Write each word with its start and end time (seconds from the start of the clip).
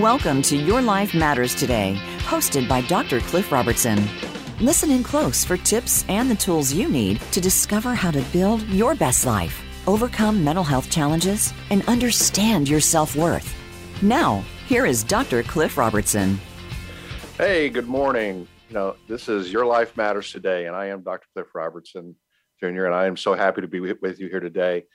Welcome 0.00 0.42
to 0.42 0.56
Your 0.56 0.82
Life 0.82 1.14
Matters 1.14 1.54
Today, 1.54 1.96
hosted 2.22 2.68
by 2.68 2.80
Dr. 2.80 3.20
Cliff 3.20 3.52
Robertson. 3.52 4.02
Listen 4.58 4.90
in 4.90 5.04
close 5.04 5.44
for 5.44 5.56
tips 5.56 6.04
and 6.08 6.28
the 6.28 6.34
tools 6.34 6.72
you 6.72 6.88
need 6.88 7.20
to 7.30 7.40
discover 7.40 7.94
how 7.94 8.10
to 8.10 8.20
build 8.32 8.62
your 8.62 8.96
best 8.96 9.24
life, 9.24 9.62
overcome 9.86 10.42
mental 10.42 10.64
health 10.64 10.90
challenges, 10.90 11.52
and 11.70 11.86
understand 11.86 12.68
your 12.68 12.80
self 12.80 13.14
worth. 13.14 13.54
Now, 14.02 14.42
here 14.66 14.84
is 14.84 15.04
Dr. 15.04 15.44
Cliff 15.44 15.78
Robertson. 15.78 16.40
Hey, 17.38 17.68
good 17.68 17.86
morning. 17.86 18.48
You 18.68 18.74
know, 18.74 18.96
this 19.06 19.28
is 19.28 19.52
Your 19.52 19.64
Life 19.64 19.96
Matters 19.96 20.32
Today, 20.32 20.66
and 20.66 20.74
I 20.74 20.86
am 20.86 21.02
Dr. 21.02 21.28
Cliff 21.34 21.54
Robertson 21.54 22.16
Jr., 22.58 22.86
and 22.86 22.96
I 22.96 23.06
am 23.06 23.16
so 23.16 23.34
happy 23.34 23.60
to 23.60 23.68
be 23.68 23.78
with 23.78 24.18
you 24.18 24.26
here 24.26 24.40
today 24.40 24.86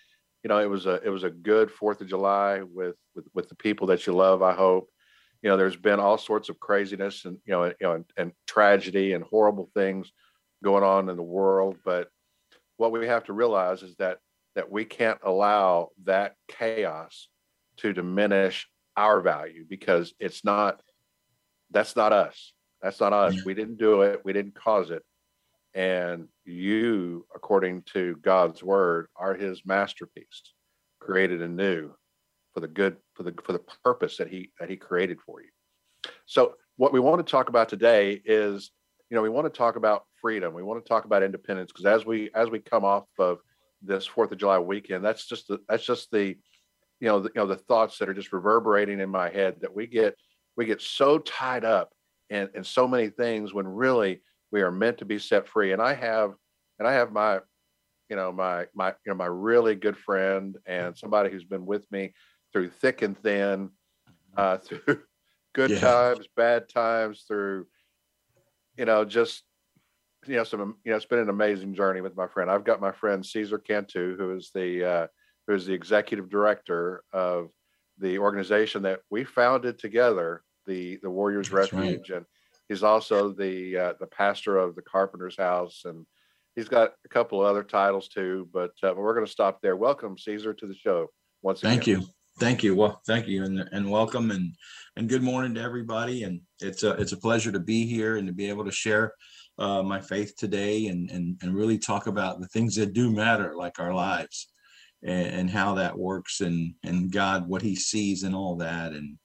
you 0.43 0.47
know, 0.47 0.59
it 0.59 0.69
was 0.69 0.85
a 0.85 1.01
it 1.03 1.09
was 1.09 1.23
a 1.23 1.29
good 1.29 1.69
Fourth 1.69 2.01
of 2.01 2.07
July 2.07 2.61
with 2.61 2.95
with 3.15 3.27
with 3.33 3.49
the 3.49 3.55
people 3.55 3.87
that 3.87 4.05
you 4.07 4.13
love. 4.13 4.41
I 4.41 4.53
hope. 4.53 4.89
You 5.41 5.49
know, 5.49 5.57
there's 5.57 5.75
been 5.75 5.99
all 5.99 6.17
sorts 6.17 6.49
of 6.49 6.59
craziness 6.59 7.25
and 7.25 7.37
you 7.45 7.53
know, 7.53 7.63
and, 7.63 7.75
you 7.79 7.87
know, 7.87 7.93
and, 7.93 8.05
and 8.17 8.31
tragedy 8.47 9.13
and 9.13 9.23
horrible 9.23 9.69
things 9.73 10.11
going 10.63 10.83
on 10.83 11.09
in 11.09 11.15
the 11.15 11.23
world. 11.23 11.77
But 11.85 12.09
what 12.77 12.91
we 12.91 13.07
have 13.07 13.25
to 13.25 13.33
realize 13.33 13.83
is 13.83 13.95
that 13.97 14.19
that 14.55 14.69
we 14.69 14.85
can't 14.85 15.19
allow 15.23 15.89
that 16.03 16.35
chaos 16.47 17.27
to 17.77 17.93
diminish 17.93 18.67
our 18.97 19.21
value 19.21 19.65
because 19.69 20.13
it's 20.19 20.43
not 20.43 20.81
that's 21.71 21.95
not 21.95 22.11
us. 22.11 22.53
That's 22.81 22.99
not 22.99 23.13
us. 23.13 23.45
We 23.45 23.53
didn't 23.53 23.77
do 23.77 24.01
it. 24.01 24.21
We 24.23 24.33
didn't 24.33 24.55
cause 24.55 24.89
it. 24.89 25.03
And 25.73 26.27
you 26.45 27.25
according 27.35 27.83
to 27.93 28.17
god's 28.21 28.63
word 28.63 29.07
are 29.15 29.35
his 29.35 29.61
masterpiece 29.65 30.41
created 30.99 31.41
anew 31.41 31.91
for 32.53 32.59
the 32.59 32.67
good 32.67 32.97
for 33.19 33.23
the 33.23 33.35
for 33.43 33.51
the 33.51 33.61
purpose 33.83 34.15
that 34.15 34.29
he 34.29 34.49
that 34.61 34.69
he 34.69 34.77
created 34.77 35.19
for 35.25 35.41
you. 35.41 35.49
So 36.25 36.55
what 36.77 36.93
we 36.93 37.01
want 37.01 37.25
to 37.25 37.29
talk 37.29 37.49
about 37.49 37.67
today 37.67 38.21
is 38.23 38.71
you 39.09 39.15
know 39.15 39.21
we 39.21 39.27
want 39.27 39.45
to 39.45 39.55
talk 39.55 39.75
about 39.75 40.05
freedom. 40.21 40.53
We 40.53 40.63
want 40.63 40.81
to 40.83 40.87
talk 40.87 41.03
about 41.03 41.21
independence 41.21 41.69
because 41.73 41.85
as 41.85 42.05
we 42.05 42.29
as 42.33 42.49
we 42.49 42.59
come 42.59 42.85
off 42.85 43.03
of 43.19 43.39
this 43.81 44.05
fourth 44.05 44.29
of 44.29 44.37
july 44.37 44.59
weekend 44.59 45.05
that's 45.05 45.25
just 45.25 45.47
the 45.47 45.57
that's 45.69 45.85
just 45.85 46.11
the 46.11 46.35
you 46.99 47.07
know 47.07 47.21
the, 47.21 47.29
you 47.33 47.41
know 47.41 47.47
the 47.47 47.55
thoughts 47.55 47.97
that 47.97 48.09
are 48.09 48.13
just 48.13 48.33
reverberating 48.33 48.99
in 48.99 49.09
my 49.09 49.29
head 49.29 49.55
that 49.61 49.73
we 49.73 49.87
get 49.87 50.15
we 50.57 50.65
get 50.65 50.81
so 50.81 51.17
tied 51.19 51.63
up 51.63 51.91
in 52.29 52.49
in 52.55 52.63
so 52.63 52.87
many 52.87 53.09
things 53.09 53.53
when 53.53 53.67
really 53.67 54.21
we 54.51 54.61
are 54.61 54.71
meant 54.71 54.97
to 54.97 55.05
be 55.05 55.19
set 55.19 55.47
free. 55.47 55.73
And 55.73 55.81
i 55.81 55.93
have 55.93 56.33
and 56.77 56.87
i 56.87 56.93
have 56.93 57.11
my 57.11 57.39
you 58.09 58.15
know 58.15 58.31
my 58.31 58.65
my 58.73 58.89
you 58.89 59.11
know 59.11 59.15
my 59.15 59.27
really 59.27 59.75
good 59.75 59.97
friend 59.97 60.57
and 60.65 60.97
somebody 60.97 61.29
who's 61.29 61.45
been 61.45 61.65
with 61.65 61.89
me 61.91 62.13
through 62.53 62.69
thick 62.69 63.01
and 63.01 63.17
thin 63.17 63.69
uh 64.37 64.57
through 64.65 65.01
good 65.53 65.71
yeah. 65.71 65.79
times 65.79 66.27
bad 66.35 66.69
times 66.69 67.25
through 67.27 67.65
you 68.77 68.85
know 68.85 69.03
just 69.05 69.43
you 70.27 70.35
know 70.35 70.43
some 70.43 70.75
you 70.83 70.91
know 70.91 70.97
it's 70.97 71.05
been 71.05 71.19
an 71.19 71.29
amazing 71.29 71.73
journey 71.73 72.01
with 72.01 72.15
my 72.15 72.27
friend 72.27 72.51
i've 72.51 72.63
got 72.63 72.81
my 72.81 72.91
friend 72.91 73.25
cesar 73.25 73.57
cantu 73.57 74.15
who 74.17 74.35
is 74.35 74.51
the 74.53 74.83
uh 74.83 75.07
who 75.47 75.55
is 75.55 75.65
the 75.65 75.73
executive 75.73 76.29
director 76.29 77.03
of 77.13 77.49
the 77.97 78.19
organization 78.19 78.83
that 78.83 78.99
we 79.09 79.23
founded 79.23 79.79
together 79.79 80.43
the 80.65 80.99
the 81.01 81.09
warriors 81.09 81.49
That's 81.49 81.73
refuge 81.73 82.09
right. 82.09 82.17
and 82.17 82.25
He's 82.69 82.83
also 82.83 83.31
the 83.31 83.77
uh, 83.77 83.93
the 83.99 84.05
pastor 84.05 84.57
of 84.57 84.75
the 84.75 84.83
Carpenter's 84.83 85.35
House, 85.35 85.81
and 85.85 86.05
he's 86.55 86.69
got 86.69 86.93
a 87.03 87.09
couple 87.09 87.41
of 87.41 87.47
other 87.47 87.63
titles 87.63 88.07
too. 88.07 88.47
But 88.53 88.71
uh, 88.83 88.93
we're 88.95 89.15
going 89.15 89.25
to 89.25 89.31
stop 89.31 89.59
there. 89.61 89.75
Welcome, 89.75 90.19
Cesar, 90.19 90.53
to 90.53 90.67
the 90.67 90.75
show 90.75 91.07
once 91.41 91.61
again. 91.61 91.71
Thank 91.71 91.87
you, 91.87 92.03
thank 92.39 92.63
you. 92.63 92.75
Well, 92.75 93.01
thank 93.05 93.27
you, 93.27 93.43
and 93.43 93.67
and 93.71 93.91
welcome, 93.91 94.31
and 94.31 94.55
and 94.95 95.09
good 95.09 95.21
morning 95.21 95.53
to 95.55 95.61
everybody. 95.61 96.23
And 96.23 96.41
it's 96.59 96.83
a 96.83 96.91
it's 96.91 97.11
a 97.11 97.17
pleasure 97.17 97.51
to 97.51 97.59
be 97.59 97.85
here 97.85 98.17
and 98.17 98.27
to 98.27 98.33
be 98.33 98.49
able 98.49 98.65
to 98.65 98.71
share 98.71 99.13
uh, 99.57 99.83
my 99.83 99.99
faith 99.99 100.35
today, 100.37 100.87
and 100.87 101.11
and 101.11 101.37
and 101.41 101.53
really 101.53 101.77
talk 101.77 102.07
about 102.07 102.39
the 102.39 102.47
things 102.47 102.75
that 102.75 102.93
do 102.93 103.11
matter, 103.11 103.55
like 103.55 103.79
our 103.79 103.93
lives, 103.93 104.51
and, 105.03 105.27
and 105.27 105.49
how 105.49 105.75
that 105.75 105.97
works, 105.97 106.41
and 106.41 106.73
and 106.83 107.11
God 107.11 107.47
what 107.47 107.61
He 107.61 107.75
sees 107.75 108.23
and 108.23 108.33
all 108.33 108.55
that, 108.57 108.93
and 108.93 109.17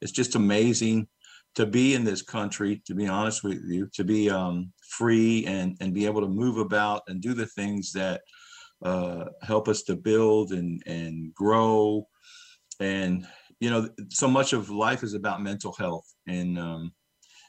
it's 0.00 0.12
just 0.12 0.34
amazing 0.34 1.06
to 1.54 1.66
be 1.66 1.94
in 1.94 2.02
this 2.04 2.22
country, 2.22 2.82
to 2.86 2.94
be 2.94 3.06
honest 3.06 3.44
with 3.44 3.60
you, 3.68 3.86
to 3.92 4.04
be 4.04 4.30
um, 4.30 4.72
free 4.88 5.44
and 5.46 5.76
and 5.80 5.92
be 5.92 6.06
able 6.06 6.22
to 6.22 6.28
move 6.28 6.56
about 6.56 7.02
and 7.08 7.20
do 7.20 7.34
the 7.34 7.46
things 7.46 7.92
that 7.92 8.22
uh, 8.82 9.26
help 9.42 9.68
us 9.68 9.82
to 9.82 9.94
build 9.94 10.52
and 10.52 10.82
and 10.86 11.34
grow, 11.34 12.06
and 12.82 13.26
you 13.60 13.70
know, 13.70 13.88
so 14.10 14.28
much 14.28 14.52
of 14.52 14.70
life 14.70 15.02
is 15.02 15.14
about 15.14 15.42
mental 15.42 15.72
health, 15.72 16.06
and 16.26 16.58
um, 16.58 16.92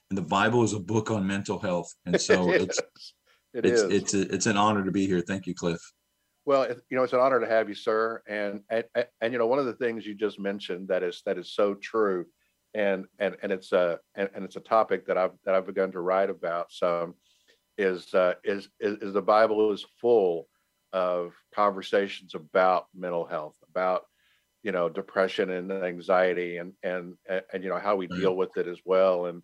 and 0.10 0.18
the 0.18 0.22
Bible 0.22 0.64
is 0.64 0.74
a 0.74 0.80
book 0.80 1.10
on 1.12 1.26
mental 1.26 1.60
health, 1.60 1.92
and 2.06 2.20
so 2.20 2.52
it 2.52 2.62
it's 2.70 2.80
it 3.54 3.66
it's 3.66 3.82
is. 3.82 3.92
it's 3.92 4.14
a, 4.14 4.34
it's 4.34 4.46
an 4.46 4.58
honor 4.58 4.84
to 4.86 4.92
be 4.92 5.08
here. 5.08 5.22
Thank 5.22 5.48
you, 5.48 5.56
Cliff. 5.56 5.82
Well, 6.46 6.68
you 6.90 6.98
know, 6.98 7.04
it's 7.04 7.14
an 7.14 7.20
honor 7.20 7.40
to 7.40 7.48
have 7.48 7.70
you, 7.70 7.76
sir. 7.76 8.22
And, 8.28 8.62
and 8.70 8.84
and 9.22 9.34
you 9.34 9.40
know, 9.40 9.48
one 9.48 9.60
of 9.60 9.66
the 9.66 9.74
things 9.74 10.06
you 10.06 10.14
just 10.14 10.40
mentioned 10.40 10.90
that 10.90 11.02
is 11.02 11.22
that 11.26 11.38
is 11.38 11.54
so 11.54 11.74
true 11.76 12.26
and 12.74 13.06
and 13.20 13.36
and 13.42 13.52
it's 13.52 13.72
a 13.72 14.00
and, 14.16 14.30
and 14.34 14.44
it's 14.44 14.56
a 14.56 14.62
topic 14.62 15.06
that 15.08 15.18
I've 15.18 15.34
that 15.46 15.56
I've 15.56 15.66
begun 15.66 15.92
to 15.92 16.02
write 16.02 16.30
about 16.30 16.72
some 16.72 17.16
is 17.78 18.14
uh, 18.14 18.34
is, 18.44 18.70
is 18.80 18.98
is 19.02 19.14
the 19.14 19.22
Bible 19.22 19.72
is 19.72 19.86
full 20.00 20.48
of 20.92 21.34
conversations 21.56 22.36
about 22.36 22.86
mental 22.96 23.26
health 23.26 23.56
about 23.70 24.04
you 24.64 24.72
know 24.72 24.90
depression 24.90 25.50
and 25.52 25.72
anxiety 25.72 26.58
and 26.58 26.74
and 26.84 27.16
and, 27.30 27.64
you 27.64 27.70
know 27.70 27.80
how 27.80 27.96
we 27.96 28.08
deal 28.08 28.36
with 28.36 28.58
it 28.58 28.68
as 28.68 28.80
well 28.86 29.28
and 29.28 29.42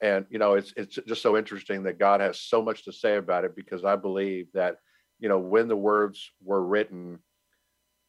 and 0.00 0.26
you 0.30 0.38
know 0.38 0.54
it's 0.54 0.72
it's 0.76 0.98
just 1.06 1.22
so 1.22 1.36
interesting 1.36 1.82
that 1.84 1.98
God 1.98 2.20
has 2.20 2.40
so 2.40 2.62
much 2.62 2.84
to 2.84 2.92
say 2.92 3.16
about 3.16 3.44
it 3.44 3.54
because 3.54 3.84
I 3.84 3.96
believe 3.96 4.48
that 4.54 4.76
you 5.18 5.28
know 5.28 5.38
when 5.38 5.68
the 5.68 5.76
words 5.76 6.30
were 6.42 6.64
written 6.64 7.18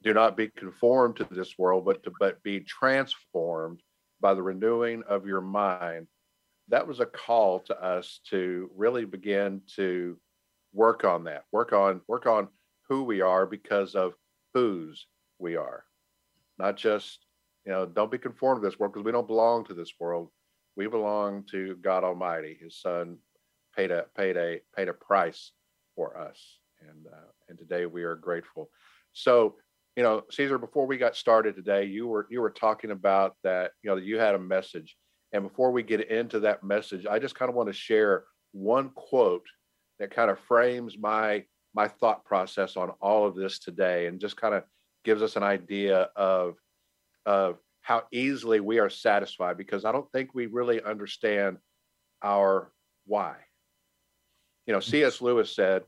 do 0.01 0.13
not 0.13 0.35
be 0.35 0.50
conformed 0.50 1.17
to 1.17 1.28
this 1.29 1.57
world 1.57 1.85
but 1.85 2.03
to 2.03 2.12
but 2.19 2.41
be 2.44 2.62
transformed 2.62 3.81
by 4.23 4.33
the 4.33 4.41
renewing 4.41 5.03
of 5.07 5.28
your 5.28 5.41
mind, 5.41 6.07
that 6.69 6.88
was 6.88 7.01
a 7.01 7.06
call 7.06 7.59
to 7.59 7.83
us 7.83 8.22
to 8.29 8.72
really 8.75 9.06
begin 9.06 9.62
to 9.75 10.17
work 10.72 11.03
on 11.03 11.25
that, 11.25 11.44
work 11.51 11.73
on 11.73 12.01
work 12.07 12.25
on 12.25 12.47
who 12.89 13.03
we 13.03 13.22
are 13.22 13.45
because 13.45 13.94
of 13.94 14.13
whose 14.53 15.06
we 15.38 15.57
are. 15.57 15.83
Not 16.58 16.78
just, 16.78 17.25
you 17.66 17.72
know, 17.72 17.86
don't 17.86 18.12
be 18.12 18.18
conformed 18.18 18.62
to 18.62 18.68
this 18.68 18.80
world 18.80 18.94
because 18.94 19.06
we 19.06 19.12
don't 19.12 19.28
belong 19.28 19.66
to 19.66 19.74
this 19.74 19.94
world. 20.00 20.30
We 20.75 20.88
belong 20.88 21.46
to 21.52 21.75
God 21.81 22.03
Almighty. 22.03 22.58
His 22.62 22.80
son 22.80 23.18
paid 23.75 23.91
a 23.91 24.06
paid 24.16 24.38
a 24.38 24.59
paid 24.75 24.88
a 24.88 24.94
price 24.94 25.52
for 25.96 26.18
us. 26.18 26.59
And 26.81 27.08
uh, 27.08 27.31
and 27.50 27.58
today 27.58 27.86
we 27.86 28.03
are 28.03 28.16
grateful. 28.16 28.69
So 29.13 29.56
you 29.96 30.02
know, 30.02 30.24
Cesar, 30.31 30.58
before 30.58 30.88
we 30.88 30.97
got 30.97 31.16
started 31.16 31.56
today, 31.56 31.86
you 31.86 32.08
were 32.08 32.28
you 32.30 32.42
were 32.42 32.50
talking 32.50 32.92
about 32.92 33.36
that, 33.44 33.72
you 33.84 33.90
know, 33.90 33.96
that 33.96 34.06
you 34.06 34.18
had 34.18 34.36
a 34.36 34.40
message. 34.40 34.96
And 35.31 35.44
before 35.44 35.72
we 35.72 35.84
get 35.84 36.09
into 36.09 36.40
that 36.42 36.63
message, 36.63 37.06
I 37.06 37.19
just 37.19 37.36
kind 37.36 37.50
of 37.50 37.56
want 37.56 37.68
to 37.69 37.74
share 37.74 38.25
one 38.52 38.90
quote 38.90 39.46
that 40.00 40.12
kind 40.12 40.31
of 40.31 40.40
frames 40.40 40.97
my 40.97 41.44
my 41.75 41.88
thought 41.88 42.24
process 42.25 42.78
on 42.78 42.92
all 43.02 43.25
of 43.25 43.36
this 43.36 43.59
today 43.59 44.08
and 44.08 44.19
just 44.19 44.38
kind 44.38 44.53
of 44.53 44.63
gives 45.03 45.22
us 45.22 45.36
an 45.36 45.44
idea 45.44 46.09
of 46.16 46.56
of 47.25 47.58
how 47.81 48.03
easily 48.12 48.59
we 48.59 48.80
are 48.80 48.90
satisfied 48.90 49.58
because 49.58 49.86
I 49.86 49.91
don't 49.91 50.09
think 50.12 50.34
we 50.34 50.46
really 50.46 50.81
understand 50.81 51.58
our 52.22 52.72
why. 53.06 53.36
You 54.66 54.74
know. 54.74 54.80
C.S. 54.80 55.22
Lewis 55.22 55.53
said, 55.53 55.84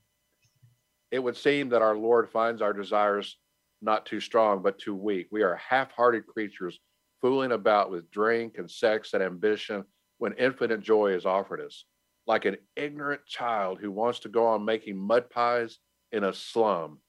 it 1.11 1.19
would 1.19 1.37
seem 1.37 1.69
that 1.69 1.81
our 1.81 1.95
Lord 1.95 2.29
finds 2.29 2.61
our 2.61 2.73
desires 2.73 3.37
not 3.81 4.05
too 4.05 4.19
strong, 4.19 4.61
but 4.61 4.79
too 4.79 4.95
weak. 4.95 5.27
We 5.31 5.43
are 5.43 5.55
half 5.55 5.91
hearted 5.91 6.27
creatures 6.27 6.79
fooling 7.21 7.53
about 7.53 7.91
with 7.91 8.11
drink 8.11 8.57
and 8.57 8.69
sex 8.69 9.13
and 9.13 9.23
ambition 9.23 9.85
when 10.17 10.33
infinite 10.33 10.81
joy 10.81 11.13
is 11.13 11.25
offered 11.25 11.61
us, 11.61 11.85
like 12.27 12.45
an 12.45 12.57
ignorant 12.75 13.25
child 13.25 13.79
who 13.79 13.91
wants 13.91 14.19
to 14.19 14.29
go 14.29 14.47
on 14.47 14.65
making 14.65 14.97
mud 14.97 15.29
pies 15.29 15.79
in 16.11 16.25
a 16.25 16.33
slum 16.33 16.99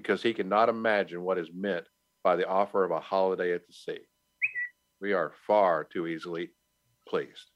because 0.00 0.22
he 0.22 0.32
cannot 0.32 0.70
imagine 0.70 1.22
what 1.22 1.36
is 1.36 1.50
meant 1.54 1.84
by 2.24 2.34
the 2.34 2.48
offer 2.48 2.84
of 2.84 2.90
a 2.90 3.00
holiday 3.00 3.52
at 3.52 3.66
the 3.66 3.72
sea. 3.72 3.98
We 4.98 5.12
are 5.12 5.32
far 5.46 5.84
too 5.84 6.06
easily 6.06 6.50
pleased. 7.06 7.50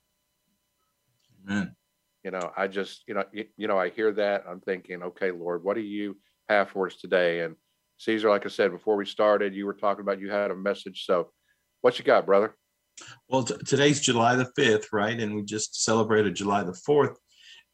Amen. 1.48 1.74
You 2.22 2.32
know, 2.32 2.52
I 2.54 2.68
just, 2.68 3.02
you 3.06 3.14
know, 3.14 3.24
you, 3.32 3.46
you 3.56 3.66
know, 3.66 3.78
I 3.78 3.88
hear 3.88 4.12
that. 4.12 4.44
I'm 4.48 4.60
thinking, 4.60 5.02
okay, 5.02 5.30
Lord, 5.30 5.64
what 5.64 5.74
do 5.74 5.80
you 5.80 6.18
have 6.50 6.68
for 6.68 6.86
us 6.86 6.96
today? 6.96 7.40
And 7.40 7.56
Cesar, 7.96 8.28
like 8.28 8.44
I 8.44 8.50
said 8.50 8.70
before 8.70 8.96
we 8.96 9.06
started, 9.06 9.54
you 9.54 9.64
were 9.64 9.74
talking 9.74 10.02
about 10.02 10.20
you 10.20 10.30
had 10.30 10.50
a 10.50 10.56
message. 10.56 11.04
So, 11.06 11.30
what 11.80 11.98
you 11.98 12.04
got, 12.04 12.26
brother? 12.26 12.54
Well, 13.28 13.44
t- 13.44 13.56
today's 13.66 14.00
July 14.00 14.36
the 14.36 14.50
fifth, 14.56 14.88
right? 14.92 15.18
And 15.18 15.34
we 15.34 15.42
just 15.42 15.82
celebrated 15.84 16.34
July 16.34 16.62
the 16.62 16.78
fourth, 16.86 17.18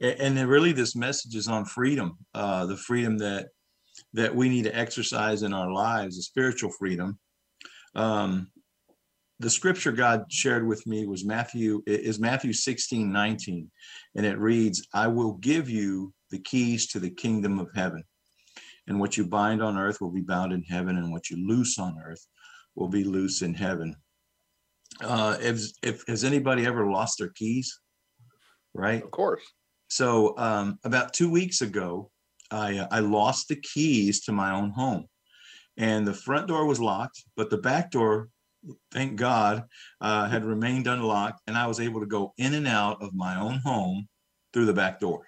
and, 0.01 0.39
and 0.39 0.49
really, 0.49 0.73
this 0.73 0.97
message 0.97 1.35
is 1.37 1.47
on 1.47 1.65
freedom, 1.65 2.19
uh, 2.35 2.67
the 2.67 2.77
freedom 2.77 3.19
that 3.19 3.49
that 4.13 4.35
we 4.35 4.49
need 4.49 4.65
to 4.65 4.77
exercise 4.77 5.43
in 5.43 5.53
our 5.53 5.71
lives, 5.71 6.17
the 6.17 6.23
spiritual 6.23 6.71
freedom. 6.71 7.19
Um, 7.95 8.49
the 9.39 9.51
scripture 9.51 9.93
God 9.93 10.25
shared 10.31 10.67
with 10.67 10.87
me 10.87 11.07
was 11.07 11.25
Matthew, 11.25 11.83
is 11.87 12.21
Matthew 12.21 12.53
16, 12.53 13.11
19. 13.11 13.71
And 14.17 14.27
it 14.27 14.39
reads, 14.39 14.87
I 14.93 15.07
will 15.07 15.35
give 15.35 15.71
you 15.71 16.13
the 16.31 16.39
keys 16.39 16.89
to 16.89 17.01
the 17.01 17.11
kingdom 17.11 17.59
of 17.59 17.69
heaven. 17.75 18.05
And 18.87 19.01
what 19.01 19.17
you 19.17 19.25
bind 19.25 19.63
on 19.63 19.79
earth 19.79 20.01
will 20.01 20.11
be 20.11 20.21
bound 20.21 20.53
in 20.53 20.63
heaven, 20.65 20.99
and 20.99 21.11
what 21.11 21.31
you 21.31 21.47
loose 21.47 21.79
on 21.79 21.97
earth 22.05 22.27
will 22.75 22.89
be 22.89 23.05
loose 23.05 23.43
in 23.43 23.55
heaven. 23.55 23.95
Uh, 25.03 25.37
if, 25.41 25.61
if 25.83 26.05
has 26.07 26.25
anybody 26.25 26.67
ever 26.67 26.91
lost 26.91 27.19
their 27.19 27.31
keys? 27.31 27.81
Right. 28.75 29.03
Of 29.03 29.11
course. 29.11 29.43
So 29.89 30.37
um, 30.39 30.79
about 30.85 31.13
two 31.13 31.31
weeks 31.31 31.63
ago, 31.63 32.11
I 32.51 32.79
uh, 32.79 32.89
I 32.91 33.01
lost 33.01 33.49
the 33.49 33.57
keys 33.57 34.21
to 34.23 34.33
my 34.33 34.53
own 34.53 34.71
home, 34.71 35.07
and 35.77 36.07
the 36.07 36.15
front 36.15 36.49
door 36.49 36.67
was 36.67 36.81
locked, 36.81 37.25
but 37.37 37.51
the 37.51 37.59
back 37.59 37.91
door, 37.91 38.29
thank 38.93 39.17
God, 39.17 39.65
uh, 40.01 40.29
had 40.29 40.45
remained 40.45 40.87
unlocked, 40.87 41.41
and 41.47 41.57
I 41.57 41.67
was 41.67 41.81
able 41.81 42.01
to 42.01 42.07
go 42.07 42.33
in 42.39 42.55
and 42.55 42.67
out 42.67 43.03
of 43.03 43.15
my 43.15 43.39
own 43.41 43.59
home 43.59 44.09
through 44.53 44.67
the 44.67 44.75
back 44.75 45.01
door. 45.01 45.27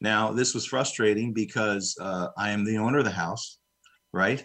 Now 0.00 0.32
this 0.32 0.54
was 0.54 0.66
frustrating 0.66 1.32
because 1.32 1.96
uh, 2.00 2.28
I 2.36 2.50
am 2.50 2.64
the 2.64 2.78
owner 2.78 2.98
of 2.98 3.04
the 3.04 3.10
house, 3.10 3.58
right? 4.12 4.44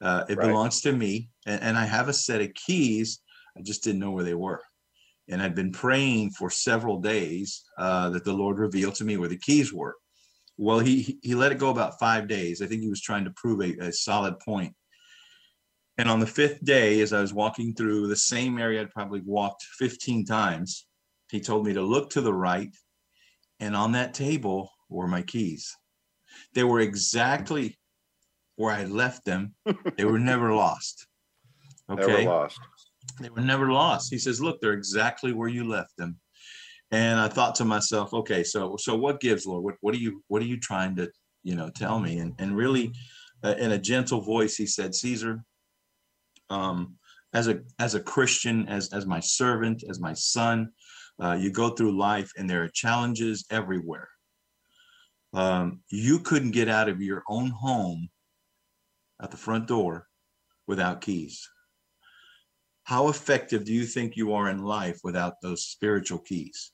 Uh, 0.00 0.24
it 0.28 0.36
right. 0.36 0.48
belongs 0.48 0.80
to 0.82 0.92
me, 0.92 1.30
and, 1.46 1.62
and 1.62 1.78
I 1.78 1.86
have 1.86 2.08
a 2.08 2.12
set 2.12 2.40
of 2.40 2.52
keys. 2.54 3.20
I 3.56 3.62
just 3.62 3.84
didn't 3.84 4.00
know 4.00 4.10
where 4.10 4.24
they 4.24 4.34
were 4.34 4.60
and 5.28 5.42
I'd 5.42 5.54
been 5.54 5.72
praying 5.72 6.30
for 6.30 6.50
several 6.50 7.00
days 7.00 7.64
uh, 7.78 8.10
that 8.10 8.24
the 8.24 8.32
Lord 8.32 8.58
revealed 8.58 8.94
to 8.96 9.04
me 9.04 9.16
where 9.16 9.28
the 9.28 9.38
keys 9.38 9.72
were. 9.72 9.96
Well, 10.56 10.78
he 10.78 11.18
he 11.22 11.34
let 11.34 11.52
it 11.52 11.58
go 11.58 11.70
about 11.70 11.98
five 11.98 12.28
days. 12.28 12.62
I 12.62 12.66
think 12.66 12.82
he 12.82 12.88
was 12.88 13.00
trying 13.00 13.24
to 13.24 13.32
prove 13.36 13.60
a, 13.60 13.86
a 13.86 13.92
solid 13.92 14.38
point. 14.38 14.74
And 15.98 16.08
on 16.08 16.20
the 16.20 16.26
fifth 16.26 16.64
day, 16.64 17.00
as 17.00 17.12
I 17.12 17.20
was 17.20 17.32
walking 17.32 17.74
through 17.74 18.08
the 18.08 18.16
same 18.16 18.58
area 18.58 18.80
I'd 18.80 18.90
probably 18.90 19.22
walked 19.24 19.62
15 19.78 20.24
times, 20.24 20.86
he 21.30 21.40
told 21.40 21.64
me 21.64 21.72
to 21.74 21.82
look 21.82 22.10
to 22.10 22.20
the 22.20 22.34
right, 22.34 22.74
and 23.60 23.76
on 23.76 23.92
that 23.92 24.14
table 24.14 24.70
were 24.88 25.06
my 25.06 25.22
keys. 25.22 25.74
They 26.54 26.64
were 26.64 26.80
exactly 26.80 27.78
where 28.56 28.72
I 28.72 28.84
left 28.84 29.24
them. 29.24 29.54
they 29.96 30.04
were 30.04 30.18
never 30.18 30.52
lost. 30.52 31.06
Okay. 31.90 32.06
Never 32.06 32.22
lost. 32.30 32.60
They 33.20 33.30
were 33.30 33.40
never 33.40 33.72
lost. 33.72 34.10
He 34.10 34.18
says, 34.18 34.40
look, 34.40 34.60
they're 34.60 34.72
exactly 34.72 35.32
where 35.32 35.48
you 35.48 35.68
left 35.68 35.96
them. 35.96 36.18
And 36.94 37.18
I 37.18 37.26
thought 37.26 37.56
to 37.56 37.64
myself, 37.64 38.14
okay, 38.14 38.44
so 38.44 38.76
so 38.78 38.94
what 38.94 39.18
gives, 39.18 39.46
Lord? 39.46 39.64
What 39.64 39.74
what 39.80 39.94
are 39.96 39.98
you 39.98 40.22
what 40.28 40.40
are 40.42 40.46
you 40.46 40.60
trying 40.60 40.94
to 40.94 41.10
you 41.42 41.56
know 41.56 41.68
tell 41.68 41.98
me? 41.98 42.18
And 42.18 42.34
and 42.38 42.56
really, 42.56 42.92
uh, 43.42 43.56
in 43.58 43.72
a 43.72 43.78
gentle 43.78 44.20
voice, 44.20 44.54
he 44.54 44.64
said, 44.64 44.94
Cesar, 44.94 45.42
um, 46.50 46.94
as 47.32 47.48
a 47.48 47.62
as 47.80 47.96
a 47.96 48.00
Christian, 48.00 48.68
as 48.68 48.92
as 48.92 49.06
my 49.06 49.18
servant, 49.18 49.82
as 49.90 49.98
my 49.98 50.12
son, 50.12 50.70
uh, 51.20 51.32
you 51.32 51.50
go 51.50 51.70
through 51.70 51.98
life, 51.98 52.30
and 52.36 52.48
there 52.48 52.62
are 52.62 52.68
challenges 52.68 53.44
everywhere. 53.50 54.08
Um, 55.32 55.80
you 55.90 56.20
couldn't 56.20 56.52
get 56.52 56.68
out 56.68 56.88
of 56.88 57.02
your 57.02 57.24
own 57.28 57.50
home 57.50 58.08
at 59.20 59.32
the 59.32 59.36
front 59.36 59.66
door 59.66 60.06
without 60.68 61.00
keys. 61.00 61.50
How 62.84 63.08
effective 63.08 63.64
do 63.64 63.72
you 63.72 63.84
think 63.84 64.14
you 64.14 64.32
are 64.34 64.48
in 64.48 64.62
life 64.62 65.00
without 65.02 65.40
those 65.42 65.64
spiritual 65.64 66.20
keys? 66.20 66.70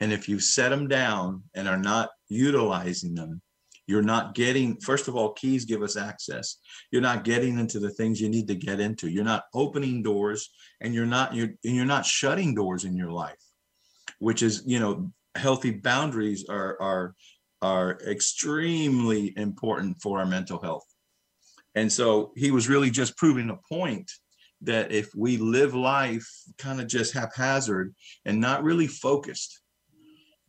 And 0.00 0.12
if 0.12 0.28
you 0.28 0.40
set 0.40 0.70
them 0.70 0.88
down 0.88 1.44
and 1.54 1.68
are 1.68 1.78
not 1.78 2.10
utilizing 2.28 3.14
them, 3.14 3.40
you're 3.86 4.02
not 4.02 4.34
getting, 4.34 4.80
first 4.80 5.08
of 5.08 5.16
all, 5.16 5.32
keys 5.32 5.66
give 5.66 5.82
us 5.82 5.96
access. 5.96 6.56
You're 6.90 7.02
not 7.02 7.24
getting 7.24 7.58
into 7.58 7.78
the 7.78 7.90
things 7.90 8.20
you 8.20 8.28
need 8.28 8.48
to 8.48 8.54
get 8.54 8.80
into. 8.80 9.10
You're 9.10 9.24
not 9.24 9.44
opening 9.54 10.02
doors 10.02 10.50
and 10.80 10.94
you're 10.94 11.06
not, 11.06 11.34
you're, 11.34 11.50
and 11.64 11.76
you're 11.76 11.84
not 11.84 12.06
shutting 12.06 12.54
doors 12.54 12.84
in 12.84 12.96
your 12.96 13.10
life, 13.10 13.42
which 14.18 14.42
is, 14.42 14.62
you 14.66 14.80
know, 14.80 15.12
healthy 15.34 15.70
boundaries 15.70 16.46
are, 16.48 16.80
are, 16.80 17.14
are 17.60 17.98
extremely 18.06 19.34
important 19.36 20.00
for 20.00 20.18
our 20.18 20.26
mental 20.26 20.60
health. 20.60 20.86
And 21.74 21.92
so 21.92 22.32
he 22.36 22.50
was 22.50 22.68
really 22.68 22.90
just 22.90 23.16
proving 23.16 23.50
a 23.50 23.74
point 23.74 24.10
that 24.62 24.92
if 24.92 25.10
we 25.14 25.36
live 25.36 25.74
life 25.74 26.26
kind 26.56 26.80
of 26.80 26.86
just 26.86 27.12
haphazard 27.12 27.94
and 28.24 28.40
not 28.40 28.62
really 28.62 28.86
focused 28.86 29.60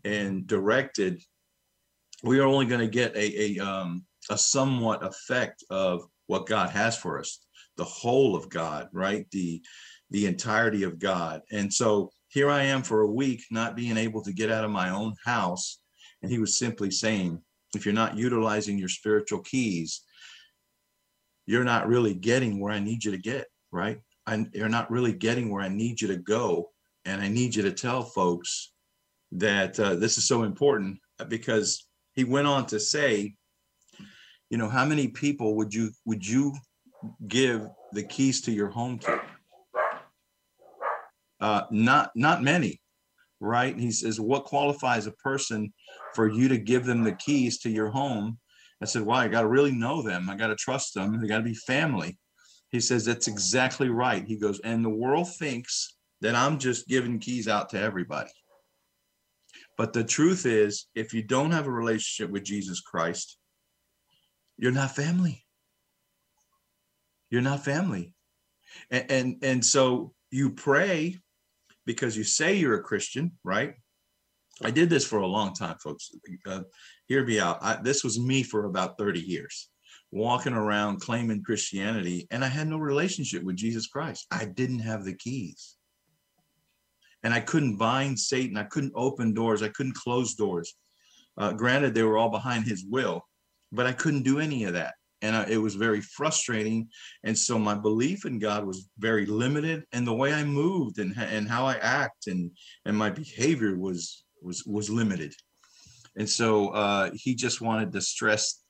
and 0.06 0.48
directed, 0.48 1.22
we 2.24 2.40
are 2.40 2.46
only 2.46 2.66
going 2.66 2.81
to 2.81 2.88
get 2.88 3.16
a, 3.16 3.60
a, 3.60 3.60
um, 3.60 4.06
a 4.30 4.38
somewhat 4.38 5.04
effect 5.04 5.63
of 5.69 6.06
what 6.28 6.48
God 6.48 6.69
has 6.69 6.98
for 6.98 7.19
us, 7.19 7.40
the 7.78 7.84
whole 7.84 8.36
of 8.36 8.50
God, 8.50 8.88
right? 8.94 9.25
The, 9.31 9.62
the 10.12 10.25
entirety 10.28 10.84
of 10.84 11.00
God. 11.00 11.42
And 11.52 11.72
so 11.74 12.12
here 12.30 12.50
I 12.50 12.63
am 12.63 12.84
for 12.84 13.02
a 13.02 13.12
week, 13.12 13.44
not 13.52 13.75
being 13.75 13.98
able 13.98 14.22
to 14.24 14.34
get 14.34 14.52
out 14.52 14.63
of 14.63 14.72
my 14.72 14.90
own 14.90 15.16
house. 15.25 15.80
And 16.22 16.31
he 16.31 16.40
was 16.40 16.58
simply 16.58 16.92
saying, 16.92 17.42
if 17.75 17.86
you're 17.86 17.94
not 17.94 18.18
utilizing 18.18 18.78
your 18.78 18.90
spiritual 18.90 19.40
keys, 19.40 20.01
you're 21.46 21.63
not 21.63 21.88
really 21.88 22.13
getting 22.13 22.60
where 22.60 22.74
I 22.74 22.80
need 22.80 23.04
you 23.04 23.12
to 23.12 23.18
get, 23.18 23.48
right? 23.72 24.00
I, 24.25 24.46
you're 24.54 24.69
not 24.69 24.90
really 24.90 25.13
getting 25.13 25.50
where 25.50 25.62
I 25.62 25.68
need 25.68 26.01
you 26.01 26.08
to 26.08 26.18
go. 26.18 26.72
And 27.04 27.22
I 27.22 27.28
need 27.28 27.54
you 27.54 27.62
to 27.63 27.72
tell 27.72 28.01
folks 28.01 28.72
that 29.40 29.80
uh, 29.80 29.96
this 29.96 30.18
is 30.18 30.28
so 30.28 30.44
important 30.44 31.00
because 31.28 31.88
he 32.14 32.24
went 32.24 32.48
on 32.48 32.66
to 32.68 32.80
say, 32.80 33.36
you 34.50 34.58
know, 34.58 34.70
how 34.70 34.86
many 34.86 35.08
people 35.08 35.56
would 35.56 35.74
you 35.74 35.92
would 36.06 36.26
you 36.26 36.54
give 37.28 37.68
the 37.94 38.04
keys 38.04 38.42
to 38.42 38.52
your 38.52 38.70
home 38.70 39.00
to? 39.00 39.22
Uh, 41.40 41.62
not 41.72 42.12
not 42.16 42.44
many, 42.44 42.82
right? 43.40 43.78
He 43.78 43.92
says, 43.92 44.20
what 44.20 44.46
qualifies 44.46 45.08
a 45.08 45.12
person 45.12 45.74
for 46.14 46.30
you 46.30 46.48
to 46.48 46.58
give 46.58 46.86
them 46.86 47.04
the 47.04 47.14
keys 47.14 47.60
to 47.60 47.70
your 47.70 47.90
home 47.90 48.38
I 48.82 48.86
said, 48.86 49.04
well, 49.04 49.18
I 49.18 49.28
got 49.28 49.42
to 49.42 49.48
really 49.48 49.72
know 49.72 50.02
them. 50.02 50.30
I 50.30 50.36
got 50.36 50.48
to 50.48 50.56
trust 50.56 50.94
them. 50.94 51.20
They 51.20 51.28
got 51.28 51.38
to 51.38 51.44
be 51.44 51.54
family. 51.54 52.18
He 52.72 52.80
says, 52.80 53.06
that's 53.06 53.28
exactly 53.28 53.90
right. 53.90 54.26
He 54.26 54.38
goes, 54.38 54.60
and 54.62 54.84
the 54.84 54.90
world 54.90 55.34
thinks 55.38 55.96
that 56.22 56.36
I'm 56.36 56.60
just 56.60 56.88
giving 56.88 57.20
keys 57.20 57.48
out 57.48 57.70
to 57.70 57.80
everybody. 57.80 58.32
But 59.77 59.94
the 59.94 60.04
truth 60.04 60.45
is, 60.45 60.88
if 60.95 61.13
you 61.13 61.22
don't 61.22 61.51
have 61.51 61.68
a 61.68 61.72
relationship 61.72 62.31
with 62.31 62.44
Jesus 62.44 62.80
Christ, 62.80 63.38
you're 64.57 64.72
not 64.72 64.95
family. 64.95 65.44
You're 67.30 67.41
not 67.41 67.65
family. 67.65 68.13
And, 68.89 69.12
and, 69.12 69.44
and 69.44 69.65
so 69.65 70.13
you 70.32 70.51
pray 70.51 71.17
because 71.86 72.15
you 72.15 72.24
say 72.24 72.55
you're 72.55 72.79
a 72.79 72.84
Christian, 72.84 73.34
right? 73.44 73.75
I 74.63 74.72
did 74.72 74.89
this 74.89 75.05
for 75.05 75.20
a 75.20 75.27
long 75.27 75.53
time, 75.53 75.75
folks. 75.84 76.12
Uh, 76.46 76.62
hear 77.08 77.25
me 77.25 77.39
out. 77.39 77.60
I, 77.62 77.75
this 77.82 78.03
was 78.03 78.20
me 78.20 78.44
for 78.44 78.65
about 78.65 78.98
30 78.98 79.20
years, 79.20 79.70
walking 80.12 80.53
around 80.53 81.01
claiming 81.01 81.44
Christianity, 81.44 82.27
and 82.32 82.44
I 82.44 82.48
had 82.48 82.70
no 82.70 82.77
relationship 82.77 83.44
with 83.44 83.58
Jesus 83.58 83.88
Christ. 83.88 84.25
I 84.32 84.46
didn't 84.46 84.79
have 84.79 85.03
the 85.03 85.15
keys. 85.15 85.75
And 87.25 87.34
I 87.34 87.41
couldn't 87.41 87.75
bind 87.75 88.17
Satan. 88.17 88.55
I 88.55 88.63
couldn't 88.63 88.94
open 88.96 89.34
doors. 89.34 89.62
I 89.62 89.67
couldn't 89.67 89.96
close 89.96 90.36
doors. 90.36 90.74
Uh, 91.38 91.51
granted, 91.51 91.94
they 91.94 92.03
were 92.03 92.17
all 92.17 92.29
behind 92.29 92.65
his 92.65 92.86
will, 92.88 93.22
but 93.74 93.86
I 93.86 93.91
couldn't 93.91 94.24
do 94.24 94.39
any 94.39 94.63
of 94.63 94.74
that. 94.74 94.94
And 95.22 95.36
I, 95.36 95.46
it 95.50 95.58
was 95.58 95.75
very 95.75 96.00
frustrating. 96.00 96.88
And 97.25 97.38
so 97.38 97.60
my 97.60 97.74
belief 97.74 98.25
in 98.25 98.39
God 98.39 98.65
was 98.65 98.89
very 98.98 99.25
limited. 99.25 99.84
And 99.91 100.08
the 100.08 100.13
way 100.13 100.34
I 100.34 100.46
moved 100.46 101.00
and, 101.00 101.13
and 101.17 101.50
how 101.50 101.65
I 101.65 101.74
act 101.82 102.27
and, 102.27 102.51
and 102.86 102.96
my 102.96 103.10
behavior 103.10 103.75
was 103.75 104.24
was 104.46 104.63
was 104.65 104.89
limited 104.89 105.34
and 106.15 106.29
so 106.29 106.70
uh, 106.70 107.10
he 107.13 107.36
just 107.36 107.62
wanted 107.62 107.91
to 107.91 108.01
stress 108.01 108.62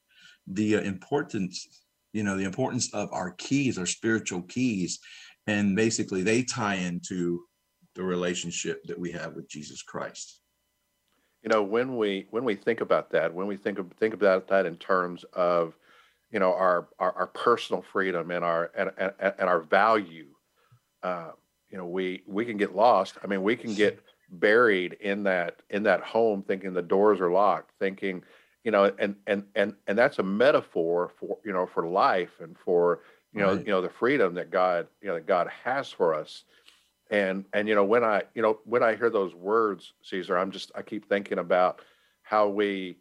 the 0.47 0.77
uh, 0.77 0.81
importance 0.81 1.83
you 2.13 2.23
know 2.23 2.37
the 2.37 2.43
importance 2.43 2.93
of 2.93 3.09
our 3.11 3.31
keys 3.31 3.77
our 3.77 3.85
spiritual 3.85 4.41
keys 4.43 4.99
and 5.47 5.75
basically 5.75 6.23
they 6.23 6.43
tie 6.43 6.75
into 6.75 7.41
the 7.95 8.03
relationship 8.03 8.83
that 8.85 8.99
we 8.99 9.11
have 9.11 9.33
with 9.33 9.47
jesus 9.47 9.81
christ. 9.81 10.41
You 11.41 11.49
know 11.49 11.63
when 11.63 11.97
we 11.97 12.27
when 12.31 12.43
we 12.43 12.55
think 12.55 12.81
about 12.81 13.11
that 13.11 13.33
when 13.33 13.47
we 13.47 13.57
think 13.57 13.79
of 13.79 13.91
think 13.99 14.13
about 14.13 14.47
that 14.47 14.65
in 14.65 14.77
terms 14.77 15.23
of 15.33 15.75
you 16.31 16.39
know 16.39 16.53
our 16.53 16.87
our, 16.99 17.13
our 17.13 17.27
personal 17.27 17.81
freedom 17.81 18.31
and 18.31 18.43
our 18.43 18.71
and, 18.75 18.91
and, 18.97 19.13
and 19.19 19.49
our 19.49 19.61
value 19.61 20.27
uh, 21.03 21.31
you 21.69 21.77
know 21.77 21.85
we 21.85 22.23
we 22.27 22.45
can 22.45 22.57
get 22.57 22.75
lost. 22.75 23.17
I 23.23 23.27
mean 23.27 23.43
we 23.43 23.55
can 23.55 23.75
get 23.75 24.01
buried 24.29 24.93
in 25.01 25.23
that 25.23 25.61
in 25.69 25.83
that 25.83 26.01
home 26.01 26.41
thinking 26.41 26.73
the 26.73 26.81
doors 26.81 27.19
are 27.21 27.31
locked 27.31 27.71
thinking 27.79 28.23
you 28.63 28.71
know 28.71 28.91
and 28.97 29.15
and 29.27 29.43
and 29.55 29.75
and 29.87 29.97
that's 29.97 30.19
a 30.19 30.23
metaphor 30.23 31.11
for 31.19 31.37
you 31.45 31.53
know 31.53 31.65
for 31.65 31.87
life 31.87 32.41
and 32.41 32.57
for 32.57 33.01
you 33.33 33.39
know 33.41 33.53
right. 33.53 33.65
you 33.65 33.71
know 33.71 33.81
the 33.81 33.89
freedom 33.89 34.33
that 34.33 34.49
god 34.49 34.87
you 35.01 35.07
know 35.07 35.13
that 35.13 35.27
god 35.27 35.47
has 35.63 35.91
for 35.91 36.13
us 36.13 36.43
and 37.09 37.45
and 37.53 37.67
you 37.67 37.75
know 37.75 37.83
when 37.83 38.03
i 38.03 38.23
you 38.33 38.41
know 38.41 38.59
when 38.65 38.83
i 38.83 38.95
hear 38.95 39.09
those 39.09 39.35
words 39.35 39.93
cesar 40.01 40.37
i'm 40.37 40.51
just 40.51 40.71
i 40.75 40.81
keep 40.81 41.07
thinking 41.07 41.37
about 41.39 41.81
how 42.23 42.47
we 42.47 42.97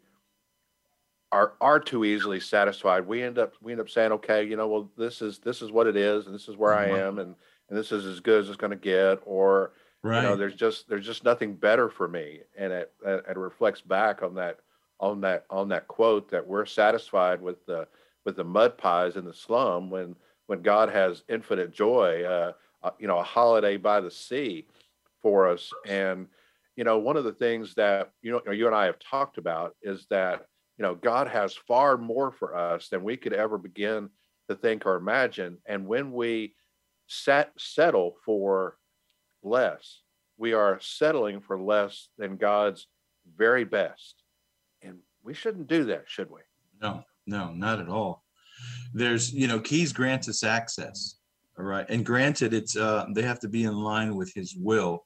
are 1.31 1.55
are 1.59 1.79
too 1.79 2.05
easily 2.05 2.39
satisfied. 2.39 3.05
We 3.05 3.21
end 3.23 3.37
up 3.37 3.53
we 3.61 3.71
end 3.71 3.81
up 3.81 3.89
saying, 3.89 4.11
okay, 4.13 4.43
you 4.43 4.55
know, 4.55 4.67
well, 4.67 4.91
this 4.97 5.21
is 5.21 5.39
this 5.39 5.61
is 5.61 5.71
what 5.71 5.87
it 5.87 5.95
is, 5.97 6.25
and 6.27 6.35
this 6.35 6.47
is 6.47 6.55
where 6.55 6.73
I 6.73 6.87
Mhm. 6.87 6.99
am, 6.99 7.19
and 7.19 7.35
and 7.69 7.77
this 7.77 7.91
is 7.91 8.05
as 8.05 8.19
good 8.19 8.41
as 8.41 8.47
it's 8.47 8.57
going 8.57 8.71
to 8.71 8.77
get, 8.77 9.21
or 9.25 9.73
Right. 10.03 10.15
you 10.15 10.21
know, 10.21 10.37
there's 10.37 10.55
just 10.55 10.87
there's 10.87 11.05
just 11.05 11.23
nothing 11.23 11.55
better 11.55 11.89
for 11.89 12.07
me, 12.07 12.41
and 12.57 12.71
it 12.71 12.93
it 13.03 13.37
reflects 13.37 13.81
back 13.81 14.23
on 14.23 14.35
that 14.35 14.59
on 14.99 15.19
that 15.21 15.45
on 15.49 15.67
that 15.69 15.87
quote 15.87 16.29
that 16.29 16.45
we're 16.45 16.65
satisfied 16.65 17.41
with 17.41 17.65
the 17.65 17.87
with 18.23 18.35
the 18.35 18.43
mud 18.43 18.77
pies 18.77 19.17
in 19.17 19.25
the 19.25 19.33
slum 19.33 19.89
when 19.89 20.15
when 20.45 20.61
God 20.61 20.89
has 20.89 21.23
infinite 21.27 21.71
joy, 21.71 22.23
uh, 22.23 22.53
Uh, 22.85 22.91
you 22.99 23.07
know, 23.07 23.17
a 23.17 23.23
holiday 23.23 23.77
by 23.77 23.99
the 23.99 24.11
sea 24.11 24.67
for 25.23 25.47
us, 25.49 25.71
and 25.87 26.27
you 26.75 26.83
know, 26.83 26.99
one 26.99 27.17
of 27.17 27.23
the 27.23 27.33
things 27.33 27.73
that 27.73 28.11
you 28.21 28.31
know 28.31 28.51
you 28.51 28.67
and 28.67 28.75
I 28.75 28.85
have 28.85 28.99
talked 28.99 29.39
about 29.39 29.75
is 29.81 30.05
that 30.11 30.45
you 30.77 30.83
know 30.83 30.93
God 30.93 31.27
has 31.27 31.55
far 31.55 31.97
more 31.97 32.31
for 32.31 32.55
us 32.55 32.89
than 32.89 33.03
we 33.03 33.17
could 33.17 33.33
ever 33.33 33.57
begin 33.57 34.09
to 34.49 34.55
think 34.55 34.85
or 34.85 34.97
imagine, 34.97 35.57
and 35.65 35.87
when 35.87 36.11
we 36.11 36.53
set 37.07 37.51
settle 37.57 38.17
for 38.23 38.77
less, 39.41 40.01
we 40.37 40.53
are 40.53 40.77
settling 40.79 41.41
for 41.41 41.59
less 41.59 42.09
than 42.19 42.37
God's 42.37 42.85
very 43.35 43.63
best, 43.63 44.21
and 44.83 44.99
we 45.23 45.33
shouldn't 45.33 45.65
do 45.65 45.85
that, 45.85 46.03
should 46.05 46.29
we? 46.29 46.41
No, 46.79 47.03
no, 47.25 47.51
not 47.51 47.79
at 47.79 47.89
all. 47.89 48.23
There's, 48.93 49.33
you 49.33 49.47
know, 49.47 49.59
keys 49.59 49.91
grant 49.91 50.29
us 50.29 50.43
access. 50.43 51.14
All 51.57 51.65
right. 51.65 51.85
And 51.89 52.05
granted, 52.05 52.53
it's 52.53 52.75
uh 52.75 53.05
they 53.13 53.21
have 53.21 53.39
to 53.39 53.47
be 53.49 53.63
in 53.63 53.75
line 53.75 54.15
with 54.15 54.31
his 54.33 54.55
will. 54.55 55.05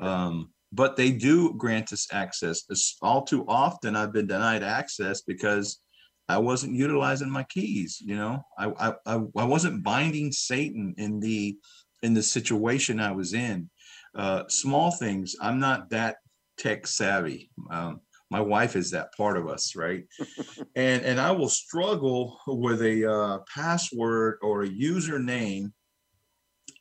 Um, 0.00 0.52
but 0.72 0.96
they 0.96 1.10
do 1.10 1.54
grant 1.54 1.92
us 1.92 2.06
access. 2.12 2.64
It's 2.68 2.96
all 3.02 3.22
too 3.22 3.44
often 3.48 3.96
I've 3.96 4.12
been 4.12 4.26
denied 4.26 4.62
access 4.62 5.22
because 5.22 5.80
I 6.28 6.38
wasn't 6.38 6.76
utilizing 6.76 7.30
my 7.30 7.44
keys, 7.44 8.00
you 8.04 8.16
know. 8.16 8.44
I 8.58 8.66
I 8.66 8.94
I, 9.06 9.14
I 9.36 9.44
wasn't 9.44 9.82
binding 9.82 10.30
Satan 10.30 10.94
in 10.98 11.20
the 11.20 11.56
in 12.02 12.14
the 12.14 12.22
situation 12.22 13.00
I 13.00 13.12
was 13.12 13.34
in. 13.34 13.68
Uh 14.14 14.44
small 14.48 14.92
things. 14.92 15.34
I'm 15.40 15.58
not 15.58 15.90
that 15.90 16.16
tech 16.58 16.86
savvy. 16.86 17.50
Um, 17.70 18.00
my 18.30 18.40
wife 18.40 18.76
is 18.76 18.90
that 18.90 19.14
part 19.16 19.38
of 19.38 19.48
us 19.48 19.74
right 19.74 20.04
and 20.76 21.02
and 21.02 21.18
i 21.18 21.30
will 21.30 21.48
struggle 21.48 22.38
with 22.46 22.82
a 22.82 23.10
uh, 23.10 23.38
password 23.54 24.36
or 24.42 24.64
a 24.64 24.68
username 24.68 25.72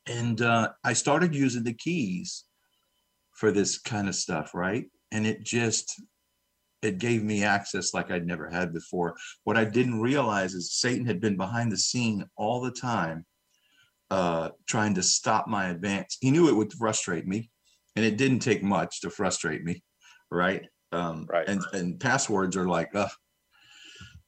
and 0.07 0.41
uh, 0.41 0.69
i 0.83 0.93
started 0.93 1.35
using 1.35 1.63
the 1.63 1.73
keys 1.73 2.45
for 3.33 3.51
this 3.51 3.77
kind 3.77 4.07
of 4.07 4.15
stuff 4.15 4.53
right? 4.53 4.85
And 5.11 5.25
it 5.25 5.43
just 5.43 6.01
it 6.81 6.97
gave 6.97 7.23
me 7.23 7.43
access 7.43 7.93
like 7.93 8.11
i'd 8.11 8.27
never 8.27 8.49
had 8.49 8.73
before. 8.73 9.15
What 9.43 9.57
i 9.57 9.63
didn't 9.63 10.01
realize 10.01 10.53
is 10.53 10.73
satan 10.73 11.05
had 11.05 11.21
been 11.21 11.37
behind 11.37 11.71
the 11.71 11.77
scene 11.77 12.25
all 12.35 12.61
the 12.61 12.71
time 12.71 13.25
uh 14.09 14.49
trying 14.67 14.93
to 14.95 15.03
stop 15.03 15.47
my 15.47 15.69
advance. 15.69 16.17
He 16.21 16.31
knew 16.31 16.47
it 16.47 16.55
would 16.55 16.73
frustrate 16.73 17.27
me 17.27 17.49
and 17.95 18.05
it 18.05 18.17
didn't 18.17 18.39
take 18.39 18.63
much 18.63 19.01
to 19.01 19.09
frustrate 19.09 19.63
me 19.63 19.83
right? 20.31 20.63
Um 20.91 21.25
Right. 21.29 21.47
and 21.47 21.61
and 21.73 21.99
passwords 21.99 22.55
are 22.57 22.67
like 22.67 22.93
uh, 22.95 23.09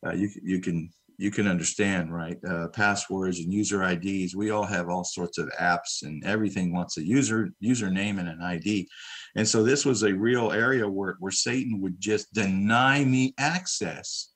uh 0.06 0.14
you 0.14 0.30
you 0.44 0.60
can 0.62 0.90
you 1.20 1.30
can 1.30 1.48
understand 1.48 2.14
right 2.14 2.38
uh 2.48 2.70
passwords 2.70 3.40
and 3.40 3.54
user 3.54 3.80
ids 3.80 4.36
we 4.36 4.52
all 4.52 4.64
have 4.64 4.88
all 4.88 5.04
sorts 5.04 5.38
of 5.38 5.52
apps 5.60 6.04
and 6.04 6.24
everything 6.24 6.74
wants 6.74 6.98
a 6.98 7.06
user 7.06 7.50
username 7.62 8.20
and 8.20 8.30
an 8.30 8.42
id 8.42 8.88
and 9.36 9.48
so 9.48 9.62
this 9.62 9.86
was 9.86 10.04
a 10.04 10.14
real 10.14 10.52
area 10.52 10.90
where 10.90 11.18
where 11.20 11.32
satan 11.32 11.82
would 11.82 12.00
just 12.00 12.34
deny 12.34 13.04
me 13.04 13.34
access 13.38 14.32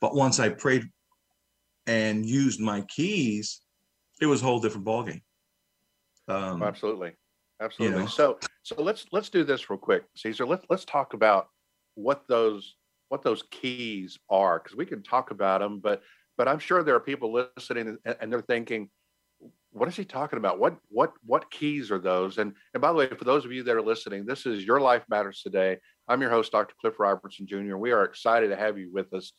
but 0.00 0.14
once 0.14 0.38
i 0.38 0.48
prayed 0.48 0.84
and 1.88 2.24
used 2.24 2.60
my 2.60 2.80
keys 2.82 3.60
it 4.20 4.26
was 4.26 4.40
a 4.40 4.44
whole 4.44 4.60
different 4.60 4.86
ballgame 4.86 5.20
um 6.28 6.62
Absolutely, 6.62 7.12
absolutely. 7.60 8.02
know. 8.02 8.06
So 8.06 8.38
so 8.62 8.76
let's 8.78 9.06
let's 9.10 9.28
do 9.28 9.42
this 9.42 9.68
real 9.68 9.78
quick, 9.78 10.04
Cesar. 10.14 10.46
Let's 10.46 10.64
let's 10.70 10.84
talk 10.84 11.14
about 11.14 11.48
what 11.94 12.22
those 12.28 12.76
what 13.12 13.22
those 13.22 13.44
keys 13.50 14.18
are 14.30 14.58
because 14.58 14.74
we 14.74 14.86
can 14.86 15.02
talk 15.02 15.30
about 15.30 15.60
them, 15.60 15.80
but 15.80 16.02
but 16.38 16.48
I'm 16.48 16.58
sure 16.58 16.82
there 16.82 16.94
are 16.94 17.00
people 17.00 17.30
listening 17.30 17.98
and, 18.06 18.16
and 18.18 18.32
they're 18.32 18.40
thinking, 18.40 18.88
what 19.70 19.86
is 19.86 19.96
he 19.96 20.04
talking 20.06 20.38
about? 20.38 20.58
What 20.58 20.78
what 20.88 21.12
what 21.26 21.50
keys 21.50 21.90
are 21.90 21.98
those? 21.98 22.38
And 22.38 22.54
and 22.72 22.80
by 22.80 22.88
the 22.88 22.94
way, 22.94 23.08
for 23.08 23.24
those 23.24 23.44
of 23.44 23.52
you 23.52 23.62
that 23.64 23.76
are 23.76 23.82
listening, 23.82 24.24
this 24.24 24.46
is 24.46 24.64
Your 24.64 24.80
Life 24.80 25.04
Matters 25.10 25.42
Today. 25.42 25.76
I'm 26.08 26.22
your 26.22 26.30
host, 26.30 26.52
Dr. 26.52 26.74
Cliff 26.80 26.98
Robertson 26.98 27.46
Jr. 27.46 27.76
We 27.76 27.92
are 27.92 28.04
excited 28.04 28.48
to 28.48 28.56
have 28.56 28.78
you 28.78 28.90
with 28.90 29.12
us. 29.12 29.32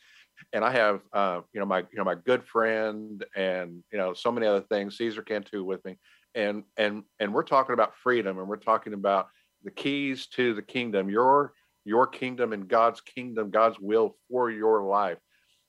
And 0.53 0.63
I 0.63 0.71
have 0.71 1.01
uh, 1.11 1.41
you 1.51 1.59
know 1.59 1.65
my 1.65 1.79
you 1.79 1.97
know 1.97 2.03
my 2.03 2.15
good 2.15 2.45
friend 2.45 3.25
and 3.35 3.83
you 3.91 3.97
know 3.97 4.13
so 4.13 4.31
many 4.31 4.45
other 4.45 4.61
things. 4.61 4.97
Cesar 4.97 5.23
Cantu 5.23 5.63
with 5.63 5.83
me 5.83 5.97
and 6.35 6.63
and 6.77 7.03
and 7.19 7.33
we're 7.33 7.41
talking 7.41 7.73
about 7.73 7.95
freedom 7.95 8.37
and 8.37 8.47
we're 8.47 8.55
talking 8.57 8.93
about 8.93 9.29
the 9.63 9.71
keys 9.71 10.27
to 10.27 10.53
the 10.53 10.61
kingdom 10.61 11.09
your 11.09 11.53
your 11.85 12.07
kingdom 12.07 12.53
and 12.53 12.67
god's 12.67 13.01
kingdom 13.01 13.49
god's 13.49 13.79
will 13.79 14.15
for 14.29 14.49
your 14.49 14.83
life. 14.83 15.17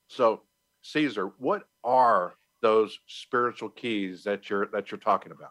So 0.08 0.42
cesar 0.82 1.32
what 1.38 1.64
are 1.82 2.34
those 2.62 2.98
spiritual 3.06 3.68
keys 3.70 4.24
that 4.24 4.48
you're 4.48 4.66
that 4.72 4.90
you're 4.90 4.98
talking 4.98 5.32
about? 5.32 5.50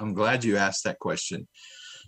I'm 0.00 0.14
glad 0.14 0.44
you 0.44 0.56
asked 0.56 0.84
that 0.84 0.98
question 0.98 1.48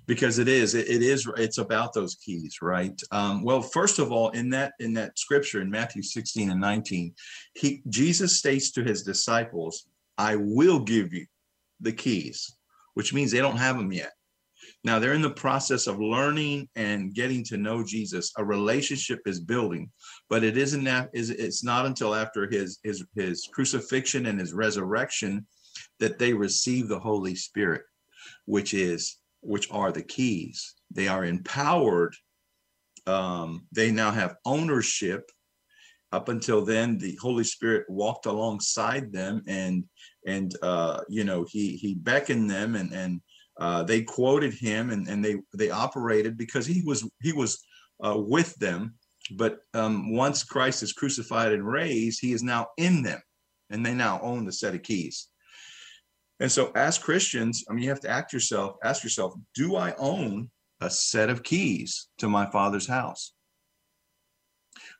because 0.07 0.39
it 0.39 0.49
is 0.49 0.75
it, 0.75 0.89
it 0.89 1.03
is 1.03 1.29
it's 1.37 1.59
about 1.59 1.93
those 1.93 2.15
keys 2.17 2.59
right? 2.63 2.99
Um, 3.11 3.43
well 3.43 3.63
first 3.63 3.99
of 3.99 4.13
all 4.13 4.31
in 4.31 4.51
that 4.51 4.73
in 4.81 4.95
that 4.95 5.19
scripture 5.19 5.61
in 5.61 5.71
matthew 5.71 6.03
16 6.03 6.51
and 6.51 6.61
19 6.61 7.15
he 7.55 7.83
jesus 7.89 8.39
states 8.39 8.71
to 8.73 8.83
his 8.83 9.03
disciples 9.03 9.87
i 10.19 10.37
will 10.37 10.81
give 10.81 11.13
you 11.13 11.27
the 11.81 11.93
keys 11.93 12.57
which 12.95 13.13
means 13.13 13.31
they 13.31 13.39
don't 13.39 13.57
have 13.57 13.77
them 13.77 13.93
yet 13.93 14.13
now 14.85 14.99
they're 14.99 15.15
in 15.15 15.23
the 15.23 15.31
process 15.31 15.87
of 15.87 15.99
learning 15.99 16.69
and 16.77 17.15
getting 17.15 17.43
to 17.45 17.57
know 17.57 17.83
jesus. 17.85 18.33
A 18.39 18.45
relationship 18.45 19.21
is 19.27 19.41
building 19.41 19.91
but 20.29 20.45
it 20.45 20.57
isn't 20.57 20.87
is 21.13 21.31
it's 21.31 21.65
not 21.65 21.87
until 21.87 22.15
after 22.15 22.49
his 22.49 22.79
his 22.85 23.05
his 23.17 23.49
crucifixion 23.53 24.27
and 24.27 24.39
his 24.39 24.53
resurrection 24.53 25.47
that 26.01 26.19
they 26.19 26.33
receive 26.33 26.89
the 26.89 26.99
holy 26.99 27.35
spirit 27.35 27.83
which 28.45 28.75
is 28.75 29.19
which 29.41 29.71
are 29.71 29.93
the 29.93 30.03
keys. 30.03 30.75
They 30.91 31.07
are 31.07 31.25
empowered 31.25 32.15
um, 33.07 33.67
they 33.73 33.91
now 33.91 34.11
have 34.11 34.37
ownership. 34.45 35.31
Up 36.13 36.29
until 36.29 36.65
then 36.65 36.97
the 36.97 37.19
holy 37.21 37.43
spirit 37.43 37.91
walked 37.91 38.27
alongside 38.27 39.13
them 39.13 39.43
and 39.49 39.85
and 40.25 40.55
uh, 40.63 41.01
you 41.09 41.25
know 41.25 41.45
he 41.49 41.77
he 41.77 41.95
beckoned 41.95 42.49
them 42.49 42.77
and 42.77 42.93
and 42.93 43.21
uh, 43.59 43.83
they 43.83 44.03
quoted 44.03 44.53
him 44.55 44.91
and 44.91 45.09
and 45.09 45.25
they 45.25 45.37
they 45.55 45.71
operated 45.71 46.37
because 46.37 46.67
he 46.67 46.83
was 46.85 47.09
he 47.23 47.33
was 47.33 47.63
uh, 48.05 48.17
with 48.17 48.55
them 48.57 48.95
but 49.37 49.59
um, 49.73 50.15
once 50.15 50.43
christ 50.45 50.83
is 50.83 50.93
crucified 50.93 51.53
and 51.53 51.67
raised 51.67 52.21
he 52.21 52.33
is 52.33 52.43
now 52.43 52.67
in 52.77 53.03
them 53.03 53.21
and 53.71 53.85
they 53.85 53.95
now 53.95 54.21
own 54.23 54.45
the 54.45 54.53
set 54.53 54.75
of 54.75 54.83
keys 54.83 55.29
and 56.41 56.51
so 56.51 56.73
as 56.75 56.99
Christians, 56.99 57.65
I 57.69 57.73
mean, 57.73 57.85
you 57.85 57.91
have 57.91 58.01
to 58.01 58.09
act 58.09 58.33
yourself, 58.33 58.77
ask 58.83 59.05
yourself, 59.05 59.35
do 59.55 59.77
I 59.77 59.95
own 59.99 60.51
a 60.81 60.91
set 60.91 61.31
of 61.31 61.43
keys 61.43 62.09
to 62.19 62.29
my 62.29 62.47
father's 62.51 62.87
house? 62.87 63.33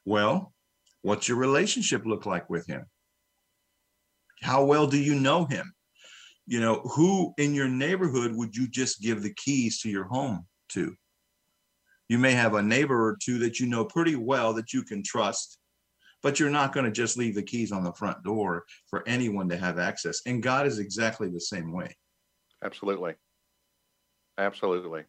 Well, 0.05 0.53
what's 1.03 1.29
your 1.29 1.39
relationship 1.39 2.07
look 2.07 2.25
like 2.25 2.49
with 2.49 2.67
him? 2.67 2.87
How 4.43 4.65
well 4.65 4.87
do 4.87 4.99
you 4.99 5.15
know 5.15 5.45
him? 5.45 5.75
You 6.47 6.61
know, 6.61 6.81
who 6.81 7.33
in 7.39 7.55
your 7.55 7.69
neighborhood 7.69 8.33
would 8.35 8.55
you 8.55 8.69
just 8.69 9.01
give 9.01 9.23
the 9.23 9.35
keys 9.35 9.81
to 9.81 9.89
your 9.89 10.05
home 10.05 10.47
to? 10.71 10.95
You 12.09 12.19
may 12.19 12.33
have 12.33 12.55
a 12.55 12.63
neighbor 12.63 13.03
or 13.03 13.17
two 13.23 13.39
that 13.39 13.59
you 13.59 13.67
know 13.67 13.85
pretty 13.85 14.15
well 14.15 14.53
that 14.55 14.73
you 14.73 14.83
can 14.83 15.03
trust, 15.03 15.59
but 16.23 16.39
you're 16.39 16.51
not 16.51 16.75
going 16.75 16.85
to 16.85 16.93
just 16.93 17.17
leave 17.17 17.35
the 17.35 17.43
keys 17.43 17.73
on 17.73 17.83
the 17.83 17.95
front 17.95 18.23
door 18.25 18.65
for 18.89 19.07
anyone 19.09 19.49
to 19.49 19.57
have 19.57 19.79
access. 19.79 20.21
And 20.27 20.43
God 20.43 20.67
is 20.67 20.79
exactly 20.79 21.29
the 21.31 21.41
same 21.41 21.73
way. 21.73 21.97
absolutely 22.63 23.15
absolutely 24.39 25.05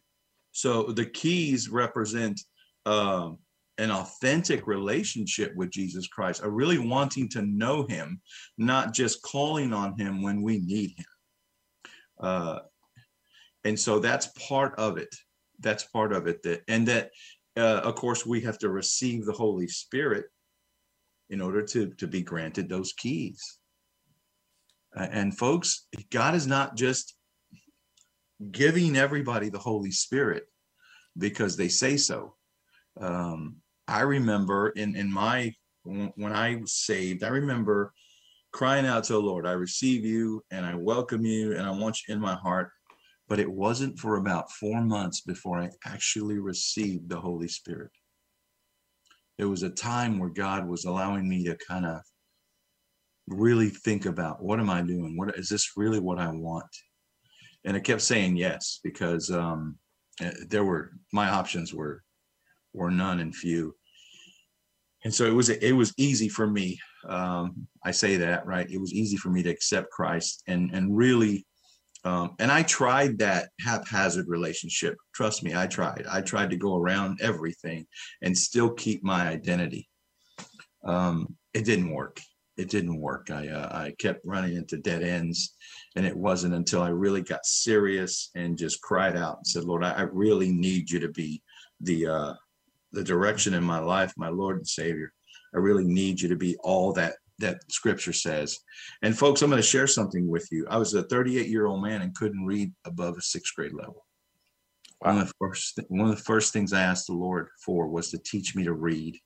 So 0.52 0.84
the 0.84 1.06
keys 1.06 1.68
represent 1.68 2.40
um, 2.86 3.38
an 3.78 3.90
authentic 3.90 4.66
relationship 4.66 5.54
with 5.54 5.70
Jesus 5.70 6.06
Christ, 6.06 6.42
a 6.42 6.48
really 6.48 6.78
wanting 6.78 7.28
to 7.30 7.42
know 7.42 7.86
Him, 7.86 8.20
not 8.56 8.94
just 8.94 9.22
calling 9.22 9.72
on 9.72 9.98
Him 9.98 10.22
when 10.22 10.40
we 10.42 10.58
need 10.58 10.92
Him. 10.96 11.06
Uh, 12.20 12.60
and 13.64 13.78
so 13.78 13.98
that's 13.98 14.28
part 14.48 14.74
of 14.78 14.96
it. 14.96 15.14
That's 15.60 15.84
part 15.84 16.12
of 16.12 16.26
it. 16.26 16.42
That 16.42 16.62
and 16.68 16.86
that, 16.88 17.10
uh, 17.56 17.80
of 17.82 17.94
course, 17.96 18.24
we 18.24 18.40
have 18.42 18.58
to 18.58 18.68
receive 18.68 19.24
the 19.24 19.32
Holy 19.32 19.68
Spirit 19.68 20.26
in 21.30 21.40
order 21.40 21.62
to 21.62 21.90
to 21.94 22.06
be 22.06 22.22
granted 22.22 22.68
those 22.68 22.92
keys. 22.92 23.58
Uh, 24.96 25.08
and 25.10 25.36
folks, 25.36 25.86
God 26.10 26.34
is 26.34 26.46
not 26.46 26.76
just 26.76 27.16
giving 28.50 28.96
everybody 28.96 29.48
the 29.48 29.58
Holy 29.58 29.90
Spirit 29.90 30.44
because 31.18 31.56
they 31.56 31.68
say 31.68 31.96
so. 31.96 32.34
Um, 33.00 33.56
I 33.88 34.02
remember 34.02 34.70
in 34.70 34.96
in 34.96 35.12
my 35.12 35.54
when 35.84 36.32
I 36.32 36.56
was 36.56 36.74
saved, 36.74 37.22
I 37.22 37.28
remember 37.28 37.92
crying 38.52 38.86
out 38.86 39.04
to 39.04 39.14
the 39.14 39.20
Lord, 39.20 39.46
I 39.46 39.52
receive 39.52 40.04
you 40.04 40.42
and 40.50 40.64
I 40.64 40.74
welcome 40.74 41.24
you 41.24 41.52
and 41.56 41.62
I 41.66 41.70
want 41.70 41.98
you 42.06 42.14
in 42.14 42.20
my 42.20 42.34
heart. 42.34 42.70
But 43.28 43.40
it 43.40 43.50
wasn't 43.50 43.98
for 43.98 44.16
about 44.16 44.52
four 44.52 44.80
months 44.80 45.20
before 45.22 45.58
I 45.60 45.70
actually 45.84 46.38
received 46.38 47.08
the 47.08 47.20
Holy 47.20 47.48
Spirit. 47.48 47.90
There 49.36 49.48
was 49.48 49.64
a 49.64 49.70
time 49.70 50.18
where 50.18 50.30
God 50.30 50.66
was 50.66 50.84
allowing 50.84 51.28
me 51.28 51.44
to 51.44 51.56
kind 51.56 51.86
of 51.86 52.00
really 53.28 53.68
think 53.68 54.06
about 54.06 54.42
what 54.42 54.60
am 54.60 54.70
I 54.70 54.82
doing? 54.82 55.16
What 55.16 55.36
is 55.36 55.48
this 55.48 55.72
really 55.76 55.98
what 55.98 56.18
I 56.18 56.30
want? 56.30 56.64
And 57.64 57.76
I 57.76 57.80
kept 57.80 58.02
saying 58.02 58.36
yes 58.36 58.78
because 58.84 59.30
um, 59.30 59.76
eh, 60.20 60.32
there 60.48 60.64
were 60.64 60.92
my 61.12 61.28
options 61.28 61.74
were 61.74 62.02
were 62.72 62.90
none 62.90 63.20
and 63.20 63.34
few. 63.34 63.74
And 65.04 65.12
so 65.12 65.24
it 65.24 65.34
was 65.34 65.48
it 65.48 65.72
was 65.72 65.92
easy 65.98 66.28
for 66.28 66.46
me. 66.46 66.78
Um, 67.08 67.66
I 67.84 67.90
say 67.90 68.16
that 68.16 68.46
right. 68.46 68.70
It 68.70 68.80
was 68.80 68.92
easy 68.92 69.16
for 69.16 69.30
me 69.30 69.42
to 69.42 69.50
accept 69.50 69.90
Christ 69.90 70.42
and 70.46 70.70
and 70.72 70.96
really 70.96 71.46
um, 72.06 72.36
and 72.38 72.52
I 72.52 72.62
tried 72.62 73.18
that 73.18 73.48
haphazard 73.60 74.28
relationship. 74.28 74.96
Trust 75.12 75.42
me, 75.42 75.56
I 75.56 75.66
tried. 75.66 76.06
I 76.08 76.20
tried 76.20 76.50
to 76.50 76.56
go 76.56 76.76
around 76.76 77.18
everything 77.20 77.84
and 78.22 78.38
still 78.38 78.70
keep 78.70 79.02
my 79.02 79.26
identity. 79.26 79.88
Um, 80.84 81.34
it 81.52 81.64
didn't 81.64 81.90
work. 81.90 82.20
It 82.56 82.70
didn't 82.70 83.00
work. 83.00 83.32
I 83.32 83.48
uh, 83.48 83.68
I 83.72 83.94
kept 83.98 84.24
running 84.24 84.54
into 84.54 84.76
dead 84.76 85.02
ends, 85.02 85.56
and 85.96 86.06
it 86.06 86.16
wasn't 86.16 86.54
until 86.54 86.80
I 86.80 86.90
really 86.90 87.22
got 87.22 87.44
serious 87.44 88.30
and 88.36 88.56
just 88.56 88.80
cried 88.82 89.16
out 89.16 89.38
and 89.38 89.46
said, 89.46 89.64
"Lord, 89.64 89.82
I, 89.82 89.90
I 89.90 90.02
really 90.02 90.52
need 90.52 90.88
you 90.88 91.00
to 91.00 91.08
be 91.08 91.42
the 91.80 92.06
uh, 92.06 92.34
the 92.92 93.02
direction 93.02 93.52
in 93.52 93.64
my 93.64 93.80
life, 93.80 94.12
my 94.16 94.28
Lord 94.28 94.58
and 94.58 94.68
Savior. 94.68 95.12
I 95.54 95.58
really 95.58 95.84
need 95.84 96.20
you 96.20 96.28
to 96.28 96.36
be 96.36 96.56
all 96.62 96.92
that 96.94 97.14
that 97.38 97.60
scripture 97.70 98.12
says. 98.12 98.58
And 99.02 99.16
folks, 99.16 99.42
I'm 99.42 99.50
going 99.50 99.60
to 99.60 99.66
share 99.68 99.86
something 99.86 100.26
with 100.26 100.48
you. 100.50 100.66
I 100.70 100.78
was 100.78 100.94
a 100.94 101.02
38 101.02 101.48
year 101.48 101.66
old 101.66 101.82
man 101.82 102.02
and 102.02 102.14
couldn't 102.14 102.46
read 102.46 102.72
above 102.84 103.16
a 103.18 103.22
sixth 103.22 103.54
grade 103.54 103.74
level. 103.74 104.06
Wow. 105.00 105.12
One 105.12 105.18
of 105.18 105.28
the 105.28 105.34
first 105.38 105.80
one 105.88 106.08
of 106.08 106.16
the 106.16 106.22
first 106.22 106.52
things 106.52 106.72
I 106.72 106.82
asked 106.82 107.06
the 107.06 107.12
Lord 107.12 107.48
for 107.64 107.88
was 107.88 108.10
to 108.10 108.18
teach 108.18 108.56
me 108.56 108.64
to 108.64 108.72
read, 108.72 109.18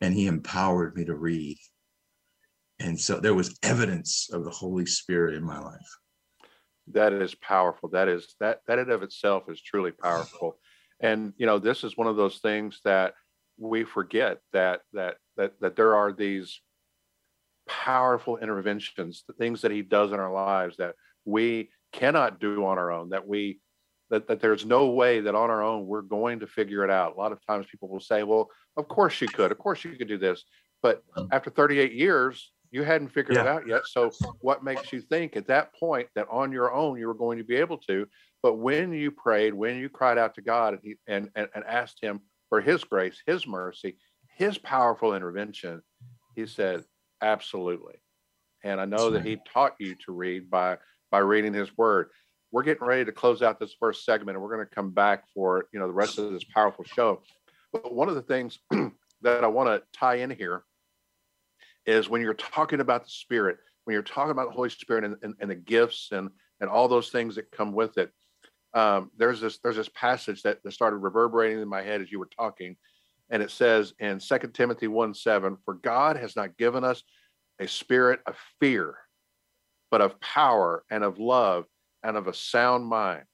and 0.00 0.14
He 0.14 0.26
empowered 0.26 0.96
me 0.96 1.04
to 1.04 1.14
read. 1.14 1.58
And 2.80 2.98
so 2.98 3.20
there 3.20 3.34
was 3.34 3.58
evidence 3.62 4.30
of 4.32 4.44
the 4.44 4.50
Holy 4.50 4.86
Spirit 4.86 5.34
in 5.34 5.44
my 5.44 5.60
life. 5.60 5.98
That 6.92 7.12
is 7.12 7.34
powerful. 7.36 7.90
That 7.90 8.08
is 8.08 8.34
that 8.40 8.62
that 8.66 8.78
in 8.78 8.90
of 8.90 9.02
itself 9.02 9.44
is 9.48 9.62
truly 9.62 9.92
powerful. 9.92 10.58
And 11.00 11.32
you 11.36 11.46
know, 11.46 11.58
this 11.58 11.84
is 11.84 11.96
one 11.96 12.08
of 12.08 12.16
those 12.16 12.38
things 12.38 12.80
that 12.84 13.14
we 13.58 13.84
forget 13.84 14.38
that 14.52 14.80
that 14.92 15.16
that 15.40 15.58
that 15.60 15.74
there 15.74 15.96
are 15.96 16.12
these 16.12 16.60
powerful 17.66 18.36
interventions, 18.36 19.24
the 19.26 19.32
things 19.32 19.62
that 19.62 19.70
he 19.70 19.82
does 19.82 20.12
in 20.12 20.20
our 20.20 20.32
lives 20.32 20.76
that 20.76 20.94
we 21.24 21.70
cannot 21.92 22.40
do 22.40 22.64
on 22.66 22.78
our 22.78 22.90
own, 22.92 23.10
that 23.10 23.26
we 23.26 23.58
that, 24.10 24.26
that 24.28 24.40
there's 24.40 24.66
no 24.66 24.90
way 24.90 25.20
that 25.20 25.34
on 25.34 25.50
our 25.50 25.62
own 25.62 25.86
we're 25.86 26.02
going 26.02 26.40
to 26.40 26.46
figure 26.46 26.84
it 26.84 26.90
out. 26.90 27.14
A 27.14 27.18
lot 27.18 27.32
of 27.32 27.44
times 27.46 27.66
people 27.70 27.88
will 27.88 28.00
say, 28.00 28.22
well, 28.22 28.48
of 28.76 28.88
course 28.88 29.20
you 29.20 29.28
could, 29.28 29.50
of 29.52 29.58
course 29.58 29.84
you 29.84 29.92
could 29.92 30.08
do 30.08 30.18
this. 30.18 30.44
But 30.82 31.02
after 31.30 31.48
38 31.48 31.92
years, 31.92 32.52
you 32.70 32.82
hadn't 32.82 33.08
figured 33.08 33.36
yeah. 33.36 33.42
it 33.42 33.48
out 33.48 33.68
yet. 33.68 33.82
So 33.86 34.10
what 34.40 34.64
makes 34.64 34.92
you 34.92 35.00
think 35.00 35.36
at 35.36 35.46
that 35.46 35.74
point 35.74 36.08
that 36.14 36.26
on 36.30 36.52
your 36.52 36.72
own 36.72 36.98
you 36.98 37.06
were 37.06 37.14
going 37.14 37.38
to 37.38 37.44
be 37.44 37.56
able 37.56 37.78
to? 37.88 38.06
But 38.42 38.54
when 38.54 38.92
you 38.92 39.10
prayed, 39.10 39.54
when 39.54 39.78
you 39.78 39.88
cried 39.88 40.18
out 40.18 40.34
to 40.36 40.42
God 40.42 40.74
and, 40.74 40.82
he, 40.82 40.94
and, 41.06 41.30
and, 41.36 41.48
and 41.54 41.64
asked 41.64 41.98
him 42.02 42.20
for 42.48 42.60
his 42.60 42.82
grace, 42.82 43.22
his 43.26 43.46
mercy, 43.46 43.96
his 44.40 44.56
powerful 44.56 45.14
intervention, 45.14 45.82
he 46.34 46.46
said, 46.46 46.84
Absolutely. 47.20 47.96
And 48.64 48.80
I 48.80 48.86
know 48.86 49.10
that 49.10 49.24
he 49.24 49.38
taught 49.52 49.74
you 49.78 49.94
to 50.06 50.12
read 50.12 50.50
by 50.50 50.78
by 51.10 51.18
reading 51.18 51.52
his 51.52 51.76
word. 51.76 52.08
We're 52.50 52.62
getting 52.62 52.86
ready 52.86 53.04
to 53.04 53.12
close 53.12 53.42
out 53.42 53.60
this 53.60 53.74
first 53.78 54.04
segment 54.04 54.36
and 54.36 54.42
we're 54.42 54.54
going 54.54 54.66
to 54.66 54.74
come 54.74 54.90
back 54.90 55.24
for, 55.34 55.66
you 55.72 55.78
know, 55.78 55.86
the 55.86 55.92
rest 55.92 56.18
of 56.18 56.32
this 56.32 56.44
powerful 56.44 56.84
show. 56.84 57.22
But 57.72 57.94
one 57.94 58.08
of 58.08 58.14
the 58.14 58.22
things 58.22 58.58
that 59.22 59.44
I 59.44 59.46
want 59.46 59.68
to 59.68 59.82
tie 59.96 60.16
in 60.16 60.30
here 60.30 60.64
is 61.84 62.08
when 62.08 62.22
you're 62.22 62.34
talking 62.34 62.80
about 62.80 63.04
the 63.04 63.10
spirit, 63.10 63.58
when 63.84 63.92
you're 63.92 64.02
talking 64.02 64.30
about 64.30 64.48
the 64.48 64.54
Holy 64.54 64.70
Spirit 64.70 65.04
and, 65.04 65.16
and, 65.22 65.34
and 65.40 65.50
the 65.50 65.54
gifts 65.54 66.08
and 66.12 66.30
and 66.60 66.70
all 66.70 66.88
those 66.88 67.10
things 67.10 67.34
that 67.34 67.50
come 67.50 67.72
with 67.72 67.98
it. 67.98 68.10
Um, 68.72 69.10
there's 69.18 69.40
this 69.40 69.58
there's 69.58 69.76
this 69.76 69.90
passage 69.90 70.42
that, 70.42 70.62
that 70.62 70.72
started 70.72 70.96
reverberating 70.96 71.60
in 71.60 71.68
my 71.68 71.82
head 71.82 72.00
as 72.00 72.10
you 72.10 72.18
were 72.18 72.30
talking 72.34 72.76
and 73.30 73.42
it 73.42 73.50
says 73.50 73.94
in 74.00 74.18
Second 74.18 74.52
Timothy 74.52 74.88
1 74.88 75.14
7, 75.14 75.56
for 75.64 75.74
God 75.74 76.16
has 76.16 76.34
not 76.34 76.58
given 76.58 76.84
us 76.84 77.02
a 77.60 77.68
spirit 77.68 78.20
of 78.26 78.36
fear, 78.58 78.96
but 79.90 80.00
of 80.00 80.20
power 80.20 80.84
and 80.90 81.04
of 81.04 81.18
love 81.18 81.64
and 82.02 82.16
of 82.16 82.26
a 82.26 82.34
sound 82.34 82.84
mind. 82.86 83.24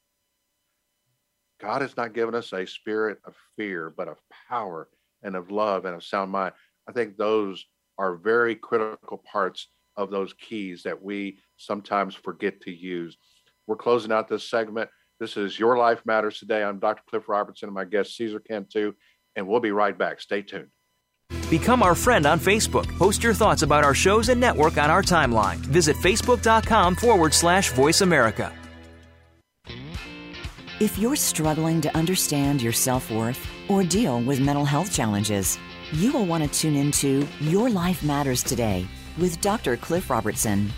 God 1.61 1.80
has 1.80 1.96
not 1.96 2.12
given 2.12 2.35
us 2.35 2.52
a 2.52 2.66
spirit 2.66 3.18
of 3.24 3.35
fear, 3.56 3.92
but 3.96 4.09
of 4.09 4.18
power 4.50 4.88
and 5.22 5.35
of 5.35 5.50
love 5.50 5.87
and 5.87 5.94
of 5.94 6.04
sound 6.04 6.30
mind. 6.30 6.52
I 6.87 6.92
think 6.92 7.16
those 7.16 7.64
are 7.98 8.16
very 8.16 8.54
critical 8.54 9.22
parts 9.30 9.68
of 9.96 10.11
those 10.11 10.35
keys 10.35 10.82
that 10.82 11.02
we 11.02 11.38
sometimes 11.56 12.14
forget 12.14 12.61
to 12.61 12.70
use. 12.70 13.16
We're 13.66 13.76
closing 13.76 14.12
out 14.12 14.28
this 14.28 14.48
segment. 14.48 14.90
This 15.18 15.38
is 15.38 15.59
Your 15.59 15.78
Life 15.78 16.04
Matters 16.04 16.38
Today. 16.38 16.62
I'm 16.62 16.78
Dr. 16.78 17.02
Cliff 17.09 17.26
Robertson 17.26 17.68
and 17.68 17.74
my 17.74 17.87
guest, 17.87 18.14
Cesar 18.16 18.40
Cantu 18.40 18.92
and 19.37 19.46
we'll 19.46 19.61
be 19.61 19.70
right 19.70 19.96
back. 19.96 20.20
Stay 20.20 20.42
tuned. 20.42 20.68
Become 21.51 21.83
our 21.83 21.94
friend 21.94 22.27
on 22.27 22.40
Facebook. 22.40 22.87
Post 22.99 23.22
your 23.22 23.35
thoughts 23.35 23.62
about 23.62 23.85
our 23.85 23.94
shows 23.94 24.29
and 24.29 24.40
network 24.40 24.79
on 24.79 24.90
our 24.90 25.03
timeline. 25.03 25.57
Visit 25.57 25.96
facebook.com 25.96 26.96
forward 26.96 27.33
slash 27.33 27.70
voice 27.70 28.01
America. 28.01 28.53
If 30.79 30.99
you're 30.99 31.16
struggling 31.16 31.81
to 31.81 31.96
understand 31.96 32.61
your 32.61 32.72
self 32.72 33.11
worth 33.11 33.46
or 33.68 33.83
deal 33.83 34.20
with 34.22 34.40
mental 34.40 34.64
health 34.64 34.92
challenges, 34.92 35.59
you 35.92 36.12
will 36.12 36.27
want 36.27 36.44
to 36.44 36.61
tune 36.61 36.77
into 36.77 37.27
Your 37.40 37.70
Life 37.70 38.03
Matters 38.03 38.42
Today 38.42 38.87
with 39.16 39.40
Dr. 39.40 39.77
Cliff 39.77 40.11
Robertson. 40.11 40.70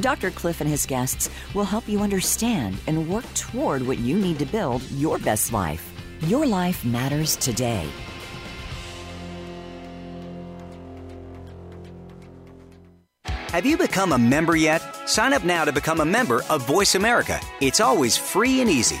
Dr. 0.00 0.32
Cliff 0.32 0.60
and 0.60 0.68
his 0.68 0.86
guests 0.86 1.30
will 1.54 1.64
help 1.64 1.88
you 1.88 2.00
understand 2.00 2.76
and 2.88 3.08
work 3.08 3.24
toward 3.34 3.86
what 3.86 3.98
you 3.98 4.18
need 4.18 4.40
to 4.40 4.46
build 4.46 4.82
your 4.90 5.18
best 5.18 5.52
life. 5.52 5.93
Your 6.28 6.46
life 6.46 6.86
matters 6.86 7.36
today. 7.36 7.86
Have 13.26 13.66
you 13.66 13.76
become 13.76 14.12
a 14.12 14.18
member 14.18 14.56
yet? 14.56 14.80
Sign 15.06 15.34
up 15.34 15.44
now 15.44 15.64
to 15.66 15.72
become 15.72 16.00
a 16.00 16.04
member 16.04 16.42
of 16.48 16.66
Voice 16.66 16.94
America. 16.94 17.38
It's 17.60 17.80
always 17.80 18.16
free 18.16 18.62
and 18.62 18.70
easy. 18.70 19.00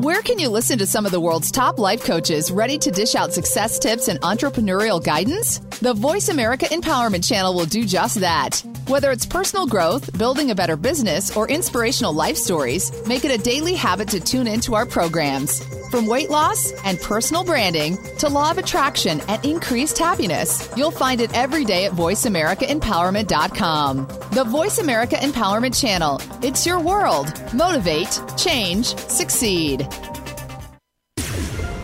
Where 0.00 0.22
can 0.22 0.38
you 0.38 0.48
listen 0.48 0.78
to 0.78 0.86
some 0.86 1.04
of 1.04 1.12
the 1.12 1.20
world's 1.20 1.50
top 1.50 1.78
life 1.78 2.04
coaches 2.04 2.50
ready 2.50 2.78
to 2.78 2.90
dish 2.90 3.14
out 3.14 3.34
success 3.34 3.78
tips 3.78 4.08
and 4.08 4.18
entrepreneurial 4.22 5.04
guidance? 5.04 5.58
The 5.82 5.92
Voice 5.92 6.30
America 6.30 6.64
Empowerment 6.64 7.22
Channel 7.28 7.52
will 7.52 7.66
do 7.66 7.84
just 7.84 8.20
that. 8.20 8.62
Whether 8.90 9.12
it's 9.12 9.24
personal 9.24 9.66
growth, 9.68 10.18
building 10.18 10.50
a 10.50 10.54
better 10.56 10.76
business, 10.76 11.36
or 11.36 11.48
inspirational 11.48 12.12
life 12.12 12.36
stories, 12.36 12.90
make 13.06 13.24
it 13.24 13.30
a 13.30 13.38
daily 13.38 13.74
habit 13.74 14.08
to 14.08 14.18
tune 14.18 14.48
into 14.48 14.74
our 14.74 14.84
programs. 14.84 15.62
From 15.90 16.08
weight 16.08 16.28
loss 16.28 16.72
and 16.84 16.98
personal 16.98 17.44
branding 17.44 17.98
to 18.18 18.28
law 18.28 18.50
of 18.50 18.58
attraction 18.58 19.20
and 19.28 19.44
increased 19.44 19.96
happiness, 19.96 20.68
you'll 20.76 20.90
find 20.90 21.20
it 21.20 21.32
every 21.38 21.64
day 21.64 21.84
at 21.84 21.92
VoiceAmericaEmpowerment.com. 21.92 24.08
The 24.32 24.42
Voice 24.42 24.78
America 24.78 25.14
Empowerment 25.14 25.80
Channel. 25.80 26.20
It's 26.42 26.66
your 26.66 26.80
world. 26.80 27.32
Motivate, 27.54 28.20
change, 28.36 28.96
succeed. 28.96 29.86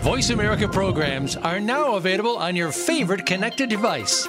Voice 0.06 0.30
America 0.30 0.68
programs 0.68 1.36
are 1.36 1.60
now 1.60 1.94
available 1.94 2.36
on 2.36 2.54
your 2.54 2.72
favorite 2.72 3.26
connected 3.26 3.68
device, 3.68 4.28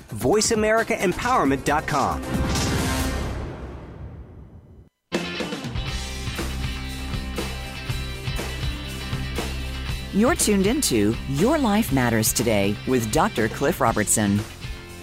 VoiceAmericaEmpowerment.com. 0.11 2.51
You're 10.13 10.35
tuned 10.35 10.67
into 10.67 11.15
Your 11.29 11.57
Life 11.57 11.93
Matters 11.93 12.33
Today 12.33 12.75
with 12.85 13.13
Dr. 13.13 13.47
Cliff 13.47 13.79
Robertson. 13.79 14.41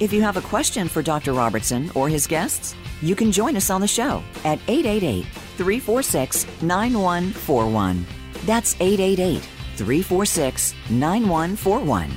If 0.01 0.13
you 0.13 0.21
have 0.21 0.37
a 0.37 0.43
question 0.43 0.87
for 0.87 1.01
Dr. 1.01 1.33
Robertson 1.33 1.91
or 1.95 2.11
his 2.11 2.27
guests, 2.27 2.75
you 3.01 3.17
can 3.17 3.33
join 3.33 3.57
us 3.57 3.71
on 3.71 3.81
the 3.81 3.89
show 3.89 4.23
at 4.45 4.59
888 4.69 5.25
346 5.57 6.63
9141. 6.63 8.07
That's 8.45 8.75
888 8.81 9.41
346 9.77 10.75
9141. 10.91 12.11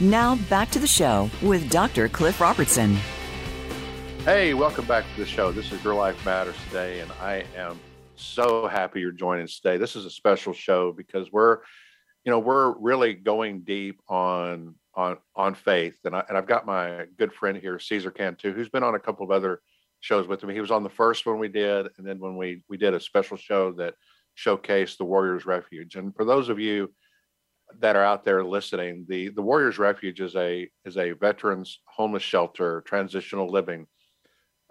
Now 0.00 0.36
back 0.50 0.70
to 0.70 0.80
the 0.80 0.88
show 0.88 1.30
with 1.40 1.70
Dr. 1.70 2.08
Cliff 2.08 2.40
Robertson. 2.40 2.96
Hey, 4.24 4.52
welcome 4.52 4.86
back 4.86 5.04
to 5.14 5.20
the 5.20 5.26
show. 5.26 5.52
This 5.52 5.70
is 5.70 5.84
Your 5.84 5.94
Life 5.94 6.24
Matters 6.24 6.56
Today, 6.66 6.98
and 6.98 7.12
I 7.20 7.44
am 7.56 7.78
so 8.16 8.66
happy 8.66 9.00
you're 9.00 9.12
joining 9.12 9.44
us 9.44 9.60
today. 9.60 9.76
This 9.76 9.94
is 9.94 10.04
a 10.04 10.10
special 10.10 10.52
show 10.52 10.90
because 10.90 11.30
we're 11.30 11.58
you 12.24 12.32
know 12.32 12.40
we're 12.40 12.76
really 12.78 13.14
going 13.14 13.60
deep 13.60 14.00
on 14.08 14.74
on 14.94 15.18
on 15.36 15.54
faith 15.54 15.98
and, 16.04 16.14
I, 16.14 16.24
and 16.28 16.38
i've 16.38 16.46
got 16.46 16.66
my 16.66 17.06
good 17.18 17.32
friend 17.32 17.58
here 17.58 17.78
cesar 17.78 18.10
cantu 18.10 18.52
who's 18.52 18.68
been 18.68 18.84
on 18.84 18.94
a 18.94 19.00
couple 19.00 19.24
of 19.24 19.30
other 19.30 19.60
shows 20.00 20.26
with 20.26 20.42
me 20.44 20.54
he 20.54 20.60
was 20.60 20.70
on 20.70 20.84
the 20.84 20.88
first 20.88 21.26
one 21.26 21.38
we 21.38 21.48
did 21.48 21.88
and 21.98 22.06
then 22.06 22.18
when 22.18 22.36
we 22.36 22.62
we 22.68 22.76
did 22.76 22.94
a 22.94 23.00
special 23.00 23.36
show 23.36 23.72
that 23.72 23.94
showcased 24.38 24.96
the 24.98 25.04
warriors 25.04 25.46
refuge 25.46 25.96
and 25.96 26.14
for 26.14 26.24
those 26.24 26.48
of 26.48 26.58
you 26.58 26.92
that 27.80 27.96
are 27.96 28.04
out 28.04 28.24
there 28.24 28.44
listening 28.44 29.04
the 29.08 29.28
the 29.30 29.42
warriors 29.42 29.78
refuge 29.78 30.20
is 30.20 30.36
a 30.36 30.68
is 30.84 30.96
a 30.96 31.12
veterans 31.12 31.80
homeless 31.86 32.22
shelter 32.22 32.82
transitional 32.86 33.50
living 33.50 33.86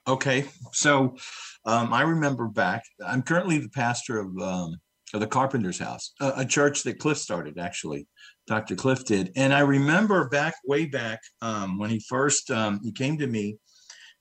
Okay, 0.06 0.46
so 0.72 1.16
um, 1.64 1.92
I 1.92 2.02
remember 2.02 2.46
back. 2.46 2.82
I'm 3.04 3.22
currently 3.22 3.58
the 3.58 3.70
pastor 3.70 4.18
of 4.18 4.38
um, 4.38 4.76
of 5.12 5.20
the 5.20 5.26
Carpenter's 5.26 5.78
House, 5.78 6.12
a, 6.20 6.32
a, 6.38 6.44
church 6.44 6.82
that 6.82 6.98
Cliff 6.98 7.18
started. 7.18 7.58
Actually, 7.58 8.06
Dr. 8.46 8.76
Cliff 8.76 9.04
did, 9.04 9.32
and 9.36 9.54
I 9.54 9.60
remember 9.60 10.28
back 10.28 10.54
way 10.66 10.84
back 10.84 11.20
um, 11.40 11.78
when 11.78 11.90
he 11.90 12.00
first 12.08 12.50
um, 12.50 12.80
he 12.82 12.92
came 12.92 13.16
to 13.18 13.26
me, 13.26 13.56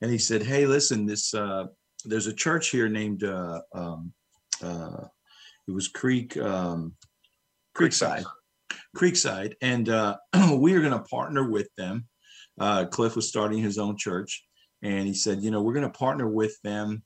and 0.01 0.09
he 0.09 0.17
said, 0.17 0.43
"Hey, 0.43 0.65
listen, 0.65 1.05
this 1.05 1.33
uh, 1.33 1.65
there's 2.05 2.27
a 2.27 2.33
church 2.33 2.69
here 2.69 2.87
named 2.87 3.23
uh, 3.23 3.59
uh, 3.73 3.97
it 5.67 5.71
was 5.71 5.87
Creek 5.89 6.33
Creekside." 6.33 6.85
Creekside 7.75 8.25
Creekside, 8.95 9.55
and 9.61 9.89
uh, 9.89 10.17
we 10.57 10.73
are 10.75 10.81
going 10.81 10.93
to 10.93 10.99
partner 10.99 11.49
with 11.49 11.69
them. 11.77 12.07
Uh, 12.59 12.85
Cliff 12.85 13.15
was 13.15 13.27
starting 13.27 13.59
his 13.59 13.77
own 13.77 13.97
church, 13.97 14.45
and 14.81 15.07
he 15.07 15.13
said, 15.13 15.41
you 15.41 15.51
know, 15.51 15.61
we're 15.61 15.73
going 15.73 15.89
to 15.89 15.97
partner 15.97 16.27
with 16.27 16.55
them. 16.63 17.03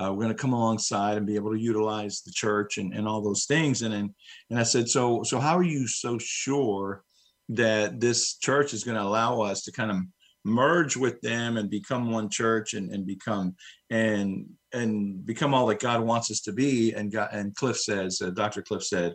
Uh, 0.00 0.12
we're 0.12 0.24
going 0.24 0.34
to 0.34 0.40
come 0.42 0.52
alongside 0.52 1.16
and 1.16 1.26
be 1.26 1.34
able 1.34 1.52
to 1.52 1.60
utilize 1.60 2.22
the 2.22 2.32
church 2.32 2.78
and, 2.78 2.94
and 2.94 3.06
all 3.06 3.20
those 3.20 3.44
things. 3.44 3.82
And, 3.82 3.92
and 3.92 4.10
and 4.48 4.58
I 4.58 4.62
said, 4.62 4.88
so 4.88 5.22
so 5.22 5.38
how 5.38 5.56
are 5.56 5.62
you 5.62 5.86
so 5.86 6.16
sure 6.18 7.02
that 7.50 8.00
this 8.00 8.36
church 8.38 8.72
is 8.72 8.84
going 8.84 8.96
to 8.96 9.02
allow 9.02 9.40
us 9.42 9.62
to 9.64 9.72
kind 9.72 9.90
of 9.90 9.98
merge 10.44 10.96
with 10.96 11.20
them 11.20 11.58
and 11.58 11.68
become 11.68 12.10
one 12.10 12.30
church 12.30 12.72
and, 12.74 12.90
and 12.94 13.06
become 13.06 13.54
and 13.90 14.46
and 14.72 15.26
become 15.26 15.52
all 15.52 15.66
that 15.66 15.80
God 15.80 16.00
wants 16.00 16.30
us 16.30 16.40
to 16.42 16.52
be? 16.52 16.92
And 16.94 17.12
God, 17.12 17.28
and 17.32 17.54
Cliff 17.54 17.76
says, 17.76 18.22
uh, 18.22 18.30
Dr. 18.30 18.62
Cliff 18.62 18.84
said, 18.84 19.14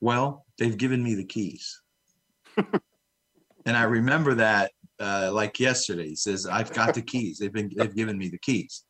well, 0.00 0.46
they've 0.58 0.76
given 0.76 1.02
me 1.02 1.14
the 1.14 1.24
keys. 1.24 1.80
and 2.56 3.76
I 3.76 3.82
remember 3.82 4.34
that 4.34 4.70
uh, 5.00 5.30
like 5.32 5.58
yesterday. 5.58 6.08
He 6.08 6.16
says, 6.16 6.46
I've 6.46 6.72
got 6.72 6.94
the 6.94 7.02
keys. 7.02 7.38
They've 7.38 7.52
been 7.52 7.70
they've 7.76 7.94
given 7.94 8.16
me 8.16 8.28
the 8.28 8.38
keys. 8.38 8.84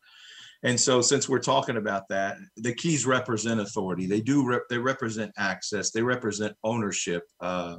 And 0.63 0.79
so 0.79 1.01
since 1.01 1.29
we're 1.29 1.39
talking 1.39 1.79
about 1.79 2.09
that, 2.09 2.37
the 2.57 2.75
keys 2.75 3.07
represent 3.07 3.61
authority. 3.61 4.07
They 4.07 4.21
do 4.21 4.47
rep- 4.47 4.69
they 4.69 4.79
represent 4.79 5.33
access, 5.39 5.91
they 5.91 6.03
represent 6.03 6.55
ownership. 6.65 7.25
Uh, 7.41 7.77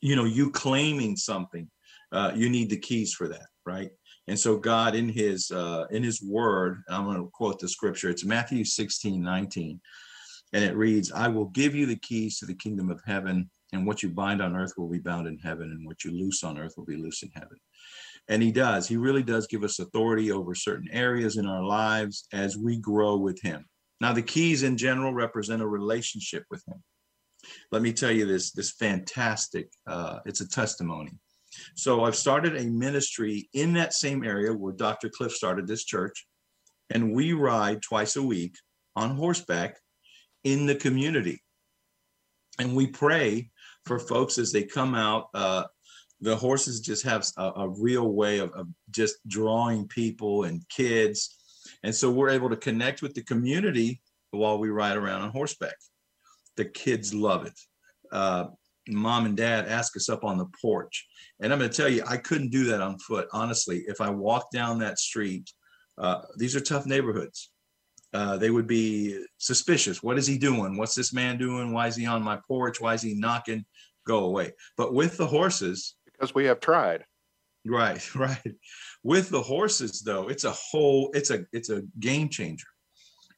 you 0.00 0.16
know, 0.16 0.24
you 0.24 0.50
claiming 0.50 1.16
something, 1.16 1.68
uh, 2.12 2.32
you 2.34 2.48
need 2.48 2.70
the 2.70 2.78
keys 2.78 3.12
for 3.12 3.28
that, 3.28 3.46
right? 3.66 3.90
And 4.28 4.38
so 4.38 4.56
God 4.56 4.94
in 4.94 5.08
his 5.08 5.50
uh, 5.50 5.84
in 5.90 6.02
his 6.02 6.22
word, 6.22 6.82
I'm 6.88 7.04
going 7.04 7.16
to 7.16 7.30
quote 7.32 7.58
the 7.58 7.68
scripture. 7.68 8.08
It's 8.08 8.24
Matthew 8.24 8.64
16, 8.64 9.22
19 9.22 9.80
and 10.52 10.64
it 10.64 10.76
reads, 10.76 11.12
I 11.12 11.28
will 11.28 11.46
give 11.46 11.74
you 11.74 11.86
the 11.86 11.98
keys 11.98 12.38
to 12.38 12.46
the 12.46 12.54
kingdom 12.54 12.90
of 12.90 13.02
heaven, 13.06 13.50
and 13.72 13.86
what 13.86 14.02
you 14.02 14.08
bind 14.08 14.40
on 14.40 14.56
earth 14.56 14.72
will 14.76 14.88
be 14.88 14.98
bound 14.98 15.26
in 15.26 15.38
heaven, 15.38 15.70
and 15.70 15.86
what 15.86 16.04
you 16.04 16.12
loose 16.12 16.42
on 16.42 16.58
earth 16.58 16.74
will 16.76 16.86
be 16.86 16.96
loose 16.96 17.22
in 17.22 17.30
heaven. 17.34 17.58
And 18.28 18.42
he 18.42 18.52
does. 18.52 18.86
He 18.86 18.96
really 18.96 19.22
does 19.22 19.46
give 19.46 19.64
us 19.64 19.78
authority 19.78 20.30
over 20.30 20.54
certain 20.54 20.88
areas 20.92 21.36
in 21.36 21.46
our 21.46 21.64
lives 21.64 22.26
as 22.32 22.58
we 22.58 22.78
grow 22.78 23.16
with 23.16 23.40
him. 23.40 23.64
Now, 24.00 24.12
the 24.12 24.22
keys 24.22 24.62
in 24.62 24.76
general 24.76 25.12
represent 25.12 25.62
a 25.62 25.66
relationship 25.66 26.44
with 26.50 26.62
him. 26.68 26.82
Let 27.72 27.82
me 27.82 27.92
tell 27.92 28.10
you 28.10 28.26
this, 28.26 28.52
this 28.52 28.72
fantastic, 28.72 29.70
uh, 29.86 30.18
it's 30.26 30.40
a 30.40 30.48
testimony. 30.48 31.12
So 31.74 32.04
I've 32.04 32.16
started 32.16 32.56
a 32.56 32.66
ministry 32.66 33.48
in 33.54 33.72
that 33.74 33.94
same 33.94 34.24
area 34.24 34.52
where 34.52 34.72
Dr. 34.72 35.08
Cliff 35.08 35.32
started 35.32 35.66
this 35.66 35.84
church, 35.84 36.26
and 36.90 37.12
we 37.12 37.32
ride 37.32 37.82
twice 37.82 38.16
a 38.16 38.22
week 38.22 38.54
on 38.94 39.16
horseback 39.16 39.78
in 40.44 40.66
the 40.66 40.74
community. 40.74 41.42
And 42.58 42.74
we 42.74 42.88
pray 42.88 43.50
for 43.84 43.98
folks 43.98 44.38
as 44.38 44.52
they 44.52 44.64
come 44.64 44.94
out. 44.94 45.28
Uh, 45.32 45.64
the 46.20 46.36
horses 46.36 46.80
just 46.80 47.04
have 47.04 47.26
a, 47.36 47.52
a 47.56 47.68
real 47.68 48.12
way 48.12 48.38
of, 48.38 48.50
of, 48.52 48.68
just 48.90 49.16
drawing 49.28 49.86
people 49.88 50.44
and 50.44 50.68
kids. 50.68 51.36
And 51.82 51.94
so 51.94 52.10
we're 52.10 52.30
able 52.30 52.50
to 52.50 52.56
connect 52.56 53.02
with 53.02 53.14
the 53.14 53.22
community 53.22 54.00
while 54.30 54.58
we 54.58 54.70
ride 54.70 54.96
around 54.96 55.22
on 55.22 55.30
horseback. 55.30 55.76
The 56.56 56.64
kids 56.64 57.14
love 57.14 57.46
it. 57.46 57.58
Uh, 58.10 58.46
mom 58.88 59.26
and 59.26 59.36
dad 59.36 59.68
ask 59.68 59.96
us 59.96 60.08
up 60.08 60.24
on 60.24 60.38
the 60.38 60.48
porch. 60.60 61.06
And 61.40 61.52
I'm 61.52 61.58
going 61.58 61.70
to 61.70 61.76
tell 61.76 61.88
you, 61.88 62.02
I 62.06 62.16
couldn't 62.16 62.50
do 62.50 62.64
that 62.64 62.80
on 62.80 62.98
foot. 62.98 63.28
Honestly, 63.32 63.84
if 63.86 64.00
I 64.00 64.10
walked 64.10 64.52
down 64.52 64.78
that 64.78 64.98
street, 64.98 65.50
uh, 65.98 66.22
these 66.36 66.56
are 66.56 66.60
tough 66.60 66.86
neighborhoods 66.86 67.50
uh, 68.14 68.36
they 68.38 68.50
would 68.50 68.66
be 68.66 69.24
suspicious. 69.38 70.02
What 70.02 70.18
is 70.18 70.26
he 70.26 70.38
doing? 70.38 70.76
What's 70.76 70.94
this 70.94 71.12
man 71.12 71.36
doing? 71.36 71.72
Why 71.72 71.88
is 71.88 71.96
he 71.96 72.06
on 72.06 72.22
my 72.22 72.38
porch? 72.46 72.80
Why 72.80 72.94
is 72.94 73.02
he 73.02 73.14
knocking? 73.14 73.64
Go 74.06 74.24
away. 74.24 74.52
But 74.76 74.94
with 74.94 75.16
the 75.16 75.26
horses, 75.26 75.96
because 76.18 76.34
we 76.34 76.46
have 76.46 76.60
tried. 76.60 77.04
Right, 77.66 78.14
right. 78.14 78.54
With 79.02 79.30
the 79.30 79.42
horses, 79.42 80.02
though, 80.02 80.28
it's 80.28 80.44
a 80.44 80.52
whole, 80.52 81.10
it's 81.14 81.30
a, 81.30 81.44
it's 81.52 81.70
a 81.70 81.82
game 82.00 82.28
changer. 82.28 82.66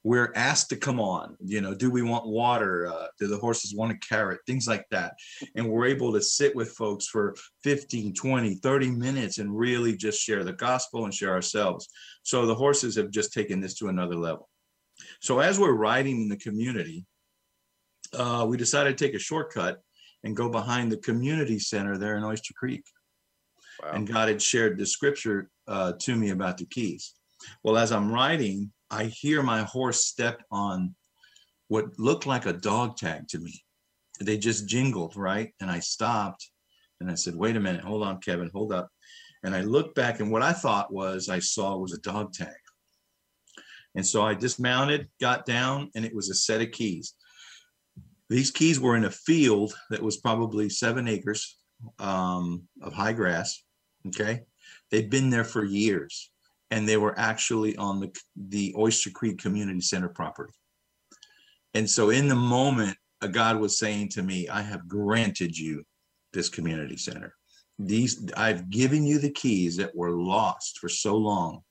we're 0.03 0.33
asked 0.35 0.71
to 0.71 0.77
come 0.77 0.99
on 0.99 1.37
you 1.45 1.61
know 1.61 1.75
do 1.75 1.91
we 1.91 2.03
want 2.03 2.27
water 2.27 2.87
uh, 2.87 3.07
do 3.19 3.27
the 3.27 3.37
horses 3.37 3.75
want 3.75 3.93
a 3.93 3.99
carrot 4.09 4.41
things 4.47 4.67
like 4.67 4.85
that 4.91 5.13
and 5.57 5.69
we're 5.69 5.87
able 5.87 6.13
to 6.13 6.23
sit 6.23 6.55
with 6.57 6.71
folks 6.73 7.07
for 7.07 7.35
15 7.65 8.15
20 8.15 8.55
30 8.55 8.91
minutes 8.91 9.39
and 9.39 9.57
really 9.57 9.97
just 9.97 10.21
share 10.21 10.45
the 10.45 10.53
gospel 10.53 11.05
and 11.05 11.15
share 11.15 11.33
ourselves 11.33 11.89
so 12.23 12.47
the 12.47 12.55
horses 12.55 12.97
have 12.97 13.11
just 13.11 13.33
taken 13.33 13.61
this 13.61 13.75
to 13.75 13.89
another 13.89 14.17
level 14.17 14.49
so 15.21 15.39
as 15.41 15.59
we're 15.59 15.73
riding 15.73 16.23
in 16.23 16.29
the 16.29 16.37
community 16.37 17.05
uh, 18.15 18.45
we 18.49 18.57
decided 18.57 18.97
to 18.97 19.05
take 19.05 19.15
a 19.15 19.19
shortcut 19.19 19.81
and 20.25 20.37
go 20.37 20.49
behind 20.49 20.91
the 20.91 20.99
community 20.99 21.59
center 21.59 21.97
there 21.97 22.17
in 22.17 22.25
oyster 22.25 22.55
creek 22.55 22.85
wow. 23.83 23.93
and 23.93 24.09
god 24.09 24.29
had 24.29 24.43
shared 24.43 24.79
the 24.79 24.87
scripture 24.87 25.51
uh, 25.69 25.93
to 25.99 26.17
me 26.17 26.31
about 26.31 26.59
the 26.59 26.67
keys 26.67 27.15
well 27.63 27.77
as 27.77 27.93
i'm 27.93 28.13
riding 28.13 28.71
I 28.91 29.05
hear 29.05 29.43
my 29.43 29.63
horse 29.63 30.05
step 30.05 30.43
on 30.51 30.95
what 31.69 31.99
looked 31.99 32.27
like 32.27 32.47
a 32.47 32.53
dog 32.53 32.97
tag 32.97 33.29
to 33.29 33.39
me. 33.39 33.63
They 34.21 34.37
just 34.37 34.69
jingled, 34.69 35.17
right? 35.17 35.55
And 35.61 35.71
I 35.71 35.79
stopped 35.79 36.51
and 37.01 37.11
I 37.11 37.15
said, 37.15 37.37
wait 37.37 37.57
a 37.57 37.61
minute, 37.61 37.85
hold 37.85 38.03
on, 38.03 38.21
Kevin, 38.21 38.51
hold 38.53 38.73
up. 38.73 38.89
And 39.45 39.55
I 39.55 39.63
looked 39.63 39.95
back, 39.95 40.21
and 40.21 40.31
what 40.31 40.43
I 40.43 40.53
thought 40.53 40.93
was 40.93 41.31
I 41.31 41.39
saw 41.39 41.79
was 41.79 41.95
a 41.95 42.01
dog 42.01 42.35
tag. 42.35 42.53
And 43.95 44.07
so 44.07 44.21
I 44.21 44.35
dismounted, 44.35 45.09
got 45.19 45.47
down, 45.47 45.91
and 45.95 46.05
it 46.05 46.15
was 46.15 46.29
a 46.29 46.35
set 46.35 46.61
of 46.61 46.73
keys. 46.73 47.15
These 48.31 48.53
keys 48.53 48.79
were 48.79 48.97
in 48.97 49.05
a 49.05 49.11
field 49.11 49.75
that 49.91 50.03
was 50.03 50.17
probably 50.17 50.71
seven 50.71 51.09
acres 51.09 51.59
um, 51.99 52.63
of 52.81 52.93
high 52.93 53.13
grass. 53.13 53.63
Okay. 54.07 54.43
They'd 54.91 55.11
been 55.11 55.31
there 55.31 55.45
for 55.45 55.65
years 55.65 56.31
and 56.71 56.89
they 56.89 56.97
were 56.97 57.19
actually 57.19 57.77
on 57.77 58.01
the 58.01 58.17
the 58.37 58.75
Oyster 58.79 59.11
Creek 59.11 59.39
Community 59.39 59.81
Center 59.81 60.09
property. 60.09 60.55
And 61.75 61.89
so 61.89 62.11
in 62.11 62.29
the 62.29 62.37
moment, 62.37 62.97
God 63.33 63.59
was 63.59 63.79
saying 63.79 64.11
to 64.11 64.23
me, 64.23 64.49
I 64.49 64.63
have 64.63 64.89
granted 64.89 65.57
you 65.57 65.85
this 66.33 66.49
community 66.49 66.97
center. 66.97 67.35
These 67.79 68.31
I've 68.37 68.71
given 68.71 69.05
you 69.05 69.19
the 69.19 69.33
keys 69.33 69.77
that 69.77 69.95
were 69.95 70.13
lost 70.13 70.79
for 70.79 70.89
so 70.89 71.17
long 71.17 71.63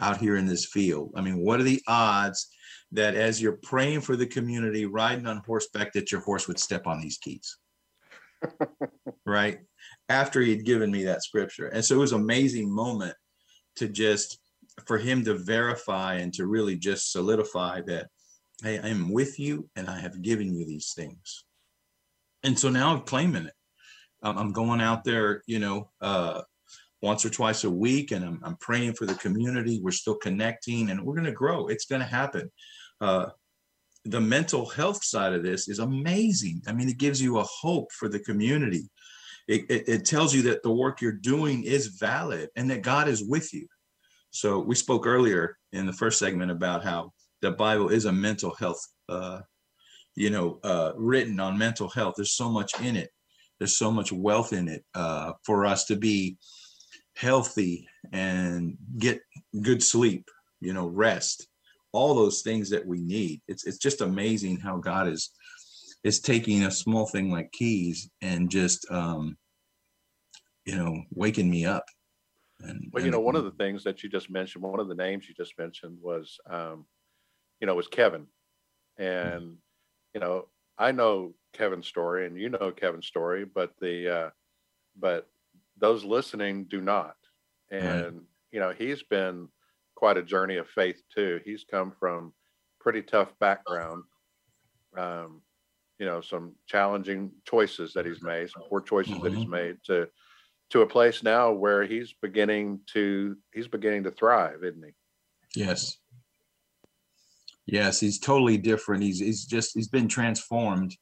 out 0.00 0.16
here 0.16 0.36
in 0.36 0.46
this 0.46 0.66
field. 0.66 1.12
I 1.14 1.20
mean, 1.20 1.38
what 1.38 1.60
are 1.60 1.64
the 1.64 1.82
odds 1.86 2.48
that 2.92 3.14
as 3.14 3.40
you're 3.40 3.58
praying 3.62 4.00
for 4.00 4.16
the 4.16 4.26
community, 4.26 4.86
riding 4.86 5.26
on 5.26 5.42
horseback, 5.46 5.92
that 5.92 6.10
your 6.10 6.20
horse 6.20 6.48
would 6.48 6.58
step 6.58 6.86
on 6.86 7.00
these 7.00 7.18
keys? 7.18 7.56
right? 9.26 9.60
After 10.08 10.40
he'd 10.40 10.64
given 10.64 10.90
me 10.90 11.04
that 11.04 11.22
scripture. 11.22 11.68
And 11.68 11.84
so 11.84 11.96
it 11.96 11.98
was 11.98 12.12
an 12.12 12.20
amazing 12.20 12.72
moment 12.74 13.14
to 13.76 13.88
just 13.88 14.38
for 14.86 14.98
him 14.98 15.24
to 15.24 15.34
verify 15.34 16.14
and 16.14 16.32
to 16.34 16.46
really 16.46 16.76
just 16.76 17.12
solidify 17.12 17.80
that 17.86 18.08
hey 18.62 18.78
i 18.78 18.88
am 18.88 19.12
with 19.12 19.38
you 19.38 19.68
and 19.76 19.88
i 19.88 19.98
have 19.98 20.22
given 20.22 20.54
you 20.54 20.64
these 20.66 20.92
things 20.94 21.44
and 22.42 22.58
so 22.58 22.68
now 22.68 22.94
i'm 22.94 23.02
claiming 23.02 23.46
it 23.46 23.54
i'm 24.22 24.52
going 24.52 24.80
out 24.80 25.04
there 25.04 25.42
you 25.46 25.58
know 25.58 25.90
uh, 26.00 26.40
once 27.02 27.24
or 27.24 27.30
twice 27.30 27.64
a 27.64 27.70
week 27.70 28.10
and 28.10 28.24
I'm, 28.24 28.40
I'm 28.44 28.56
praying 28.56 28.94
for 28.94 29.06
the 29.06 29.14
community 29.14 29.80
we're 29.82 29.90
still 29.90 30.16
connecting 30.16 30.90
and 30.90 31.02
we're 31.02 31.14
going 31.14 31.24
to 31.24 31.32
grow 31.32 31.68
it's 31.68 31.86
going 31.86 32.02
to 32.02 32.06
happen 32.06 32.50
uh, 33.00 33.26
the 34.04 34.20
mental 34.20 34.66
health 34.66 35.04
side 35.04 35.32
of 35.32 35.42
this 35.42 35.68
is 35.68 35.78
amazing 35.78 36.60
i 36.66 36.72
mean 36.72 36.88
it 36.88 36.98
gives 36.98 37.20
you 37.20 37.38
a 37.38 37.44
hope 37.44 37.90
for 37.92 38.08
the 38.08 38.20
community 38.20 38.88
it, 39.48 39.62
it, 39.68 39.88
it 39.88 40.04
tells 40.04 40.34
you 40.34 40.42
that 40.42 40.62
the 40.62 40.70
work 40.70 41.00
you're 41.00 41.12
doing 41.12 41.64
is 41.64 41.98
valid 41.98 42.48
and 42.56 42.70
that 42.70 42.82
god 42.82 43.08
is 43.08 43.22
with 43.24 43.52
you 43.52 43.66
so 44.30 44.60
we 44.60 44.74
spoke 44.74 45.06
earlier 45.06 45.56
in 45.72 45.86
the 45.86 45.92
first 45.92 46.18
segment 46.18 46.50
about 46.50 46.84
how 46.84 47.12
the 47.42 47.50
Bible 47.50 47.88
is 47.88 48.04
a 48.04 48.12
mental 48.12 48.54
health, 48.54 48.80
uh, 49.08 49.40
you 50.14 50.30
know, 50.30 50.60
uh, 50.62 50.92
written 50.96 51.40
on 51.40 51.58
mental 51.58 51.88
health. 51.88 52.14
There's 52.16 52.36
so 52.36 52.48
much 52.48 52.78
in 52.80 52.96
it. 52.96 53.10
There's 53.58 53.76
so 53.76 53.90
much 53.90 54.12
wealth 54.12 54.52
in 54.52 54.68
it 54.68 54.84
uh, 54.94 55.32
for 55.44 55.66
us 55.66 55.84
to 55.86 55.96
be 55.96 56.38
healthy 57.16 57.86
and 58.12 58.76
get 58.98 59.20
good 59.60 59.82
sleep, 59.82 60.30
you 60.60 60.72
know, 60.72 60.86
rest, 60.86 61.48
all 61.92 62.14
those 62.14 62.42
things 62.42 62.70
that 62.70 62.86
we 62.86 63.00
need. 63.00 63.40
It's 63.48 63.66
it's 63.66 63.78
just 63.78 64.00
amazing 64.00 64.58
how 64.58 64.78
God 64.78 65.08
is 65.08 65.30
is 66.02 66.20
taking 66.20 66.64
a 66.64 66.70
small 66.70 67.06
thing 67.06 67.30
like 67.30 67.52
keys 67.52 68.08
and 68.22 68.50
just 68.50 68.90
um, 68.90 69.36
you 70.64 70.76
know 70.76 71.02
waking 71.14 71.50
me 71.50 71.64
up 71.64 71.84
and, 72.62 72.90
well, 72.92 73.04
you 73.04 73.10
know, 73.10 73.20
one 73.20 73.36
of 73.36 73.44
the 73.44 73.50
things 73.52 73.84
that 73.84 74.02
you 74.02 74.08
just 74.08 74.30
mentioned, 74.30 74.62
one 74.62 74.80
of 74.80 74.88
the 74.88 74.94
names 74.94 75.28
you 75.28 75.34
just 75.34 75.58
mentioned 75.58 75.98
was, 76.00 76.38
um, 76.48 76.84
you 77.60 77.66
know, 77.66 77.74
was 77.74 77.88
Kevin, 77.88 78.26
mm-hmm. 79.00 79.36
and 79.36 79.56
you 80.14 80.20
know, 80.20 80.48
I 80.78 80.92
know 80.92 81.34
Kevin's 81.52 81.86
story, 81.86 82.26
and 82.26 82.38
you 82.38 82.48
know 82.50 82.72
Kevin's 82.72 83.06
story, 83.06 83.44
but 83.44 83.72
the, 83.80 84.14
uh, 84.14 84.30
but 84.98 85.28
those 85.78 86.04
listening 86.04 86.64
do 86.64 86.80
not, 86.80 87.16
and 87.70 88.02
right. 88.02 88.22
you 88.52 88.60
know, 88.60 88.72
he's 88.76 89.02
been 89.02 89.48
quite 90.00 90.16
a 90.16 90.22
journey 90.22 90.56
of 90.56 90.66
faith 90.66 91.02
too. 91.14 91.40
He's 91.44 91.62
come 91.70 91.92
from 92.00 92.32
pretty 92.80 93.02
tough 93.02 93.38
background. 93.38 94.02
Um, 94.96 95.42
you 95.98 96.06
know, 96.06 96.22
some 96.22 96.54
challenging 96.66 97.30
choices 97.46 97.92
that 97.92 98.06
he's 98.06 98.22
made, 98.22 98.48
some 98.48 98.62
poor 98.66 98.80
choices 98.80 99.12
mm-hmm. 99.12 99.24
that 99.24 99.32
he's 99.34 99.42
mm-hmm. 99.42 99.50
made 99.50 99.76
to 99.84 100.08
to 100.70 100.80
a 100.80 100.86
place 100.86 101.22
now 101.22 101.52
where 101.52 101.84
he's 101.84 102.14
beginning 102.22 102.80
to 102.94 103.36
he's 103.52 103.68
beginning 103.68 104.04
to 104.04 104.10
thrive, 104.10 104.64
isn't 104.64 104.82
he? 104.82 105.60
Yes. 105.60 105.98
Yes, 107.66 108.00
he's 108.00 108.18
totally 108.18 108.56
different. 108.56 109.02
He's 109.02 109.20
he's 109.20 109.44
just 109.44 109.72
he's 109.74 109.88
been 109.88 110.08
transformed 110.08 110.96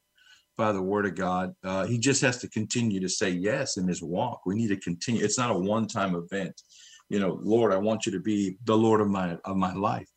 by 0.56 0.72
the 0.72 0.82
word 0.82 1.06
of 1.06 1.14
God. 1.14 1.54
Uh, 1.62 1.86
he 1.86 1.98
just 1.98 2.20
has 2.22 2.38
to 2.38 2.48
continue 2.48 2.98
to 2.98 3.08
say 3.08 3.30
yes 3.30 3.76
in 3.76 3.86
his 3.86 4.02
walk. 4.02 4.40
We 4.44 4.56
need 4.56 4.70
to 4.70 4.76
continue. 4.76 5.22
It's 5.24 5.38
not 5.38 5.54
a 5.54 5.58
one-time 5.58 6.16
event. 6.16 6.60
You 7.08 7.20
know, 7.20 7.38
Lord, 7.42 7.72
I 7.72 7.78
want 7.78 8.06
you 8.06 8.12
to 8.12 8.20
be 8.20 8.56
the 8.64 8.76
Lord 8.76 9.00
of 9.00 9.08
my 9.08 9.38
of 9.44 9.56
my 9.56 9.74
life. 9.74 10.08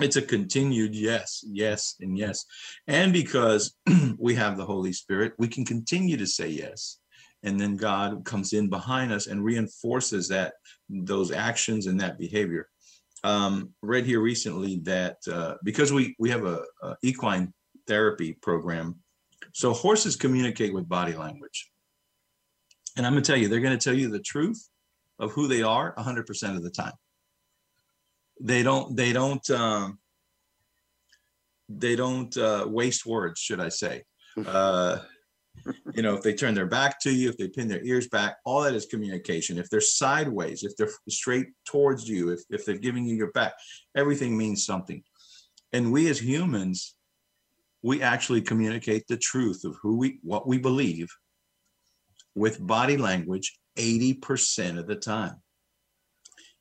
It's 0.00 0.16
a 0.16 0.22
continued 0.22 0.94
yes, 0.94 1.44
yes, 1.46 1.96
and 2.00 2.16
yes. 2.16 2.46
And 2.86 3.12
because 3.12 3.74
we 4.18 4.34
have 4.34 4.56
the 4.56 4.64
Holy 4.64 4.92
Spirit, 4.92 5.34
we 5.38 5.48
can 5.48 5.66
continue 5.66 6.16
to 6.16 6.26
say 6.26 6.48
yes 6.48 6.98
and 7.42 7.58
then 7.58 7.76
god 7.76 8.24
comes 8.24 8.52
in 8.52 8.68
behind 8.68 9.12
us 9.12 9.26
and 9.26 9.44
reinforces 9.44 10.28
that 10.28 10.54
those 10.88 11.30
actions 11.30 11.86
and 11.86 12.00
that 12.00 12.18
behavior 12.18 12.68
um, 13.24 13.70
read 13.82 14.04
here 14.04 14.20
recently 14.20 14.80
that 14.82 15.16
uh, 15.30 15.54
because 15.62 15.92
we 15.92 16.16
we 16.18 16.28
have 16.30 16.44
a, 16.44 16.60
a, 16.82 16.96
equine 17.02 17.52
therapy 17.86 18.32
program 18.32 18.96
so 19.52 19.72
horses 19.72 20.16
communicate 20.16 20.74
with 20.74 20.88
body 20.88 21.14
language 21.14 21.70
and 22.96 23.06
i'm 23.06 23.12
going 23.12 23.22
to 23.22 23.26
tell 23.26 23.38
you 23.38 23.48
they're 23.48 23.60
going 23.60 23.78
to 23.78 23.84
tell 23.84 23.96
you 23.96 24.10
the 24.10 24.20
truth 24.20 24.68
of 25.22 25.32
who 25.32 25.48
they 25.48 25.62
are 25.62 25.94
100% 25.96 26.56
of 26.56 26.62
the 26.62 26.70
time 26.70 26.92
they 28.40 28.62
don't 28.62 28.96
they 28.96 29.12
don't 29.12 29.48
um, 29.50 29.98
they 31.68 31.96
don't 31.96 32.36
uh, 32.36 32.66
waste 32.68 33.06
words 33.06 33.40
should 33.40 33.60
i 33.60 33.68
say 33.68 34.02
uh, 34.46 34.98
you 35.94 36.02
know, 36.02 36.14
if 36.14 36.22
they 36.22 36.34
turn 36.34 36.54
their 36.54 36.66
back 36.66 37.00
to 37.00 37.12
you, 37.12 37.28
if 37.28 37.36
they 37.36 37.48
pin 37.48 37.68
their 37.68 37.84
ears 37.84 38.08
back, 38.08 38.36
all 38.44 38.62
that 38.62 38.74
is 38.74 38.86
communication. 38.86 39.58
If 39.58 39.68
they're 39.70 39.80
sideways, 39.80 40.64
if 40.64 40.76
they're 40.76 40.90
straight 41.08 41.48
towards 41.64 42.08
you, 42.08 42.30
if, 42.30 42.40
if 42.50 42.64
they're 42.64 42.78
giving 42.78 43.04
you 43.04 43.14
your 43.14 43.30
back, 43.32 43.54
everything 43.96 44.36
means 44.36 44.64
something. 44.64 45.02
And 45.72 45.92
we 45.92 46.08
as 46.08 46.20
humans, 46.20 46.94
we 47.82 48.02
actually 48.02 48.42
communicate 48.42 49.06
the 49.08 49.16
truth 49.16 49.64
of 49.64 49.76
who 49.82 49.96
we, 49.96 50.18
what 50.22 50.46
we 50.46 50.58
believe 50.58 51.08
with 52.34 52.64
body 52.64 52.96
language 52.96 53.58
80% 53.76 54.78
of 54.78 54.86
the 54.86 54.96
time. 54.96 55.36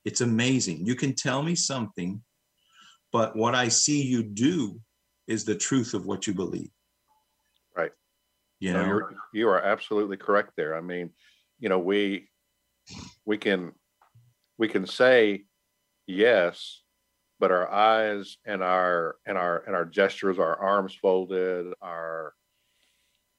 It's 0.04 0.22
amazing. 0.22 0.86
You 0.86 0.96
can 0.96 1.14
tell 1.14 1.44
me 1.44 1.56
something, 1.56 2.22
but 3.12 3.36
what 3.36 3.56
I 3.56 3.68
see 3.68 4.02
you 4.02 4.24
do 4.24 4.80
is 5.28 5.46
the 5.46 5.56
truth 5.56 5.94
of 5.94 6.06
what 6.06 6.28
you 6.28 6.34
believe. 6.34 6.72
Right. 7.76 7.92
You 8.60 8.74
know, 8.74 8.86
you're, 8.86 9.16
you 9.34 9.50
are 9.50 9.62
absolutely 9.62 10.18
correct 10.18 10.54
there. 10.58 10.76
I 10.76 10.82
mean, 10.82 11.12
you 11.60 11.70
know, 11.70 11.80
we 11.80 12.30
we 13.26 13.38
can 13.38 13.74
we 14.58 14.68
can 14.68 14.88
say 14.88 15.46
yes, 16.08 16.82
but 17.40 17.52
our 17.52 17.72
eyes 17.72 18.38
and 18.46 18.64
our 18.64 19.16
and 19.26 19.38
our 19.38 19.64
and 19.66 19.76
our 19.76 19.86
gestures, 19.86 20.40
our 20.40 20.56
arms 20.56 20.96
folded, 20.96 21.74
our 21.82 22.34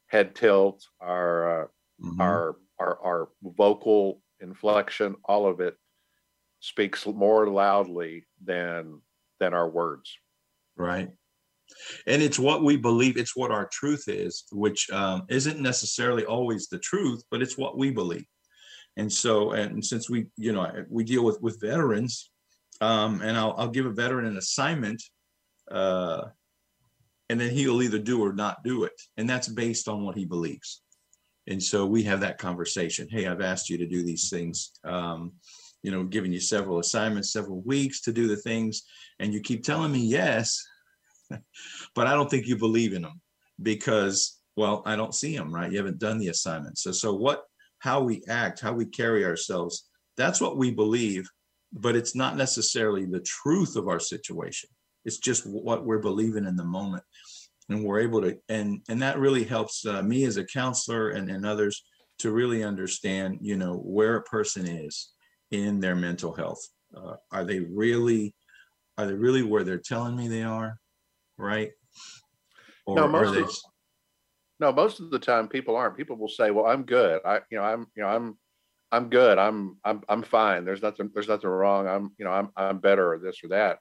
head 0.07 0.35
tilt, 0.35 0.85
our 1.01 1.63
uh, 1.63 1.67
mm-hmm. 2.01 2.21
our 2.21 2.57
our 2.83 2.99
our 3.05 3.29
vocal 3.43 4.21
inflection, 4.41 5.17
all 5.25 5.47
of 5.47 5.61
it 5.61 5.77
speaks 6.61 7.07
more 7.07 7.49
loudly 7.49 8.27
than 8.43 9.01
than 9.41 9.55
our 9.55 9.69
words. 9.69 10.17
Right 10.77 11.11
and 12.07 12.21
it's 12.21 12.39
what 12.39 12.63
we 12.63 12.77
believe 12.77 13.17
it's 13.17 13.35
what 13.35 13.51
our 13.51 13.67
truth 13.73 14.05
is 14.07 14.45
which 14.53 14.91
um, 14.91 15.23
isn't 15.31 15.59
necessarily 15.59 16.23
always 16.27 16.69
the 16.69 16.79
truth 16.81 17.23
but 17.31 17.41
it's 17.41 17.57
what 17.57 17.79
we 17.79 17.91
believe 17.91 18.27
and 18.99 19.11
so 19.11 19.53
and 19.53 19.83
since 19.83 20.11
we 20.11 20.27
you 20.37 20.53
know 20.53 20.71
we 20.91 21.03
deal 21.03 21.25
with 21.25 21.41
with 21.41 21.59
veterans 21.63 22.31
um, 22.83 23.23
and 23.23 23.39
I'll, 23.39 23.55
I'll 23.57 23.69
give 23.69 23.87
a 23.87 23.93
veteran 23.93 24.27
an 24.27 24.37
assignment 24.37 25.03
uh, 25.71 26.25
and 27.29 27.41
then 27.41 27.51
he'll 27.51 27.83
either 27.83 27.99
do 27.99 28.23
or 28.23 28.33
not 28.33 28.63
do 28.63 28.85
it, 28.85 29.01
and 29.17 29.29
that's 29.29 29.49
based 29.49 29.89
on 29.89 30.05
what 30.05 30.17
he 30.17 30.27
believes. 30.27 30.83
And 31.49 31.63
so 31.63 31.87
we 31.87 32.03
have 32.05 32.21
that 32.21 32.39
conversation. 32.39 33.09
Hey, 33.11 33.27
I've 33.27 33.41
asked 33.41 33.69
you 33.69 33.79
to 33.79 33.87
do 33.87 34.03
these 34.03 34.31
things. 34.31 34.73
Um, 34.85 35.33
you 35.83 35.91
know, 35.91 36.05
giving 36.05 36.33
you 36.33 36.41
several 36.41 36.79
assignments, 36.79 37.33
several 37.33 37.61
weeks 37.63 38.03
to 38.03 38.13
do 38.13 38.29
the 38.29 38.37
things, 38.37 38.83
and 39.19 39.35
you 39.35 39.41
keep 39.41 39.65
telling 39.65 39.91
me 39.91 39.99
yes, 39.99 40.63
but 41.95 42.07
I 42.07 42.15
don't 42.15 42.31
think 42.31 42.47
you 42.47 42.57
believe 42.57 42.93
in 42.93 43.03
them 43.03 43.21
because, 43.61 44.39
well, 44.57 44.83
I 44.87 44.95
don't 44.95 45.15
see 45.15 45.37
them, 45.37 45.53
right? 45.53 45.71
You 45.71 45.79
haven't 45.79 45.99
done 45.99 46.19
the 46.19 46.29
assignment. 46.29 46.79
So, 46.79 46.93
so 46.93 47.15
what, 47.15 47.43
how 47.81 48.01
we 48.01 48.23
act, 48.29 48.61
how 48.61 48.73
we 48.73 48.87
carry 48.87 49.25
ourselves, 49.25 49.89
that's 50.17 50.41
what 50.41 50.57
we 50.57 50.71
believe, 50.71 51.29
but 51.73 51.97
it's 51.97 52.15
not 52.15 52.37
necessarily 52.37 53.05
the 53.05 53.21
truth 53.21 53.77
of 53.77 53.89
our 53.89 53.99
situation. 53.99 54.69
It's 55.05 55.19
just 55.19 55.45
what 55.47 55.85
we're 55.85 55.99
believing 55.99 56.45
in 56.45 56.55
the 56.55 56.65
moment. 56.65 57.03
And 57.73 57.85
we're 57.85 58.01
able 58.01 58.21
to, 58.21 58.39
and 58.49 58.83
and 58.89 59.01
that 59.01 59.19
really 59.19 59.45
helps 59.45 59.87
uh, 59.87 60.03
me 60.03 60.25
as 60.25 60.37
a 60.37 60.45
counselor 60.45 61.11
and, 61.11 61.31
and 61.31 61.47
others 61.47 61.83
to 62.19 62.31
really 62.31 62.63
understand, 62.63 63.39
you 63.41 63.57
know, 63.57 63.77
where 63.77 64.17
a 64.17 64.23
person 64.25 64.67
is 64.67 65.13
in 65.51 65.81
their 65.81 65.95
mental 65.97 66.35
health. 66.35 66.61
Uh, 66.95 67.15
are 67.31 67.45
they 67.45 67.61
really, 67.61 68.35
are 68.99 69.07
they 69.07 69.15
really 69.15 69.43
where 69.43 69.65
they're 69.65 69.79
telling 69.79 70.15
me 70.15 70.29
they 70.29 70.43
are, 70.43 70.77
right? 71.39 71.71
Or 72.85 72.97
No, 72.97 73.05
are 73.05 73.09
most 73.09 73.35
they? 73.35 73.41
of- 73.41 73.57
No, 74.61 74.73
most 74.73 75.01
of 75.01 75.11
the 75.11 75.19
time 75.19 75.49
people 75.49 75.75
aren't. 75.75 75.97
People 75.97 76.17
will 76.17 76.29
say, 76.29 76.51
"Well, 76.51 76.67
I'm 76.67 76.85
good. 76.85 77.23
I, 77.25 77.41
you 77.51 77.57
know, 77.59 77.65
I'm, 77.65 77.87
you 77.97 78.03
know, 78.03 78.09
I'm, 78.09 78.39
I'm 78.93 79.09
good. 79.09 79.39
I'm, 79.39 79.79
I'm, 79.83 80.03
I'm 80.09 80.23
fine. 80.23 80.67
There's 80.67 80.83
nothing, 80.83 81.11
there's 81.15 81.29
nothing 81.29 81.49
wrong. 81.49 81.89
I'm, 81.89 82.11
you 82.19 82.27
know, 82.27 82.33
I'm, 82.33 82.51
I'm 82.57 82.79
better 82.79 83.15
or 83.15 83.19
this 83.19 83.43
or 83.43 83.49
that." 83.49 83.79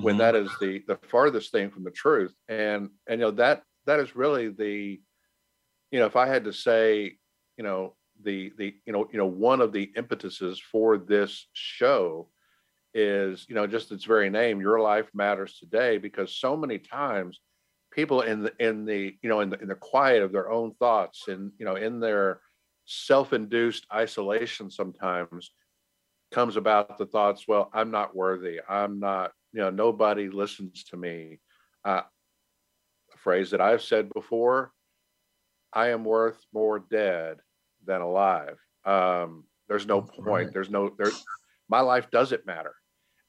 When 0.00 0.16
Mhm. 0.16 0.18
that 0.18 0.34
is 0.34 0.50
the 0.58 0.80
the 0.86 0.96
farthest 1.08 1.52
thing 1.52 1.70
from 1.70 1.84
the 1.84 1.90
truth, 1.90 2.34
and 2.48 2.90
and 3.06 3.20
you 3.20 3.26
know 3.26 3.30
that 3.32 3.64
that 3.86 4.00
is 4.00 4.16
really 4.16 4.48
the, 4.48 5.00
you 5.90 5.98
know, 5.98 6.06
if 6.06 6.16
I 6.16 6.26
had 6.26 6.44
to 6.44 6.52
say, 6.52 7.18
you 7.56 7.64
know, 7.64 7.96
the 8.22 8.52
the 8.56 8.76
you 8.86 8.92
know 8.92 9.08
you 9.12 9.18
know 9.18 9.26
one 9.26 9.60
of 9.60 9.72
the 9.72 9.92
impetuses 9.96 10.60
for 10.60 10.98
this 10.98 11.48
show 11.52 12.30
is 12.94 13.46
you 13.48 13.54
know 13.54 13.66
just 13.66 13.92
its 13.92 14.04
very 14.04 14.30
name 14.30 14.60
your 14.60 14.80
life 14.80 15.10
matters 15.14 15.58
today 15.58 15.98
because 15.98 16.36
so 16.36 16.56
many 16.56 16.78
times 16.78 17.40
people 17.92 18.22
in 18.22 18.42
the 18.42 18.54
in 18.60 18.84
the 18.84 19.16
you 19.22 19.28
know 19.28 19.40
in 19.40 19.50
the 19.50 19.58
in 19.60 19.68
the 19.68 19.74
quiet 19.74 20.22
of 20.22 20.32
their 20.32 20.50
own 20.50 20.74
thoughts 20.76 21.28
and 21.28 21.52
you 21.58 21.64
know 21.66 21.76
in 21.76 22.00
their 22.00 22.40
self-induced 22.86 23.86
isolation 23.92 24.70
sometimes 24.70 25.52
comes 26.32 26.56
about 26.56 26.98
the 26.98 27.06
thoughts 27.06 27.46
well 27.48 27.70
i'm 27.72 27.90
not 27.90 28.16
worthy 28.16 28.60
i'm 28.68 28.98
not 28.98 29.32
you 29.54 29.60
know 29.60 29.70
nobody 29.70 30.28
listens 30.28 30.84
to 30.84 30.96
me. 30.96 31.40
Uh, 31.84 32.02
a 33.12 33.18
phrase 33.18 33.50
that 33.50 33.60
i've 33.60 33.82
said 33.82 34.08
before 34.14 34.72
i 35.72 35.88
am 35.88 36.02
worth 36.02 36.38
more 36.52 36.78
dead 36.78 37.36
than 37.86 38.00
alive. 38.00 38.56
Um 38.84 39.44
there's 39.68 39.86
no 39.86 40.02
point. 40.02 40.52
there's 40.52 40.70
no 40.70 40.90
there's 40.98 41.24
my 41.68 41.80
life 41.80 42.10
doesn't 42.10 42.46
matter. 42.46 42.74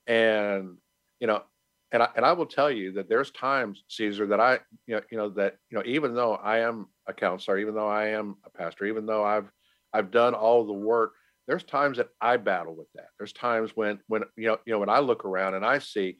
And 0.08 0.78
you 1.20 1.28
know 1.28 1.44
and 1.92 2.04
I, 2.04 2.10
and 2.16 2.26
I 2.26 2.34
will 2.34 2.46
tell 2.46 2.72
you 2.72 2.94
that 2.94 3.08
there's 3.08 3.32
times 3.32 3.84
cesar 3.88 4.28
that 4.28 4.40
i 4.40 4.60
you 4.88 4.96
know 4.96 5.02
you 5.12 5.18
know 5.18 5.30
that 5.30 5.58
you 5.70 5.78
know 5.78 5.84
even 5.86 6.14
though 6.14 6.36
i 6.36 6.60
am 6.60 6.88
a 7.08 7.14
counselor 7.14 7.58
even 7.58 7.76
though 7.76 7.88
i 7.88 8.08
am 8.08 8.36
a 8.46 8.50
pastor 8.50 8.86
even 8.86 9.06
though 9.06 9.24
i've 9.24 9.50
i've 9.94 10.12
done 10.12 10.34
all 10.34 10.66
the 10.66 10.74
work 10.74 11.14
there's 11.48 11.64
times 11.64 11.98
that 11.98 12.10
i 12.22 12.38
battle 12.38 12.76
with 12.76 12.88
that 12.96 13.08
there's 13.18 13.34
times 13.34 13.72
when 13.76 14.00
when 14.08 14.24
you 14.38 14.48
know 14.48 14.58
you 14.66 14.74
know 14.74 14.80
when 14.80 14.90
i 14.90 15.00
look 15.00 15.26
around 15.26 15.54
and 15.54 15.66
i 15.66 15.80
see 15.80 16.18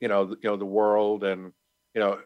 you 0.00 0.08
know 0.08 0.28
you 0.28 0.48
know 0.48 0.56
the 0.56 0.64
world 0.64 1.24
and 1.24 1.52
you 1.94 2.00
know 2.00 2.18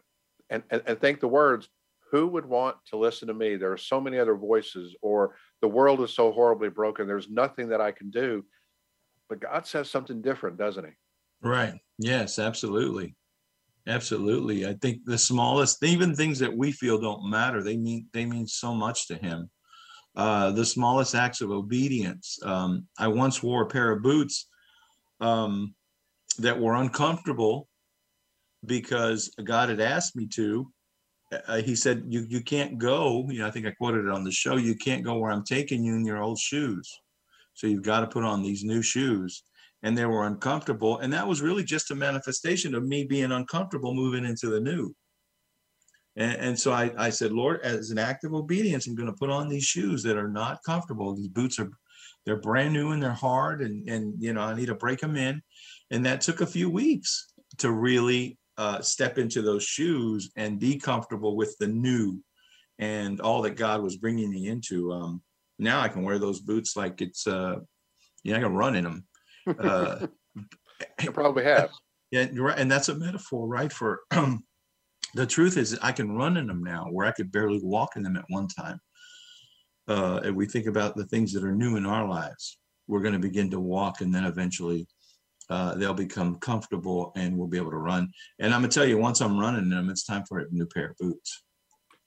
and, 0.49 0.63
and 0.69 0.81
and 0.85 0.99
think 0.99 1.19
the 1.19 1.27
words 1.27 1.69
who 2.11 2.27
would 2.27 2.45
want 2.45 2.75
to 2.87 2.97
listen 2.97 3.27
to 3.27 3.33
me 3.33 3.55
there 3.55 3.71
are 3.71 3.77
so 3.77 4.01
many 4.01 4.19
other 4.19 4.35
voices 4.35 4.95
or 5.01 5.35
the 5.61 5.67
world 5.67 6.01
is 6.01 6.13
so 6.13 6.31
horribly 6.31 6.69
broken 6.69 7.07
there's 7.07 7.29
nothing 7.29 7.69
that 7.69 7.81
i 7.81 7.91
can 7.91 8.09
do 8.09 8.43
but 9.29 9.39
god 9.39 9.65
says 9.65 9.89
something 9.89 10.21
different 10.21 10.57
doesn't 10.57 10.85
he 10.85 10.91
Right. 11.41 11.73
Yes, 11.97 12.39
absolutely. 12.39 13.15
Absolutely. 13.87 14.67
I 14.67 14.75
think 14.75 15.01
the 15.05 15.17
smallest, 15.17 15.83
even 15.83 16.15
things 16.15 16.39
that 16.39 16.55
we 16.55 16.71
feel 16.71 16.99
don't 16.99 17.29
matter, 17.29 17.63
they 17.63 17.77
mean 17.77 18.07
they 18.13 18.25
mean 18.25 18.45
so 18.45 18.75
much 18.75 19.07
to 19.07 19.15
him. 19.15 19.49
Uh, 20.15 20.51
the 20.51 20.65
smallest 20.65 21.15
acts 21.15 21.41
of 21.41 21.51
obedience. 21.51 22.37
Um, 22.43 22.87
I 22.97 23.07
once 23.07 23.41
wore 23.41 23.63
a 23.63 23.67
pair 23.67 23.91
of 23.91 24.03
boots 24.03 24.47
um, 25.21 25.73
that 26.39 26.59
were 26.59 26.75
uncomfortable 26.75 27.69
because 28.65 29.33
God 29.43 29.69
had 29.69 29.79
asked 29.79 30.15
me 30.15 30.27
to. 30.33 30.69
Uh, 31.47 31.61
he 31.61 31.75
said, 31.75 32.03
"You 32.07 32.25
you 32.27 32.41
can't 32.41 32.77
go." 32.77 33.25
You 33.29 33.39
know, 33.39 33.47
I 33.47 33.51
think 33.51 33.65
I 33.65 33.71
quoted 33.71 34.05
it 34.05 34.11
on 34.11 34.25
the 34.25 34.31
show. 34.31 34.57
You 34.57 34.75
can't 34.75 35.03
go 35.03 35.17
where 35.17 35.31
I'm 35.31 35.45
taking 35.45 35.81
you 35.81 35.95
in 35.95 36.05
your 36.05 36.21
old 36.21 36.39
shoes. 36.39 36.91
So 37.53 37.67
you've 37.67 37.83
got 37.83 38.01
to 38.01 38.07
put 38.07 38.23
on 38.23 38.41
these 38.41 38.63
new 38.63 38.81
shoes 38.81 39.43
and 39.83 39.97
they 39.97 40.05
were 40.05 40.27
uncomfortable. 40.27 40.99
And 40.99 41.11
that 41.13 41.27
was 41.27 41.41
really 41.41 41.63
just 41.63 41.91
a 41.91 41.95
manifestation 41.95 42.75
of 42.75 42.83
me 42.83 43.03
being 43.03 43.31
uncomfortable 43.31 43.93
moving 43.93 44.25
into 44.25 44.49
the 44.49 44.59
new. 44.59 44.95
And, 46.17 46.33
and 46.33 46.59
so 46.59 46.71
I, 46.71 46.91
I 46.97 47.09
said, 47.09 47.31
Lord, 47.31 47.61
as 47.61 47.91
an 47.91 47.97
act 47.97 48.23
of 48.23 48.33
obedience, 48.33 48.87
I'm 48.87 48.95
going 48.95 49.07
to 49.07 49.17
put 49.17 49.29
on 49.29 49.47
these 49.47 49.63
shoes 49.63 50.03
that 50.03 50.17
are 50.17 50.29
not 50.29 50.63
comfortable. 50.65 51.15
These 51.15 51.29
boots 51.29 51.59
are, 51.59 51.69
they're 52.25 52.39
brand 52.39 52.73
new 52.73 52.91
and 52.91 53.01
they're 53.01 53.11
hard, 53.11 53.61
and 53.61 53.89
and 53.89 54.13
you 54.19 54.33
know 54.33 54.41
I 54.41 54.53
need 54.53 54.67
to 54.67 54.75
break 54.75 54.99
them 54.99 55.15
in. 55.15 55.41
And 55.89 56.05
that 56.05 56.21
took 56.21 56.41
a 56.41 56.45
few 56.45 56.69
weeks 56.69 57.33
to 57.57 57.71
really 57.71 58.37
uh, 58.57 58.81
step 58.81 59.17
into 59.17 59.41
those 59.41 59.63
shoes 59.63 60.31
and 60.35 60.59
be 60.59 60.77
comfortable 60.77 61.35
with 61.35 61.55
the 61.59 61.67
new 61.67 62.21
and 62.79 63.19
all 63.21 63.41
that 63.43 63.55
God 63.55 63.81
was 63.81 63.97
bringing 63.97 64.29
me 64.29 64.47
into. 64.47 64.91
Um, 64.91 65.21
now 65.59 65.81
I 65.81 65.87
can 65.87 66.03
wear 66.03 66.19
those 66.19 66.39
boots 66.39 66.75
like 66.75 67.01
it's, 67.01 67.27
uh, 67.27 67.57
yeah, 68.23 68.37
I 68.37 68.39
can 68.39 68.55
run 68.55 68.75
in 68.75 68.83
them. 68.83 69.05
Uh, 69.59 70.07
you 71.01 71.11
probably 71.11 71.43
have 71.43 71.71
yeah, 72.11 72.27
you're 72.31 72.45
right. 72.45 72.59
And 72.59 72.69
that's 72.69 72.89
a 72.89 72.95
metaphor, 72.95 73.47
right? 73.47 73.71
For 73.71 74.01
the 75.13 75.25
truth 75.25 75.57
is, 75.57 75.77
I 75.81 75.91
can 75.91 76.15
run 76.15 76.37
in 76.37 76.47
them 76.47 76.63
now 76.63 76.87
where 76.91 77.07
I 77.07 77.11
could 77.11 77.31
barely 77.31 77.59
walk 77.63 77.95
in 77.95 78.03
them 78.03 78.17
at 78.17 78.25
one 78.29 78.47
time. 78.47 78.79
Uh, 79.87 80.21
and 80.23 80.35
we 80.35 80.45
think 80.45 80.67
about 80.67 80.95
the 80.95 81.05
things 81.05 81.33
that 81.33 81.43
are 81.43 81.55
new 81.55 81.75
in 81.75 81.85
our 81.85 82.07
lives, 82.07 82.57
we're 82.87 83.01
going 83.01 83.13
to 83.13 83.19
begin 83.19 83.49
to 83.51 83.59
walk, 83.59 84.01
and 84.01 84.13
then 84.13 84.25
eventually 84.25 84.87
uh, 85.49 85.75
they'll 85.75 85.93
become 85.93 86.35
comfortable 86.35 87.11
and 87.15 87.37
we'll 87.37 87.47
be 87.47 87.57
able 87.57 87.71
to 87.71 87.77
run. 87.77 88.09
And 88.39 88.53
I'm 88.53 88.61
going 88.61 88.69
to 88.69 88.73
tell 88.73 88.87
you, 88.87 88.97
once 88.97 89.21
I'm 89.21 89.37
running 89.37 89.69
them, 89.69 89.89
it's 89.89 90.05
time 90.05 90.23
for 90.27 90.39
a 90.39 90.45
new 90.51 90.65
pair 90.65 90.91
of 90.91 90.97
boots. 90.97 91.43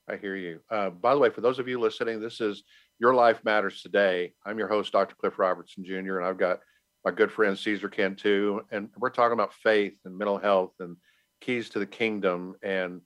I 0.08 0.16
hear 0.16 0.36
you. 0.36 0.60
Uh, 0.70 0.90
by 0.90 1.14
the 1.14 1.20
way, 1.20 1.30
for 1.30 1.40
those 1.40 1.58
of 1.58 1.68
you 1.68 1.80
listening, 1.80 2.20
this 2.20 2.40
is 2.40 2.62
Your 2.98 3.14
Life 3.14 3.44
Matters 3.44 3.82
Today. 3.82 4.32
I'm 4.46 4.58
your 4.58 4.68
host, 4.68 4.92
Dr. 4.92 5.14
Cliff 5.14 5.38
Robertson 5.38 5.84
Jr., 5.84 6.18
and 6.18 6.26
I've 6.26 6.38
got 6.38 6.60
my 7.04 7.10
good 7.10 7.32
friend 7.32 7.58
Cesar 7.58 7.88
Cantu, 7.88 8.60
and 8.70 8.88
we're 8.96 9.10
talking 9.10 9.34
about 9.34 9.52
faith 9.52 9.94
and 10.04 10.16
mental 10.16 10.38
health 10.38 10.72
and 10.80 10.96
keys 11.44 11.68
to 11.70 11.78
the 11.78 11.86
kingdom, 11.86 12.54
and 12.62 13.00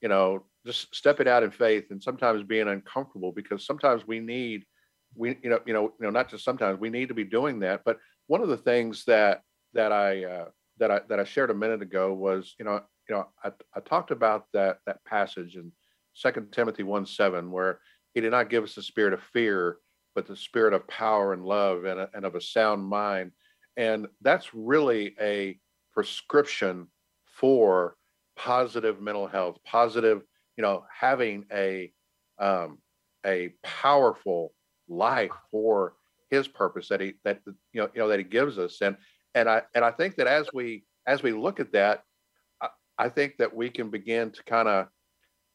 you 0.00 0.08
know, 0.08 0.44
just 0.66 0.94
stepping 0.94 1.28
out 1.28 1.42
in 1.42 1.50
faith, 1.50 1.84
and 1.90 2.02
sometimes 2.02 2.42
being 2.42 2.68
uncomfortable 2.68 3.32
because 3.32 3.66
sometimes 3.66 4.06
we 4.06 4.20
need, 4.20 4.64
we 5.14 5.36
you 5.42 5.50
know, 5.50 5.60
you 5.66 5.72
know, 5.72 5.92
you 5.98 6.04
know, 6.04 6.10
not 6.10 6.30
just 6.30 6.44
sometimes 6.44 6.80
we 6.80 6.90
need 6.90 7.08
to 7.08 7.14
be 7.14 7.24
doing 7.24 7.60
that. 7.60 7.82
But 7.84 7.98
one 8.26 8.42
of 8.42 8.48
the 8.48 8.56
things 8.56 9.04
that 9.04 9.42
that 9.74 9.92
I 9.92 10.24
uh, 10.24 10.48
that 10.78 10.90
I 10.90 11.00
that 11.08 11.20
I 11.20 11.24
shared 11.24 11.50
a 11.50 11.54
minute 11.54 11.82
ago 11.82 12.12
was, 12.12 12.54
you 12.58 12.64
know, 12.64 12.80
you 13.08 13.14
know, 13.14 13.28
I, 13.42 13.52
I 13.74 13.80
talked 13.80 14.10
about 14.10 14.46
that 14.52 14.78
that 14.86 15.04
passage 15.04 15.56
in 15.56 15.72
Second 16.14 16.52
Timothy 16.52 16.82
one 16.82 17.06
seven 17.06 17.50
where 17.50 17.80
he 18.14 18.20
did 18.20 18.30
not 18.30 18.50
give 18.50 18.64
us 18.64 18.76
a 18.76 18.82
spirit 18.82 19.12
of 19.12 19.22
fear, 19.32 19.78
but 20.14 20.26
the 20.26 20.36
spirit 20.36 20.72
of 20.72 20.86
power 20.86 21.32
and 21.32 21.44
love 21.44 21.84
and, 21.84 22.08
and 22.14 22.24
of 22.24 22.34
a 22.34 22.40
sound 22.40 22.84
mind. 22.84 23.32
And 23.76 24.06
that's 24.22 24.54
really 24.54 25.16
a 25.20 25.58
prescription 25.92 26.86
for 27.38 27.96
positive 28.36 29.00
mental 29.00 29.26
health, 29.26 29.58
positive, 29.64 30.22
you 30.56 30.62
know, 30.62 30.84
having 30.92 31.44
a 31.52 31.92
um, 32.38 32.78
a 33.26 33.54
powerful 33.62 34.54
life 34.88 35.32
for 35.50 35.94
his 36.30 36.48
purpose 36.48 36.88
that 36.88 37.00
he 37.00 37.14
that 37.24 37.40
you 37.46 37.80
know 37.80 37.90
you 37.94 38.00
know 38.00 38.08
that 38.08 38.18
he 38.18 38.24
gives 38.24 38.58
us. 38.58 38.80
And 38.80 38.96
and 39.34 39.48
I 39.48 39.62
and 39.74 39.84
I 39.84 39.90
think 39.90 40.16
that 40.16 40.26
as 40.26 40.52
we 40.52 40.84
as 41.06 41.22
we 41.22 41.32
look 41.32 41.60
at 41.60 41.72
that, 41.72 42.02
I, 42.60 42.68
I 42.98 43.08
think 43.08 43.36
that 43.38 43.54
we 43.54 43.70
can 43.70 43.90
begin 43.90 44.30
to 44.32 44.42
kind 44.44 44.68
of 44.68 44.88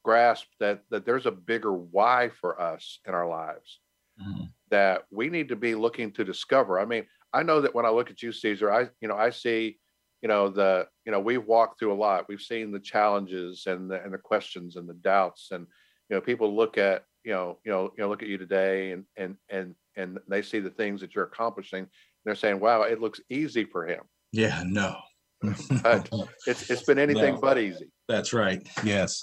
grasp 0.03 0.47
that 0.59 0.83
that 0.89 1.05
there's 1.05 1.25
a 1.25 1.31
bigger 1.31 1.73
why 1.73 2.29
for 2.29 2.59
us 2.61 2.99
in 3.07 3.13
our 3.13 3.27
lives 3.27 3.79
Mhm. 4.19 4.53
that 4.69 5.05
we 5.11 5.29
need 5.29 5.49
to 5.49 5.55
be 5.55 5.75
looking 5.75 6.11
to 6.13 6.23
discover. 6.23 6.79
I 6.79 6.85
mean, 6.85 7.05
I 7.33 7.43
know 7.43 7.61
that 7.61 7.73
when 7.73 7.85
I 7.85 7.89
look 7.89 8.09
at 8.09 8.21
you, 8.21 8.31
Cesar, 8.31 8.71
I 8.71 8.89
you 9.01 9.07
know 9.07 9.15
I 9.17 9.29
see, 9.29 9.79
you 10.21 10.27
know 10.27 10.49
the 10.49 10.87
you 11.05 11.11
know 11.11 11.19
we've 11.19 11.45
walked 11.45 11.79
through 11.79 11.93
a 11.93 11.95
lot. 11.95 12.25
We've 12.27 12.41
seen 12.41 12.71
the 12.71 12.79
challenges 12.79 13.63
and 13.67 13.89
the 13.89 14.03
and 14.03 14.13
the 14.13 14.17
questions 14.17 14.75
and 14.75 14.87
the 14.87 14.93
doubts, 14.95 15.49
and 15.51 15.65
you 16.09 16.15
know 16.15 16.21
people 16.21 16.55
look 16.55 16.77
at 16.77 17.05
you 17.23 17.31
know 17.31 17.59
you 17.63 17.71
know 17.71 17.93
you 17.97 18.03
know 18.03 18.09
look 18.09 18.23
at 18.23 18.29
you 18.29 18.37
today 18.37 18.91
and 18.91 19.05
and 19.17 19.35
and 19.49 19.75
and 19.95 20.19
they 20.27 20.41
see 20.41 20.59
the 20.59 20.69
things 20.69 21.01
that 21.01 21.15
you're 21.15 21.25
accomplishing. 21.25 21.79
And 21.79 21.89
they're 22.25 22.35
saying, 22.35 22.59
"Wow, 22.59 22.83
it 22.83 23.01
looks 23.01 23.21
easy 23.29 23.65
for 23.65 23.87
him." 23.87 24.01
Yeah, 24.31 24.63
no. 24.65 24.95
but 25.83 26.09
it's 26.45 26.69
it's 26.69 26.83
been 26.83 26.99
anything 26.99 27.35
No. 27.35 27.41
but 27.41 27.57
easy. 27.57 27.89
That's 28.07 28.33
right. 28.33 28.67
Yes. 28.83 29.21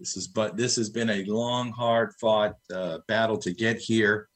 This 0.00 0.16
is 0.16 0.28
but 0.28 0.56
this 0.56 0.76
has 0.76 0.88
been 0.88 1.10
a 1.10 1.24
long, 1.24 1.70
hard 1.70 2.12
fought 2.20 2.54
uh, 2.74 2.98
battle 3.06 3.36
to 3.38 3.52
get 3.52 3.78
here. 3.78 4.28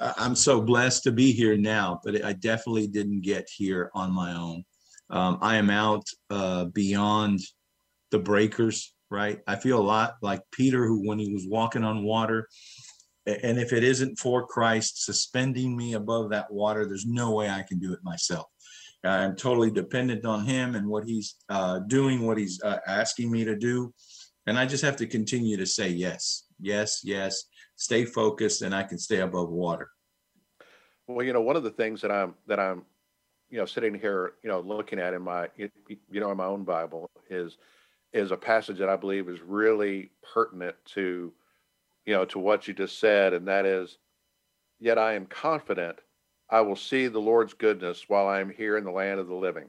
I'm 0.00 0.34
so 0.34 0.60
blessed 0.60 1.04
to 1.04 1.12
be 1.12 1.32
here 1.32 1.56
now, 1.56 2.00
but 2.04 2.24
I 2.24 2.32
definitely 2.32 2.86
didn't 2.86 3.22
get 3.22 3.48
here 3.54 3.90
on 3.94 4.12
my 4.12 4.34
own. 4.34 4.64
Um, 5.10 5.38
I 5.40 5.56
am 5.56 5.70
out 5.70 6.06
uh, 6.30 6.66
beyond 6.66 7.40
the 8.10 8.18
breakers, 8.18 8.94
right? 9.10 9.40
I 9.46 9.56
feel 9.56 9.80
a 9.80 9.82
lot 9.82 10.14
like 10.22 10.42
Peter, 10.52 10.86
who 10.86 11.06
when 11.06 11.18
he 11.18 11.32
was 11.32 11.46
walking 11.48 11.84
on 11.84 12.04
water, 12.04 12.48
and 13.26 13.58
if 13.58 13.72
it 13.72 13.84
isn't 13.84 14.18
for 14.18 14.46
Christ 14.46 15.04
suspending 15.04 15.76
me 15.76 15.94
above 15.94 16.30
that 16.30 16.50
water, 16.50 16.86
there's 16.86 17.06
no 17.06 17.32
way 17.32 17.50
I 17.50 17.62
can 17.62 17.78
do 17.78 17.92
it 17.92 18.00
myself. 18.02 18.46
I'm 19.04 19.36
totally 19.36 19.70
dependent 19.70 20.26
on 20.26 20.44
him 20.44 20.74
and 20.74 20.86
what 20.86 21.04
he's 21.04 21.36
uh, 21.48 21.80
doing, 21.80 22.26
what 22.26 22.38
he's 22.38 22.62
uh, 22.62 22.78
asking 22.86 23.30
me 23.30 23.44
to 23.44 23.56
do. 23.56 23.94
And 24.46 24.58
I 24.58 24.66
just 24.66 24.84
have 24.84 24.96
to 24.96 25.06
continue 25.06 25.56
to 25.56 25.66
say 25.66 25.88
yes, 25.88 26.44
yes, 26.60 27.00
yes, 27.04 27.44
stay 27.80 28.04
focused, 28.04 28.60
and 28.60 28.74
I 28.74 28.82
can 28.82 28.98
stay 28.98 29.20
above 29.20 29.48
water. 29.48 29.90
Well, 31.08 31.24
you 31.24 31.32
know, 31.32 31.40
one 31.40 31.56
of 31.56 31.62
the 31.62 31.70
things 31.70 32.02
that 32.02 32.12
I'm 32.12 32.34
that 32.46 32.60
I'm, 32.60 32.82
you 33.48 33.58
know, 33.58 33.64
sitting 33.64 33.94
here, 33.94 34.34
you 34.42 34.50
know, 34.50 34.60
looking 34.60 35.00
at 35.00 35.14
in 35.14 35.22
my, 35.22 35.48
you 35.56 35.70
know, 36.10 36.30
in 36.30 36.36
my 36.36 36.44
own 36.44 36.62
Bible 36.62 37.10
is 37.30 37.56
is 38.12 38.32
a 38.32 38.36
passage 38.36 38.78
that 38.78 38.90
I 38.90 38.96
believe 38.96 39.28
is 39.28 39.40
really 39.40 40.10
pertinent 40.34 40.76
to, 40.94 41.32
you 42.04 42.12
know, 42.12 42.24
to 42.26 42.38
what 42.38 42.68
you 42.68 42.74
just 42.74 42.98
said, 42.98 43.32
and 43.32 43.48
that 43.48 43.64
is, 43.64 43.96
yet 44.78 44.98
I 44.98 45.14
am 45.14 45.26
confident 45.26 46.00
I 46.50 46.60
will 46.60 46.76
see 46.76 47.06
the 47.06 47.20
Lord's 47.20 47.54
goodness 47.54 48.08
while 48.08 48.26
I 48.26 48.40
am 48.40 48.50
here 48.50 48.76
in 48.76 48.84
the 48.84 48.90
land 48.90 49.20
of 49.20 49.28
the 49.28 49.34
living. 49.34 49.68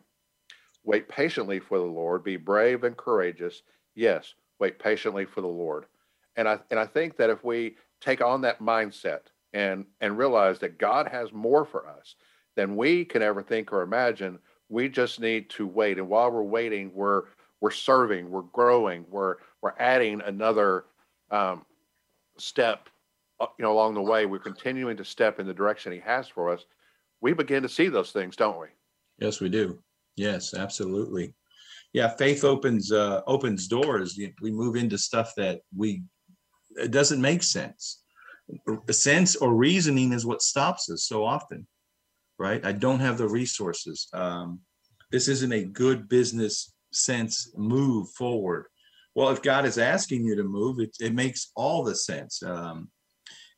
Wait 0.84 1.08
patiently 1.08 1.60
for 1.60 1.78
the 1.78 1.86
Lord, 1.86 2.24
be 2.24 2.38
brave 2.38 2.84
and 2.84 2.98
courageous. 2.98 3.62
Yes, 3.96 4.34
wait 4.60 4.80
patiently 4.80 5.26
for 5.26 5.42
the 5.42 5.48
Lord. 5.48 5.86
And 6.36 6.50
I 6.50 6.60
and 6.72 6.80
I 6.80 6.86
think 6.86 7.18
that 7.18 7.30
if 7.30 7.44
we 7.44 7.76
take 8.02 8.22
on 8.22 8.42
that 8.42 8.60
mindset 8.60 9.22
and 9.54 9.86
and 10.02 10.18
realize 10.18 10.60
that 10.60 10.78
God 10.78 11.08
has 11.08 11.32
more 11.32 11.66
for 11.66 11.88
us 11.88 12.16
than 12.56 12.76
we 12.76 13.06
can 13.06 13.22
ever 13.22 13.42
think 13.42 13.72
or 13.72 13.82
imagine, 13.82 14.40
we 14.70 14.90
just 14.90 15.20
need 15.20 15.50
to 15.52 15.68
wait. 15.68 15.98
And 15.98 16.10
while 16.10 16.32
we're 16.32 16.44
waiting, 16.44 16.92
we're 16.94 17.24
we're 17.60 17.72
serving, 17.72 18.30
we're 18.30 18.42
growing, 18.42 19.06
we're 19.10 19.36
we're 19.62 19.74
adding 19.78 20.22
another 20.22 20.86
um, 21.30 21.66
step, 22.38 22.90
uh, 23.40 23.48
you 23.58 23.64
know, 23.64 23.72
along 23.72 23.94
the 23.94 24.02
way. 24.02 24.26
We're 24.26 24.40
continuing 24.40 24.98
to 24.98 25.06
step 25.06 25.40
in 25.40 25.48
the 25.48 25.54
direction 25.54 25.92
He 25.92 26.00
has 26.00 26.28
for 26.28 26.50
us. 26.50 26.66
We 27.22 27.34
begin 27.34 27.62
to 27.64 27.70
see 27.70 27.88
those 27.88 28.12
things, 28.12 28.36
don't 28.36 28.60
we? 28.60 28.68
Yes, 29.20 29.40
we 29.40 29.50
do. 29.50 29.80
Yes, 30.16 30.54
absolutely. 30.54 31.36
Yeah, 31.94 32.08
faith 32.16 32.44
opens 32.44 32.92
uh, 32.92 33.22
opens 33.28 33.68
doors. 33.68 34.20
We 34.42 34.52
move 34.52 34.76
into 34.76 34.98
stuff 34.98 35.34
that 35.38 35.62
we 35.76 36.04
it 36.78 36.92
doesn't 36.92 37.22
make 37.22 37.44
sense. 37.44 38.02
Sense 38.90 39.36
or 39.36 39.54
reasoning 39.54 40.14
is 40.14 40.26
what 40.26 40.42
stops 40.42 40.90
us 40.90 41.04
so 41.04 41.24
often, 41.24 41.68
right? 42.38 42.66
I 42.66 42.72
don't 42.72 43.00
have 43.00 43.18
the 43.18 43.30
resources. 43.30 44.08
Um, 44.14 44.60
this 45.12 45.28
isn't 45.28 45.54
a 45.54 45.64
good 45.64 46.10
business 46.10 46.74
sense 46.92 47.54
move 47.56 48.10
forward. 48.10 48.66
Well, 49.16 49.30
if 49.30 49.42
God 49.42 49.66
is 49.66 49.78
asking 49.78 50.24
you 50.24 50.36
to 50.36 50.44
move, 50.44 50.80
it, 50.80 50.96
it 51.00 51.14
makes 51.14 51.52
all 51.56 51.84
the 51.84 51.96
sense. 51.96 52.42
Um, 52.44 52.90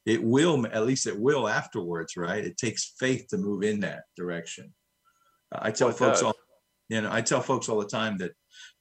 it 0.06 0.22
will, 0.22 0.66
at 0.68 0.86
least 0.86 1.08
it 1.08 1.18
will 1.18 1.48
afterwards, 1.48 2.18
right? 2.18 2.44
It 2.44 2.58
takes 2.58 2.94
faith 3.00 3.28
to 3.30 3.38
move 3.38 3.64
in 3.64 3.80
that 3.82 4.04
direction. 4.18 4.74
I 5.52 5.72
tell 5.72 5.90
Well, 5.90 5.98
folks 5.98 6.22
all, 6.24 6.36
you 6.90 7.02
know, 7.02 7.10
I 7.12 7.22
tell 7.22 7.42
folks 7.42 7.70
all 7.70 7.80
the 7.80 7.88
time 7.88 8.18
that 8.18 8.32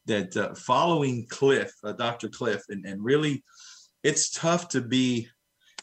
that 0.06 0.36
uh, 0.36 0.54
following 0.54 1.26
Cliff, 1.28 1.72
uh, 1.84 1.92
Dr. 1.92 2.28
Cliff, 2.28 2.62
and, 2.70 2.84
and 2.84 3.04
really, 3.04 3.44
it's 4.02 4.30
tough 4.30 4.68
to 4.70 4.80
be 4.80 5.28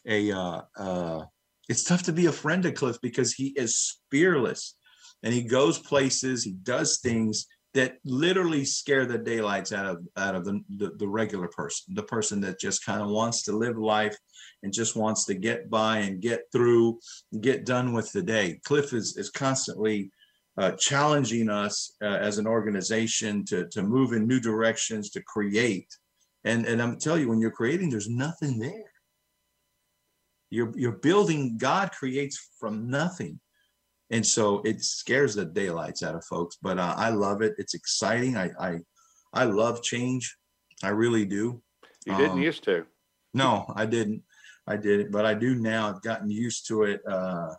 a 0.06 0.32
uh, 0.32 0.62
uh, 0.78 1.26
it's 1.68 1.84
tough 1.84 2.04
to 2.04 2.14
be 2.14 2.26
a 2.26 2.32
friend 2.32 2.66
of 2.66 2.74
Cliff 2.74 2.98
because 3.02 3.34
he 3.34 3.48
is 3.50 4.00
fearless, 4.12 4.76
and 5.24 5.34
he 5.34 5.44
goes 5.44 5.80
places, 5.80 6.44
he 6.44 6.54
does 6.54 7.00
things 7.00 7.48
that 7.76 7.98
literally 8.04 8.66
scare 8.66 9.06
the 9.06 9.18
daylights 9.18 9.72
out 9.72 9.86
of 9.86 10.06
out 10.18 10.36
of 10.36 10.46
the 10.46 10.62
the, 10.78 10.92
the 10.98 11.08
regular 11.08 11.48
person, 11.48 11.94
the 11.94 12.04
person 12.04 12.42
that 12.42 12.60
just 12.60 12.86
kind 12.86 13.02
of 13.02 13.10
wants 13.10 13.44
to 13.44 13.52
live 13.52 13.78
life 13.78 14.18
and 14.64 14.74
just 14.74 14.96
wants 14.96 15.26
to 15.26 15.36
get 15.36 15.70
by 15.70 16.00
and 16.00 16.22
get 16.22 16.42
through, 16.52 17.00
get 17.42 17.66
done 17.66 17.94
with 17.94 18.12
the 18.12 18.22
day. 18.22 18.60
Cliff 18.64 18.94
is 18.94 19.18
is 19.18 19.30
constantly 19.30 20.12
uh, 20.58 20.72
challenging 20.72 21.50
us 21.50 21.96
uh, 22.02 22.06
as 22.06 22.38
an 22.38 22.48
organization 22.48 23.46
to 23.46 23.68
to 23.68 23.84
move 23.84 24.14
in 24.14 24.28
new 24.28 24.40
directions, 24.40 25.12
to 25.12 25.22
create. 25.22 25.88
And 26.50 26.66
and 26.66 26.82
I'm 26.82 26.98
telling 26.98 27.22
you, 27.22 27.30
when 27.30 27.40
you're 27.40 27.52
creating, 27.62 27.92
there's 27.92 28.10
nothing 28.10 28.58
there. 28.58 28.92
You're 30.50 30.74
you're 30.76 31.00
building. 31.10 31.58
God 31.60 31.92
creates 31.92 32.50
from 32.60 32.90
nothing, 32.90 33.40
and 34.10 34.26
so 34.26 34.62
it 34.66 34.84
scares 34.84 35.36
the 35.36 35.46
daylights 35.46 36.02
out 36.02 36.16
of 36.16 36.26
folks. 36.26 36.58
But 36.60 36.80
uh, 36.80 36.96
I 36.98 37.10
love 37.12 37.44
it. 37.44 37.54
It's 37.60 37.76
exciting. 37.76 38.36
I 38.36 38.50
I 38.60 38.80
I 39.32 39.44
love 39.44 39.84
change. 39.84 40.36
I 40.82 40.90
really 40.90 41.24
do. 41.24 41.62
You 42.08 42.16
didn't 42.18 42.32
Um, 42.32 42.42
used 42.42 42.64
to. 42.64 42.86
No, 43.36 43.72
I 43.76 43.86
didn't. 43.86 44.24
I 44.66 44.76
did 44.76 45.02
it, 45.02 45.12
but 45.12 45.26
I 45.28 45.36
do 45.36 45.54
now. 45.54 45.90
I've 45.90 46.02
gotten 46.02 46.32
used 46.32 46.68
to 46.70 46.84
it. 46.84 47.02
Uh, 47.08 47.54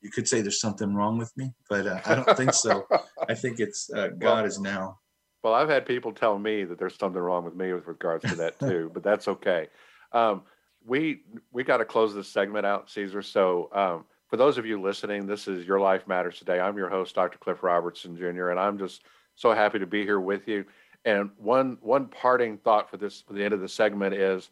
you 0.00 0.10
could 0.10 0.26
say 0.26 0.40
there's 0.40 0.60
something 0.60 0.94
wrong 0.94 1.18
with 1.18 1.36
me, 1.36 1.52
but 1.68 1.86
uh, 1.86 2.00
I 2.06 2.14
don't 2.14 2.36
think 2.36 2.54
so. 2.54 2.86
I 3.28 3.34
think 3.34 3.60
it's 3.60 3.90
uh, 3.92 4.08
God 4.08 4.46
is 4.46 4.58
now. 4.58 5.00
Well, 5.42 5.54
I've 5.54 5.68
had 5.68 5.86
people 5.86 6.12
tell 6.12 6.38
me 6.38 6.64
that 6.64 6.78
there's 6.78 6.96
something 6.96 7.20
wrong 7.20 7.44
with 7.44 7.54
me 7.54 7.72
with 7.72 7.86
regards 7.86 8.24
to 8.28 8.36
that 8.36 8.58
too, 8.58 8.90
but 8.92 9.02
that's 9.02 9.28
okay. 9.28 9.68
Um, 10.12 10.42
we 10.86 11.22
we 11.52 11.62
got 11.64 11.78
to 11.78 11.84
close 11.84 12.14
this 12.14 12.28
segment 12.28 12.66
out, 12.66 12.90
Cesar. 12.90 13.22
So 13.22 13.70
um, 13.72 14.04
for 14.28 14.36
those 14.36 14.58
of 14.58 14.66
you 14.66 14.80
listening, 14.80 15.26
this 15.26 15.46
is 15.46 15.66
Your 15.66 15.80
Life 15.80 16.08
Matters 16.08 16.38
Today. 16.38 16.58
I'm 16.58 16.76
your 16.76 16.88
host, 16.88 17.14
Dr. 17.14 17.38
Cliff 17.38 17.62
Robertson 17.62 18.16
Jr., 18.16 18.50
and 18.50 18.58
I'm 18.58 18.78
just 18.78 19.02
so 19.36 19.52
happy 19.52 19.78
to 19.78 19.86
be 19.86 20.02
here 20.02 20.20
with 20.20 20.48
you. 20.48 20.64
And 21.04 21.30
one 21.36 21.78
one 21.80 22.06
parting 22.06 22.58
thought 22.58 22.90
for 22.90 22.96
this 22.96 23.22
for 23.22 23.32
the 23.32 23.44
end 23.44 23.54
of 23.54 23.60
the 23.60 23.68
segment 23.68 24.14
is 24.14 24.50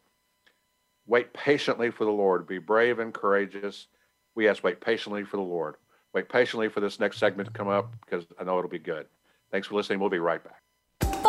wait 1.07 1.33
patiently 1.33 1.91
for 1.91 2.05
the 2.05 2.11
Lord. 2.11 2.47
Be 2.47 2.59
brave 2.59 2.99
and 2.99 3.13
courageous. 3.13 3.89
We 4.35 4.49
ask 4.49 4.63
wait 4.63 4.81
patiently 4.81 5.25
for 5.25 5.37
the 5.37 5.43
Lord. 5.43 5.77
Wait 6.13 6.29
patiently 6.29 6.69
for 6.69 6.81
this 6.81 7.01
next 7.01 7.19
segment 7.19 7.49
to 7.49 7.53
come 7.53 7.69
up 7.69 7.93
because 8.05 8.25
I 8.39 8.45
know 8.45 8.59
it'll 8.59 8.71
be 8.71 8.79
good. 8.79 9.07
Thanks 9.51 9.67
for 9.67 9.75
listening. 9.75 10.01
We'll 10.01 10.11
be 10.11 10.19
right 10.19 10.43
back. 10.43 10.66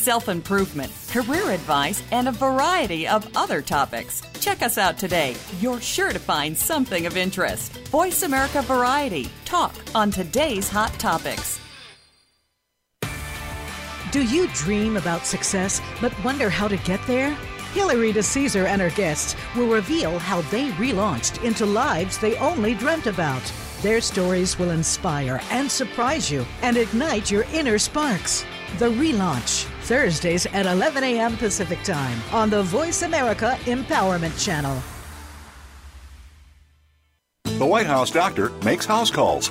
self 0.00 0.28
improvement, 0.28 0.90
career 1.10 1.50
advice, 1.50 2.02
and 2.10 2.28
a 2.28 2.32
variety 2.32 3.06
of 3.06 3.28
other 3.36 3.60
topics. 3.60 4.22
Check 4.40 4.62
us 4.62 4.78
out 4.78 4.98
today. 4.98 5.36
You're 5.60 5.80
sure 5.80 6.12
to 6.12 6.18
find 6.18 6.56
something 6.56 7.06
of 7.06 7.16
interest. 7.16 7.76
Voice 7.88 8.22
America 8.22 8.62
Variety. 8.62 9.28
Talk 9.44 9.74
on 9.94 10.10
today's 10.10 10.68
hot 10.68 10.92
topics. 10.94 11.60
Do 14.10 14.24
you 14.24 14.48
dream 14.54 14.96
about 14.96 15.24
success 15.24 15.80
but 16.00 16.12
wonder 16.24 16.50
how 16.50 16.66
to 16.66 16.76
get 16.78 17.00
there? 17.06 17.36
Hillary 17.74 18.12
DeCesar 18.12 18.66
and 18.66 18.80
her 18.80 18.90
guests 18.90 19.36
will 19.54 19.68
reveal 19.68 20.18
how 20.18 20.40
they 20.50 20.70
relaunched 20.70 21.44
into 21.44 21.64
lives 21.64 22.18
they 22.18 22.36
only 22.38 22.74
dreamt 22.74 23.06
about. 23.06 23.42
Their 23.82 24.00
stories 24.00 24.58
will 24.58 24.70
inspire 24.70 25.40
and 25.50 25.70
surprise 25.70 26.28
you 26.28 26.44
and 26.62 26.76
ignite 26.76 27.30
your 27.30 27.44
inner 27.52 27.78
sparks. 27.78 28.44
The 28.78 28.88
Relaunch, 28.88 29.64
Thursdays 29.82 30.46
at 30.46 30.64
11 30.64 31.04
a.m. 31.04 31.36
Pacific 31.36 31.82
Time 31.82 32.18
on 32.32 32.48
the 32.48 32.62
Voice 32.62 33.02
America 33.02 33.58
Empowerment 33.64 34.42
Channel. 34.42 34.82
The 37.58 37.66
White 37.66 37.86
House 37.86 38.10
doctor 38.10 38.50
makes 38.64 38.86
house 38.86 39.10
calls. 39.10 39.50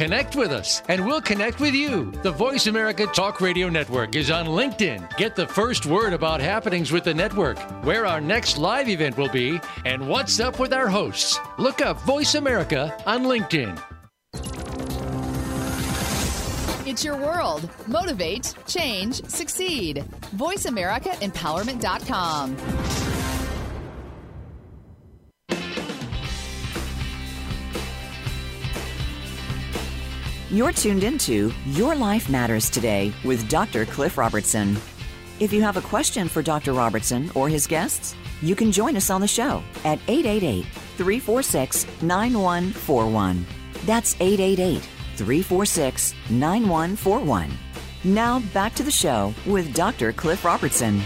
Connect 0.00 0.32
with 0.34 0.50
us, 0.50 0.82
and 0.88 1.04
we'll 1.04 1.20
connect 1.20 1.60
with 1.60 1.74
you. 1.74 2.10
The 2.22 2.30
Voice 2.30 2.68
America 2.68 3.06
Talk 3.08 3.42
Radio 3.42 3.68
Network 3.68 4.16
is 4.16 4.30
on 4.30 4.46
LinkedIn. 4.46 5.14
Get 5.18 5.36
the 5.36 5.46
first 5.46 5.84
word 5.84 6.14
about 6.14 6.40
happenings 6.40 6.90
with 6.90 7.04
the 7.04 7.12
network, 7.12 7.58
where 7.84 8.06
our 8.06 8.18
next 8.18 8.56
live 8.56 8.88
event 8.88 9.18
will 9.18 9.28
be, 9.28 9.60
and 9.84 10.08
what's 10.08 10.40
up 10.40 10.58
with 10.58 10.72
our 10.72 10.88
hosts. 10.88 11.38
Look 11.58 11.82
up 11.82 12.00
Voice 12.04 12.34
America 12.34 12.96
on 13.04 13.24
LinkedIn. 13.24 13.78
It's 16.86 17.04
your 17.04 17.18
world. 17.18 17.68
Motivate, 17.86 18.54
change, 18.66 19.22
succeed. 19.26 20.06
VoiceAmericaEmpowerment.com. 20.36 23.09
You're 30.52 30.72
tuned 30.72 31.04
into 31.04 31.52
Your 31.66 31.94
Life 31.94 32.28
Matters 32.28 32.68
Today 32.68 33.12
with 33.24 33.48
Dr. 33.48 33.86
Cliff 33.86 34.18
Robertson. 34.18 34.76
If 35.38 35.52
you 35.52 35.62
have 35.62 35.76
a 35.76 35.80
question 35.80 36.26
for 36.26 36.42
Dr. 36.42 36.72
Robertson 36.72 37.30
or 37.36 37.48
his 37.48 37.68
guests, 37.68 38.16
you 38.42 38.56
can 38.56 38.72
join 38.72 38.96
us 38.96 39.10
on 39.10 39.20
the 39.20 39.28
show 39.28 39.62
at 39.84 40.00
888 40.08 40.64
346 40.96 42.02
9141. 42.02 43.46
That's 43.84 44.16
888 44.18 44.80
346 45.14 46.14
9141. 46.30 47.50
Now 48.02 48.40
back 48.52 48.74
to 48.74 48.82
the 48.82 48.90
show 48.90 49.32
with 49.46 49.72
Dr. 49.72 50.12
Cliff 50.12 50.44
Robertson. 50.44 51.00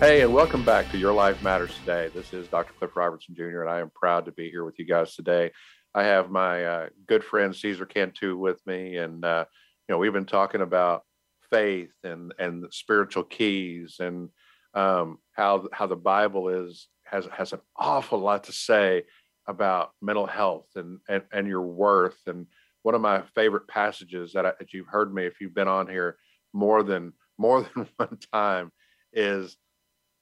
Hey, 0.00 0.20
and 0.20 0.34
welcome 0.34 0.66
back 0.66 0.90
to 0.90 0.98
Your 0.98 1.14
Life 1.14 1.42
Matters 1.42 1.74
Today. 1.78 2.10
This 2.12 2.34
is 2.34 2.46
Dr. 2.48 2.74
Cliff 2.78 2.94
Robertson 2.94 3.34
Jr., 3.34 3.62
and 3.62 3.70
I 3.70 3.80
am 3.80 3.90
proud 3.94 4.26
to 4.26 4.32
be 4.32 4.50
here 4.50 4.66
with 4.66 4.78
you 4.78 4.84
guys 4.84 5.14
today. 5.14 5.50
I 5.94 6.04
have 6.04 6.30
my 6.30 6.64
uh, 6.64 6.88
good 7.06 7.22
friend 7.22 7.54
Cesar 7.54 7.86
Cantu 7.86 8.36
with 8.36 8.60
me, 8.66 8.96
and 8.96 9.24
uh, 9.24 9.44
you 9.88 9.92
know 9.92 9.98
we've 9.98 10.12
been 10.12 10.24
talking 10.26 10.60
about 10.60 11.04
faith 11.50 11.94
and 12.02 12.34
and 12.38 12.66
spiritual 12.72 13.22
keys 13.22 13.96
and 14.00 14.30
um, 14.74 15.18
how 15.32 15.68
how 15.72 15.86
the 15.86 15.96
Bible 15.96 16.48
is 16.48 16.88
has 17.04 17.26
has 17.32 17.52
an 17.52 17.60
awful 17.76 18.18
lot 18.18 18.44
to 18.44 18.52
say 18.52 19.04
about 19.46 19.92
mental 20.02 20.26
health 20.26 20.66
and 20.74 20.98
and, 21.08 21.22
and 21.32 21.46
your 21.46 21.62
worth. 21.62 22.20
And 22.26 22.46
one 22.82 22.96
of 22.96 23.00
my 23.00 23.22
favorite 23.34 23.68
passages 23.68 24.32
that, 24.32 24.44
I, 24.44 24.52
that 24.58 24.72
you've 24.72 24.88
heard 24.88 25.14
me 25.14 25.24
if 25.24 25.40
you've 25.40 25.54
been 25.54 25.68
on 25.68 25.86
here 25.86 26.16
more 26.52 26.82
than 26.82 27.12
more 27.38 27.62
than 27.74 27.88
one 27.96 28.18
time 28.32 28.72
is 29.12 29.56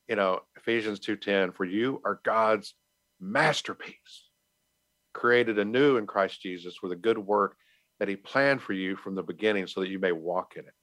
you 0.07 0.17
know 0.17 0.41
Ephesians 0.57 1.01
two 1.01 1.17
ten 1.17 1.51
for 1.53 1.65
you 1.65 2.03
are 2.05 2.21
God's 2.25 2.75
masterpiece 3.19 4.29
created 5.13 5.59
anew 5.59 5.97
in 5.97 6.07
Christ 6.07 6.41
Jesus 6.41 6.77
with 6.83 6.93
a 6.93 6.97
good 6.97 7.19
work 7.19 7.57
that 7.99 8.09
he 8.09 8.17
planned 8.17 8.63
for 8.63 8.73
you 8.73 8.97
from 8.97 9.15
the 9.15 9.23
beginning 9.23 9.67
so 9.67 9.81
that 9.81 9.91
you 9.91 9.99
may 9.99 10.13
walk 10.13 10.55
in 10.57 10.65
it. 10.65 10.75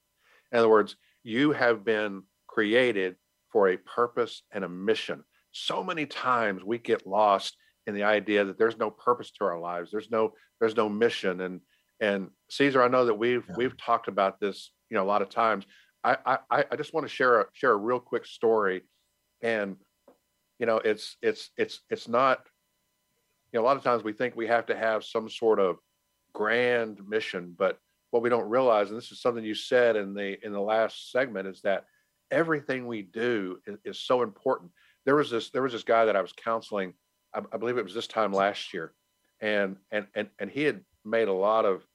In 0.52 0.60
other 0.60 0.70
words, 0.70 0.96
you 1.24 1.52
have 1.52 1.84
been 1.84 2.24
created 2.48 3.16
for 3.52 3.70
a 3.70 3.78
purpose 3.78 4.44
and 4.52 4.64
a 4.64 4.70
mission. 4.70 5.24
So 5.52 5.84
many 5.84 6.06
times 6.06 6.64
we 6.64 6.78
get 6.78 7.08
lost 7.08 7.58
in 7.88 7.96
the 7.96 8.04
idea 8.04 8.46
that 8.46 8.58
there's 8.58 8.78
no 8.78 8.92
purpose 8.92 9.32
to 9.32 9.46
our 9.46 9.60
lives. 9.60 9.92
There's 9.92 10.12
no 10.12 10.34
there's 10.60 10.76
no 10.76 10.90
mission 10.90 11.42
and 11.42 11.62
and 12.00 12.30
Cesar, 12.50 12.82
I 12.82 12.88
know 12.88 13.06
that 13.06 13.16
we've 13.16 13.46
yeah. 13.50 13.56
we've 13.58 13.78
talked 13.78 14.08
about 14.08 14.40
this, 14.40 14.72
you 14.90 14.96
know, 14.96 15.04
a 15.04 15.06
lot 15.06 15.22
of 15.22 15.30
times. 15.30 15.66
I 16.04 16.18
I, 16.26 16.66
I 16.72 16.76
just 16.76 16.94
want 16.94 17.06
to 17.08 17.14
share 17.14 17.42
a 17.42 17.46
share 17.54 17.72
a 17.72 17.78
real 17.78 18.00
quick 18.00 18.26
story, 18.26 18.84
and 19.42 19.76
you 20.60 20.66
know, 20.66 20.78
it's 20.78 21.18
it's 21.22 21.52
it's 21.58 21.82
it's 21.90 22.08
not 22.08 22.40
you 23.52 23.60
know, 23.60 23.64
a 23.64 23.68
lot 23.68 23.78
of 23.78 23.84
times 23.84 24.04
we 24.04 24.14
think 24.14 24.36
we 24.36 24.48
have 24.48 24.66
to 24.68 24.76
have 24.76 25.04
some 25.04 25.30
sort 25.30 25.60
of 25.60 25.78
grand 26.34 27.08
mission, 27.08 27.56
but 27.58 27.80
what 28.12 28.24
we 28.24 28.30
don't 28.30 28.50
realize, 28.50 28.90
and 28.90 28.98
this 28.98 29.12
is 29.12 29.22
something 29.22 29.44
you 29.44 29.56
said 29.56 29.96
in 29.96 30.14
the 30.14 30.44
in 30.46 30.52
the 30.52 30.60
last 30.60 31.12
segment, 31.12 31.48
is 31.48 31.62
that 31.62 31.86
everything 32.32 32.88
we 32.88 33.02
do 33.02 33.60
is, 33.66 33.78
is 33.86 34.00
so 34.00 34.22
important. 34.22 34.72
There 35.06 35.16
was 35.16 35.30
this 35.30 35.50
there 35.50 35.64
was 35.64 35.74
this 35.74 35.84
guy 35.84 36.06
that 36.06 36.16
I 36.16 36.22
was 36.22 36.34
counseling, 36.34 36.94
I, 37.34 37.42
I 37.52 37.58
believe 37.58 37.78
it 37.78 37.84
was 37.84 37.94
this 37.94 38.08
time 38.08 38.34
last 38.34 38.74
year, 38.74 38.94
and 39.42 39.78
and 39.92 40.08
and 40.16 40.30
and 40.40 40.50
he 40.50 40.64
had 40.64 40.82
made 41.06 41.28
a 41.28 41.34
lot 41.34 41.66
of 41.66 41.86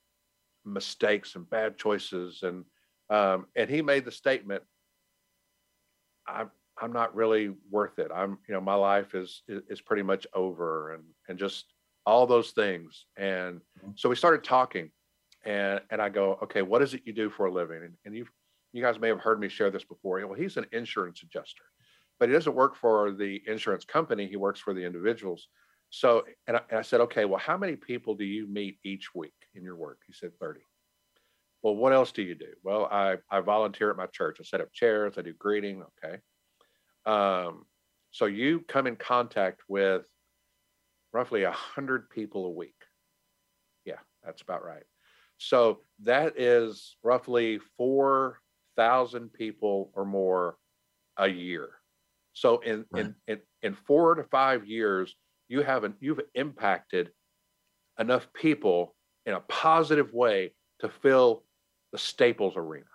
mistakes 0.65 1.37
and 1.37 1.49
bad 1.49 1.77
choices, 1.77 2.43
and 2.43 2.65
um, 3.11 3.47
and 3.55 3.69
he 3.69 3.83
made 3.83 4.05
the 4.05 4.13
statement, 4.13 4.63
"I'm 6.27 6.51
I'm 6.81 6.93
not 6.93 7.15
really 7.15 7.55
worth 7.71 7.99
it. 7.99 8.11
I'm, 8.15 8.39
you 8.49 8.55
know, 8.55 8.61
my 8.61 8.75
life 8.75 9.15
is 9.15 9.43
is 9.49 9.81
pretty 9.81 10.03
much 10.03 10.27
over 10.35 10.95
and 10.95 11.05
and 11.29 11.39
just 11.39 11.67
all 12.07 12.27
those 12.27 12.51
things. 12.51 13.07
And 13.17 13.57
mm-hmm. 13.57 13.91
so 13.97 14.09
we 14.09 14.17
started 14.17 14.45
talking 14.45 14.91
and 15.45 15.81
and 15.91 16.01
I 16.01 16.09
go, 16.09 16.39
okay, 16.43 16.63
what 16.63 16.83
is 16.83 16.95
it 16.95 17.03
you 17.05 17.13
do 17.13 17.31
for 17.31 17.47
a 17.47 17.53
living? 17.53 17.83
And, 17.83 17.95
and 18.05 18.15
you 18.15 18.27
you 18.73 18.83
guys 18.83 18.99
may 18.99 19.09
have 19.09 19.21
heard 19.21 19.39
me 19.39 19.49
share 19.49 19.71
this 19.71 19.85
before. 19.85 20.25
Well, 20.27 20.39
he's 20.39 20.57
an 20.57 20.67
insurance 20.73 21.23
adjuster, 21.23 21.63
but 22.19 22.29
he 22.29 22.35
doesn't 22.35 22.55
work 22.55 22.77
for 22.77 23.13
the 23.13 23.41
insurance 23.47 23.85
company. 23.85 24.27
He 24.27 24.37
works 24.37 24.61
for 24.61 24.75
the 24.75 24.85
individuals. 24.85 25.47
So, 25.91 26.25
and 26.49 26.57
I, 26.57 26.61
and 26.71 26.79
I 26.81 26.83
said, 26.83 27.01
okay, 27.03 27.25
well, 27.25 27.39
how 27.39 27.57
many 27.57 27.77
people 27.77 28.17
do 28.17 28.25
you 28.25 28.49
meet 28.49 28.79
each 28.85 29.15
week 29.15 29.35
in 29.55 29.63
your 29.63 29.77
work? 29.77 30.01
He 30.09 30.13
said 30.13 30.33
30. 30.41 30.59
Well, 31.63 31.77
what 31.77 31.93
else 31.93 32.11
do 32.11 32.23
you 32.23 32.35
do? 32.35 32.49
Well, 32.65 32.87
I, 32.91 33.19
I 33.31 33.41
volunteer 33.41 33.91
at 33.91 33.97
my 33.97 34.07
church. 34.07 34.39
I 34.41 34.43
set 34.43 34.61
up 34.61 34.73
chairs. 34.73 35.15
I 35.17 35.23
do 35.23 35.35
greeting. 35.39 35.85
Okay. 36.05 36.19
Um, 37.07 37.65
so 38.11 38.27
you 38.27 38.65
come 38.67 38.89
in 38.89 38.97
contact 38.97 39.63
with 39.69 40.03
roughly 41.15 41.45
a 41.45 41.53
hundred 41.53 42.11
people 42.11 42.45
a 42.47 42.51
week. 42.51 42.75
Yeah, 43.87 44.01
that's 44.25 44.43
about 44.43 44.65
right. 44.65 44.83
So 45.39 45.81
that 46.01 46.39
is 46.39 46.97
roughly 47.03 47.61
four 47.79 48.41
thousand 48.77 49.33
people 49.33 49.91
or 49.95 50.05
more 50.05 50.57
a 51.17 51.29
year. 51.29 51.71
So 52.33 52.59
in, 52.59 52.85
right. 52.91 53.07
in 53.07 53.15
in 53.29 53.41
in 53.63 53.75
four 53.87 54.17
to 54.17 54.25
five 54.25 54.67
years, 54.67 55.15
you 55.49 55.63
haven't 55.63 55.95
you've 56.01 56.21
impacted 56.35 57.11
enough 57.99 58.27
people 58.35 58.95
in 59.25 59.35
a 59.35 59.41
positive 59.41 60.13
way 60.13 60.53
to 60.81 60.89
fill 60.89 61.45
the 61.93 61.99
Staples 61.99 62.55
Arena. 62.57 62.87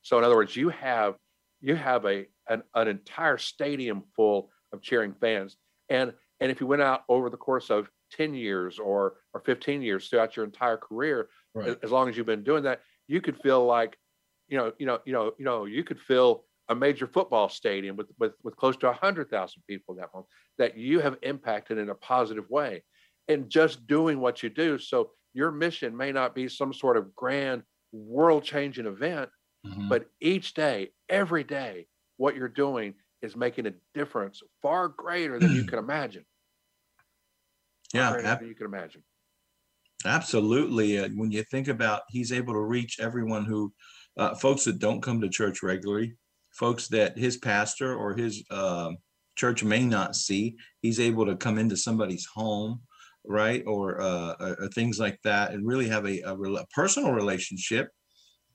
So 0.00 0.16
in 0.18 0.24
other 0.24 0.36
words, 0.36 0.56
you 0.56 0.70
have 0.70 1.16
you 1.60 1.76
have 1.76 2.06
a 2.06 2.26
an, 2.48 2.62
an 2.74 2.88
entire 2.88 3.38
stadium 3.38 4.04
full 4.16 4.50
of 4.72 4.80
cheering 4.80 5.14
fans. 5.20 5.56
And 5.90 6.14
and 6.42 6.50
if 6.50 6.60
you 6.60 6.66
went 6.66 6.82
out 6.82 7.04
over 7.08 7.30
the 7.30 7.36
course 7.36 7.70
of 7.70 7.88
10 8.12 8.34
years 8.34 8.78
or 8.78 9.14
or 9.32 9.40
15 9.40 9.82
years 9.82 10.08
throughout 10.08 10.36
your 10.36 10.44
entire 10.44 10.76
career, 10.76 11.28
right. 11.54 11.78
as 11.82 11.90
long 11.90 12.08
as 12.08 12.16
you've 12.16 12.26
been 12.26 12.44
doing 12.44 12.62
that, 12.64 12.80
you 13.08 13.20
could 13.20 13.38
feel 13.42 13.64
like, 13.64 13.96
you 14.48 14.58
know, 14.58 14.72
you 14.78 14.86
know, 14.86 14.98
you 15.04 15.12
know, 15.12 15.32
you 15.38 15.44
know, 15.44 15.64
you 15.64 15.84
could 15.84 16.00
fill 16.00 16.44
a 16.68 16.74
major 16.74 17.06
football 17.06 17.48
stadium 17.48 17.96
with 17.96 18.08
with, 18.18 18.32
with 18.42 18.56
close 18.56 18.76
to 18.78 18.86
100,000 18.86 19.62
people 19.68 19.94
that 19.94 20.08
month 20.14 20.26
that 20.58 20.76
you 20.76 21.00
have 21.00 21.16
impacted 21.22 21.78
in 21.78 21.90
a 21.90 21.94
positive 21.94 22.48
way. 22.50 22.82
And 23.28 23.48
just 23.48 23.86
doing 23.86 24.18
what 24.18 24.42
you 24.42 24.50
do. 24.50 24.78
So 24.78 25.12
your 25.32 25.52
mission 25.52 25.96
may 25.96 26.10
not 26.10 26.34
be 26.34 26.48
some 26.48 26.72
sort 26.72 26.96
of 26.96 27.14
grand 27.14 27.62
world 27.92 28.42
changing 28.42 28.86
event, 28.86 29.30
mm-hmm. 29.64 29.88
but 29.88 30.06
each 30.20 30.54
day, 30.54 30.90
every 31.08 31.44
day, 31.44 31.86
what 32.16 32.36
you're 32.36 32.48
doing 32.48 32.94
is 33.22 33.36
making 33.36 33.66
a 33.66 33.72
difference 33.94 34.42
far 34.60 34.88
greater 34.88 35.38
than 35.38 35.54
you 35.54 35.64
can 35.68 35.78
imagine. 35.78 36.24
Yeah, 37.92 38.16
ab- 38.22 38.42
you 38.42 38.54
can 38.54 38.66
imagine. 38.66 39.02
Absolutely. 40.04 40.98
Uh, 40.98 41.08
when 41.14 41.30
you 41.30 41.44
think 41.44 41.68
about, 41.68 42.02
he's 42.08 42.32
able 42.32 42.54
to 42.54 42.60
reach 42.60 42.98
everyone 43.00 43.44
who, 43.44 43.72
uh, 44.16 44.34
folks 44.34 44.64
that 44.64 44.78
don't 44.78 45.02
come 45.02 45.20
to 45.20 45.28
church 45.28 45.62
regularly, 45.62 46.14
folks 46.52 46.88
that 46.88 47.16
his 47.16 47.36
pastor 47.36 47.94
or 47.94 48.14
his 48.14 48.42
uh, 48.50 48.90
church 49.36 49.62
may 49.62 49.84
not 49.84 50.16
see. 50.16 50.56
He's 50.80 51.00
able 51.00 51.26
to 51.26 51.36
come 51.36 51.58
into 51.58 51.76
somebody's 51.76 52.26
home, 52.26 52.80
right, 53.24 53.62
or, 53.66 54.00
uh, 54.00 54.34
or 54.58 54.68
things 54.74 54.98
like 54.98 55.18
that, 55.24 55.52
and 55.52 55.66
really 55.66 55.88
have 55.88 56.06
a, 56.06 56.20
a, 56.22 56.34
a 56.34 56.66
personal 56.74 57.12
relationship 57.12 57.88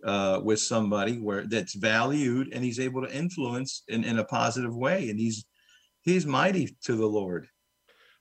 uh, 0.03 0.39
with 0.43 0.59
somebody 0.59 1.17
where 1.17 1.45
that's 1.47 1.75
valued 1.75 2.53
and 2.53 2.63
he's 2.63 2.79
able 2.79 3.01
to 3.01 3.15
influence 3.15 3.83
in, 3.87 4.03
in 4.03 4.19
a 4.19 4.25
positive 4.25 4.75
way 4.75 5.09
and 5.09 5.19
he's 5.19 5.45
he's 6.03 6.25
mighty 6.25 6.77
to 6.83 6.95
the 6.95 7.05
lord 7.05 7.47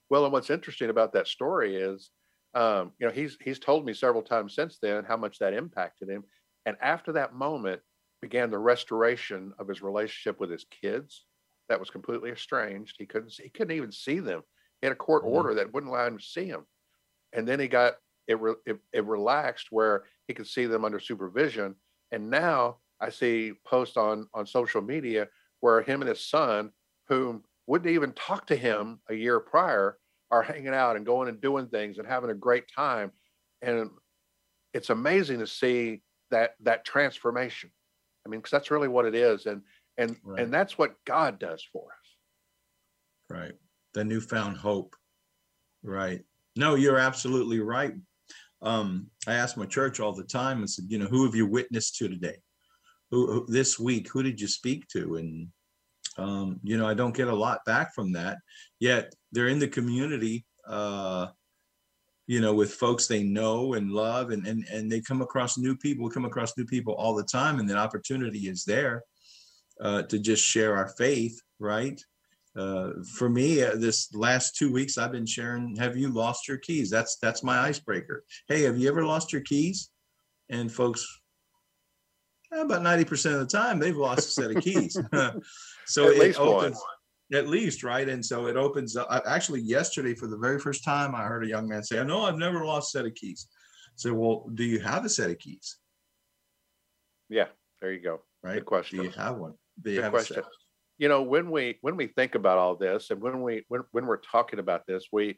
well 0.09 0.23
and 0.23 0.33
what's 0.33 0.49
interesting 0.49 0.89
about 0.89 1.13
that 1.13 1.27
story 1.27 1.75
is 1.75 2.09
um, 2.57 2.91
you 2.99 3.05
know, 3.05 3.13
he's 3.13 3.37
he's 3.39 3.59
told 3.59 3.85
me 3.85 3.93
several 3.93 4.23
times 4.23 4.55
since 4.55 4.79
then 4.81 5.03
how 5.03 5.15
much 5.15 5.37
that 5.39 5.53
impacted 5.53 6.09
him. 6.09 6.23
And 6.65 6.75
after 6.81 7.11
that 7.13 7.35
moment 7.35 7.81
began 8.21 8.49
the 8.49 8.57
restoration 8.57 9.53
of 9.59 9.67
his 9.67 9.83
relationship 9.83 10.39
with 10.39 10.49
his 10.49 10.65
kids 10.81 11.25
that 11.69 11.79
was 11.79 11.91
completely 11.91 12.31
estranged. 12.31 12.95
He 12.97 13.05
couldn't 13.05 13.33
he 13.41 13.49
couldn't 13.49 13.75
even 13.75 13.91
see 13.91 14.19
them. 14.19 14.41
He 14.81 14.87
had 14.87 14.93
a 14.93 14.95
court 14.95 15.23
mm-hmm. 15.23 15.33
order 15.33 15.53
that 15.55 15.71
wouldn't 15.71 15.91
allow 15.91 16.07
him 16.07 16.17
to 16.17 16.23
see 16.23 16.49
them. 16.49 16.65
And 17.33 17.47
then 17.47 17.59
he 17.59 17.67
got 17.67 17.95
it, 18.27 18.39
re, 18.39 18.53
it, 18.65 18.77
it 18.91 19.05
relaxed 19.05 19.67
where 19.69 20.05
he 20.27 20.33
could 20.33 20.47
see 20.47 20.65
them 20.65 20.83
under 20.83 20.99
supervision. 20.99 21.75
And 22.11 22.29
now 22.29 22.77
I 22.99 23.09
see 23.09 23.53
posts 23.67 23.97
on 23.97 24.27
on 24.33 24.47
social 24.47 24.81
media 24.81 25.27
where 25.59 25.81
him 25.81 26.01
and 26.01 26.09
his 26.09 26.27
son, 26.27 26.71
whom 27.07 27.43
wouldn't 27.67 27.93
even 27.93 28.13
talk 28.13 28.47
to 28.47 28.55
him 28.55 28.99
a 29.09 29.13
year 29.13 29.39
prior, 29.39 29.97
are 30.31 30.41
hanging 30.41 30.73
out 30.73 30.95
and 30.95 31.05
going 31.05 31.29
and 31.29 31.39
doing 31.39 31.67
things 31.67 31.97
and 31.97 32.07
having 32.07 32.29
a 32.29 32.35
great 32.35 32.65
time. 32.73 33.11
And 33.61 33.89
it's 34.73 34.89
amazing 34.89 35.39
to 35.39 35.47
see 35.47 36.01
that 36.31 36.55
that 36.61 36.85
transformation. 36.85 37.69
I 38.25 38.29
mean, 38.29 38.39
because 38.39 38.51
that's 38.51 38.71
really 38.71 38.87
what 38.87 39.05
it 39.05 39.15
is. 39.15 39.45
And 39.45 39.61
and 39.97 40.17
right. 40.23 40.41
and 40.41 40.53
that's 40.53 40.77
what 40.77 40.95
God 41.05 41.39
does 41.39 41.65
for 41.71 41.83
us. 41.83 42.07
Right. 43.29 43.53
The 43.93 44.03
newfound 44.03 44.57
hope. 44.57 44.95
Right. 45.83 46.21
No, 46.55 46.75
you're 46.75 46.99
absolutely 46.99 47.59
right. 47.59 47.93
Um, 48.61 49.07
I 49.27 49.33
ask 49.33 49.57
my 49.57 49.65
church 49.65 49.99
all 49.99 50.13
the 50.13 50.23
time 50.23 50.59
and 50.59 50.69
said, 50.69 50.85
you 50.87 50.97
know, 50.97 51.05
who 51.05 51.25
have 51.25 51.35
you 51.35 51.45
witnessed 51.45 51.97
to 51.97 52.09
today? 52.09 52.37
Who, 53.11 53.31
who 53.31 53.45
this 53.47 53.79
week? 53.79 54.09
Who 54.09 54.23
did 54.23 54.41
you 54.41 54.47
speak 54.47 54.87
to? 54.89 55.15
And 55.15 55.47
um, 56.17 56.59
you 56.63 56.77
know, 56.77 56.87
I 56.87 56.93
don't 56.93 57.15
get 57.15 57.27
a 57.27 57.35
lot 57.35 57.65
back 57.65 57.93
from 57.93 58.11
that. 58.13 58.37
Yet 58.79 59.13
they're 59.31 59.47
in 59.47 59.59
the 59.59 59.67
community, 59.67 60.45
uh, 60.67 61.27
you 62.25 62.41
know, 62.41 62.53
with 62.53 62.73
folks 62.73 63.07
they 63.07 63.23
know 63.23 63.73
and 63.73 63.91
love, 63.91 64.31
and 64.31 64.45
and 64.45 64.65
and 64.71 64.91
they 64.91 65.01
come 65.01 65.21
across 65.21 65.57
new 65.57 65.75
people, 65.75 66.09
come 66.09 66.25
across 66.25 66.57
new 66.57 66.65
people 66.65 66.93
all 66.95 67.15
the 67.15 67.23
time, 67.23 67.59
and 67.59 67.69
the 67.69 67.77
opportunity 67.77 68.47
is 68.49 68.63
there 68.65 69.03
uh, 69.81 70.01
to 70.03 70.19
just 70.19 70.43
share 70.43 70.75
our 70.75 70.89
faith, 70.97 71.39
right? 71.59 72.01
Uh, 72.57 72.89
for 73.15 73.29
me, 73.29 73.61
uh, 73.61 73.75
this 73.75 74.13
last 74.15 74.55
two 74.55 74.71
weeks, 74.71 74.97
I've 74.97 75.11
been 75.11 75.27
sharing. 75.27 75.75
Have 75.75 75.95
you 75.95 76.09
lost 76.09 76.47
your 76.47 76.57
keys? 76.57 76.89
That's 76.89 77.17
that's 77.21 77.43
my 77.43 77.59
icebreaker. 77.59 78.23
Hey, 78.47 78.63
have 78.63 78.77
you 78.77 78.89
ever 78.89 79.05
lost 79.05 79.31
your 79.31 79.43
keys? 79.43 79.91
And 80.49 80.71
folks, 80.71 81.05
Eh, 82.53 82.61
about 82.61 82.83
ninety 82.83 83.05
percent 83.05 83.35
of 83.35 83.41
the 83.41 83.57
time, 83.57 83.79
they've 83.79 83.95
lost 83.95 84.19
a 84.19 84.31
set 84.31 84.55
of 84.55 84.63
keys. 84.63 84.97
so 85.85 86.09
at 86.09 86.17
it 86.17 86.39
opens, 86.39 86.77
one. 86.77 87.39
at 87.39 87.47
least, 87.47 87.83
right? 87.83 88.07
And 88.07 88.25
so 88.25 88.47
it 88.47 88.55
opens 88.55 88.95
up. 88.95 89.07
Actually, 89.25 89.61
yesterday, 89.61 90.13
for 90.13 90.27
the 90.27 90.37
very 90.37 90.59
first 90.59 90.83
time, 90.83 91.15
I 91.15 91.23
heard 91.23 91.43
a 91.43 91.47
young 91.47 91.67
man 91.67 91.83
say, 91.83 91.99
"I 91.99 92.03
know 92.03 92.23
I've 92.23 92.37
never 92.37 92.65
lost 92.65 92.95
a 92.95 92.99
set 92.99 93.05
of 93.05 93.15
keys." 93.15 93.47
So, 93.95 94.13
well, 94.13 94.49
do 94.53 94.63
you 94.63 94.79
have 94.79 95.05
a 95.05 95.09
set 95.09 95.31
of 95.31 95.39
keys? 95.39 95.77
Yeah, 97.29 97.47
there 97.81 97.91
you 97.91 97.99
go. 97.99 98.21
Right. 98.43 98.55
Good 98.55 98.65
question. 98.65 98.99
Do 98.99 99.05
you 99.05 99.11
have 99.11 99.37
one? 99.37 99.53
Good 99.83 100.09
question. 100.09 100.43
You 100.99 101.09
know, 101.09 101.21
when 101.21 101.51
we 101.51 101.77
when 101.81 101.95
we 101.95 102.07
think 102.07 102.35
about 102.35 102.57
all 102.57 102.75
this, 102.75 103.11
and 103.11 103.21
when 103.21 103.41
we 103.41 103.65
when 103.67 103.83
when 103.91 104.05
we're 104.05 104.17
talking 104.17 104.59
about 104.59 104.87
this, 104.87 105.07
we 105.11 105.37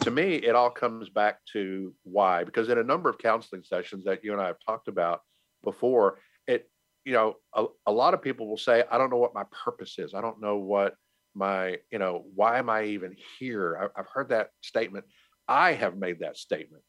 to 0.00 0.10
me 0.10 0.36
it 0.36 0.54
all 0.54 0.70
comes 0.70 1.08
back 1.08 1.38
to 1.52 1.92
why. 2.04 2.44
Because 2.44 2.68
in 2.68 2.78
a 2.78 2.84
number 2.84 3.10
of 3.10 3.18
counseling 3.18 3.62
sessions 3.62 4.04
that 4.04 4.24
you 4.24 4.32
and 4.32 4.40
I 4.40 4.46
have 4.46 4.60
talked 4.64 4.88
about 4.88 5.20
before, 5.64 6.18
it 6.46 6.70
you 7.04 7.12
know 7.12 7.36
a, 7.54 7.66
a 7.86 7.92
lot 7.92 8.14
of 8.14 8.22
people 8.22 8.48
will 8.48 8.56
say, 8.56 8.84
I 8.90 8.98
don't 8.98 9.10
know 9.10 9.16
what 9.16 9.34
my 9.34 9.44
purpose 9.64 9.98
is. 9.98 10.14
I 10.14 10.20
don't 10.20 10.40
know 10.40 10.56
what 10.56 10.94
my 11.34 11.78
you 11.90 11.98
know 11.98 12.24
why 12.34 12.58
am 12.58 12.70
I 12.70 12.84
even 12.84 13.14
here? 13.38 13.90
I, 13.96 14.00
I've 14.00 14.08
heard 14.12 14.30
that 14.30 14.50
statement. 14.62 15.04
I 15.48 15.72
have 15.72 15.96
made 15.96 16.20
that 16.20 16.36
statement, 16.36 16.82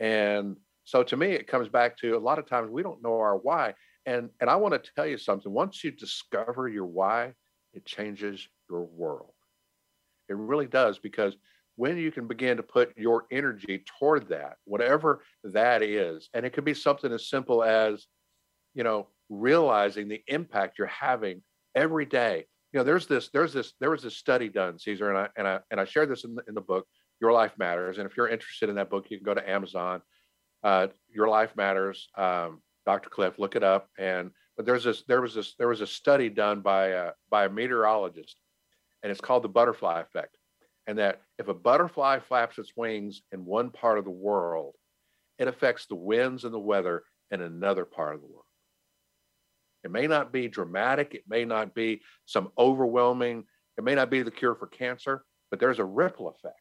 and 0.00 0.56
so 0.84 1.02
to 1.02 1.16
me, 1.16 1.28
it 1.28 1.46
comes 1.46 1.68
back 1.68 1.96
to 1.98 2.16
a 2.16 2.18
lot 2.18 2.38
of 2.38 2.46
times 2.46 2.70
we 2.70 2.82
don't 2.82 3.02
know 3.02 3.18
our 3.18 3.36
why. 3.36 3.74
And 4.06 4.30
and 4.40 4.50
I 4.50 4.56
want 4.56 4.74
to 4.74 4.90
tell 4.94 5.06
you 5.06 5.16
something. 5.18 5.50
Once 5.50 5.82
you 5.82 5.90
discover 5.90 6.68
your 6.68 6.86
why, 6.86 7.32
it 7.72 7.86
changes 7.86 8.46
your 8.68 8.84
world. 8.84 9.32
It 10.28 10.36
really 10.36 10.66
does 10.66 10.98
because 10.98 11.36
when 11.76 11.96
you 11.96 12.12
can 12.12 12.26
begin 12.26 12.56
to 12.56 12.62
put 12.62 12.96
your 12.96 13.24
energy 13.30 13.84
toward 13.98 14.28
that, 14.28 14.56
whatever 14.64 15.22
that 15.42 15.82
is, 15.82 16.28
and 16.32 16.46
it 16.46 16.52
could 16.52 16.64
be 16.64 16.74
something 16.74 17.12
as 17.12 17.28
simple 17.28 17.64
as, 17.64 18.06
you 18.74 18.84
know, 18.84 19.08
realizing 19.28 20.08
the 20.08 20.22
impact 20.26 20.78
you're 20.78 20.86
having 20.88 21.42
every 21.74 22.04
day. 22.04 22.46
You 22.72 22.80
know, 22.80 22.84
there's 22.84 23.06
this, 23.06 23.30
there's 23.32 23.52
this, 23.52 23.72
there 23.80 23.90
was 23.90 24.02
this 24.02 24.16
study 24.16 24.48
done, 24.48 24.78
Cesar, 24.78 25.08
and 25.08 25.18
I 25.18 25.28
and 25.36 25.46
I 25.46 25.60
and 25.70 25.80
I 25.80 25.84
shared 25.84 26.10
this 26.10 26.24
in 26.24 26.34
the, 26.34 26.42
in 26.48 26.54
the 26.54 26.60
book, 26.60 26.86
Your 27.20 27.32
Life 27.32 27.52
Matters. 27.58 27.98
And 27.98 28.06
if 28.06 28.16
you're 28.16 28.28
interested 28.28 28.68
in 28.68 28.74
that 28.76 28.90
book, 28.90 29.06
you 29.10 29.18
can 29.18 29.24
go 29.24 29.34
to 29.34 29.48
Amazon. 29.48 30.02
Uh, 30.62 30.88
Your 31.08 31.28
Life 31.28 31.54
Matters. 31.56 32.08
Um, 32.16 32.62
Dr. 32.86 33.10
Cliff, 33.10 33.38
look 33.38 33.56
it 33.56 33.62
up. 33.62 33.88
And 33.98 34.30
but 34.56 34.66
there's 34.66 34.84
this 34.84 35.02
there 35.08 35.20
was 35.20 35.34
this 35.34 35.54
there 35.58 35.68
was 35.68 35.80
a 35.80 35.86
study 35.86 36.28
done 36.28 36.60
by 36.60 36.88
a, 36.88 37.10
by 37.30 37.46
a 37.46 37.50
meteorologist, 37.50 38.36
and 39.02 39.10
it's 39.10 39.20
called 39.20 39.44
the 39.44 39.48
butterfly 39.48 40.00
effect. 40.00 40.36
And 40.86 40.98
that 40.98 41.22
if 41.38 41.48
a 41.48 41.54
butterfly 41.54 42.18
flaps 42.18 42.58
its 42.58 42.72
wings 42.76 43.22
in 43.32 43.44
one 43.44 43.70
part 43.70 43.98
of 43.98 44.04
the 44.04 44.10
world, 44.10 44.74
it 45.38 45.48
affects 45.48 45.86
the 45.86 45.94
winds 45.94 46.44
and 46.44 46.52
the 46.52 46.58
weather 46.58 47.02
in 47.30 47.40
another 47.40 47.84
part 47.84 48.14
of 48.14 48.20
the 48.20 48.26
world. 48.26 48.43
It 49.84 49.90
may 49.90 50.06
not 50.06 50.32
be 50.32 50.48
dramatic, 50.48 51.14
it 51.14 51.24
may 51.28 51.44
not 51.44 51.74
be 51.74 52.00
some 52.24 52.50
overwhelming, 52.58 53.44
it 53.76 53.84
may 53.84 53.94
not 53.94 54.10
be 54.10 54.22
the 54.22 54.30
cure 54.30 54.54
for 54.54 54.66
cancer, 54.66 55.24
but 55.50 55.60
there's 55.60 55.78
a 55.78 55.84
ripple 55.84 56.28
effect. 56.28 56.60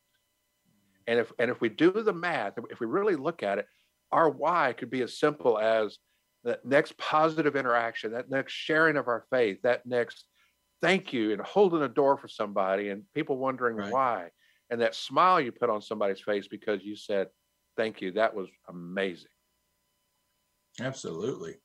And 1.07 1.19
if 1.19 1.31
and 1.39 1.49
if 1.49 1.61
we 1.61 1.69
do 1.69 1.91
the 1.91 2.13
math, 2.13 2.53
if 2.69 2.79
we 2.79 2.87
really 2.87 3.15
look 3.15 3.43
at 3.43 3.57
it, 3.57 3.67
our 4.11 4.29
why 4.29 4.73
could 4.73 4.89
be 4.89 5.01
as 5.01 5.17
simple 5.17 5.57
as 5.57 5.97
that 6.43 6.65
next 6.65 6.97
positive 6.97 7.55
interaction, 7.55 8.11
that 8.11 8.29
next 8.29 8.53
sharing 8.53 8.97
of 8.97 9.07
our 9.07 9.25
faith, 9.31 9.61
that 9.63 9.85
next 9.85 10.25
thank 10.81 11.13
you 11.13 11.31
and 11.31 11.41
holding 11.41 11.81
a 11.81 11.87
door 11.87 12.17
for 12.17 12.27
somebody 12.27 12.89
and 12.89 13.03
people 13.15 13.37
wondering 13.37 13.77
right. 13.77 13.91
why. 13.91 14.27
And 14.69 14.81
that 14.81 14.95
smile 14.95 15.39
you 15.39 15.51
put 15.51 15.69
on 15.69 15.81
somebody's 15.81 16.19
face 16.19 16.47
because 16.47 16.83
you 16.83 16.95
said, 16.95 17.27
thank 17.77 18.01
you. 18.01 18.11
That 18.11 18.35
was 18.35 18.49
amazing. 18.67 19.31
Absolutely. 20.81 21.55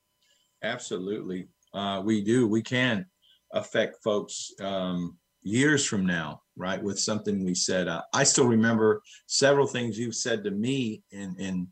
Absolutely. 0.62 1.48
Uh, 1.74 2.02
we 2.04 2.22
do. 2.22 2.46
We 2.46 2.62
can 2.62 3.06
affect 3.52 4.02
folks 4.02 4.52
um, 4.60 5.16
years 5.42 5.84
from 5.84 6.04
now, 6.04 6.42
right? 6.56 6.82
With 6.82 6.98
something 6.98 7.44
we 7.44 7.54
said. 7.54 7.88
Uh, 7.88 8.02
I 8.12 8.24
still 8.24 8.46
remember 8.46 9.02
several 9.26 9.66
things 9.66 9.98
you've 9.98 10.14
said 10.14 10.44
to 10.44 10.50
me 10.50 11.02
in, 11.10 11.36
in 11.38 11.68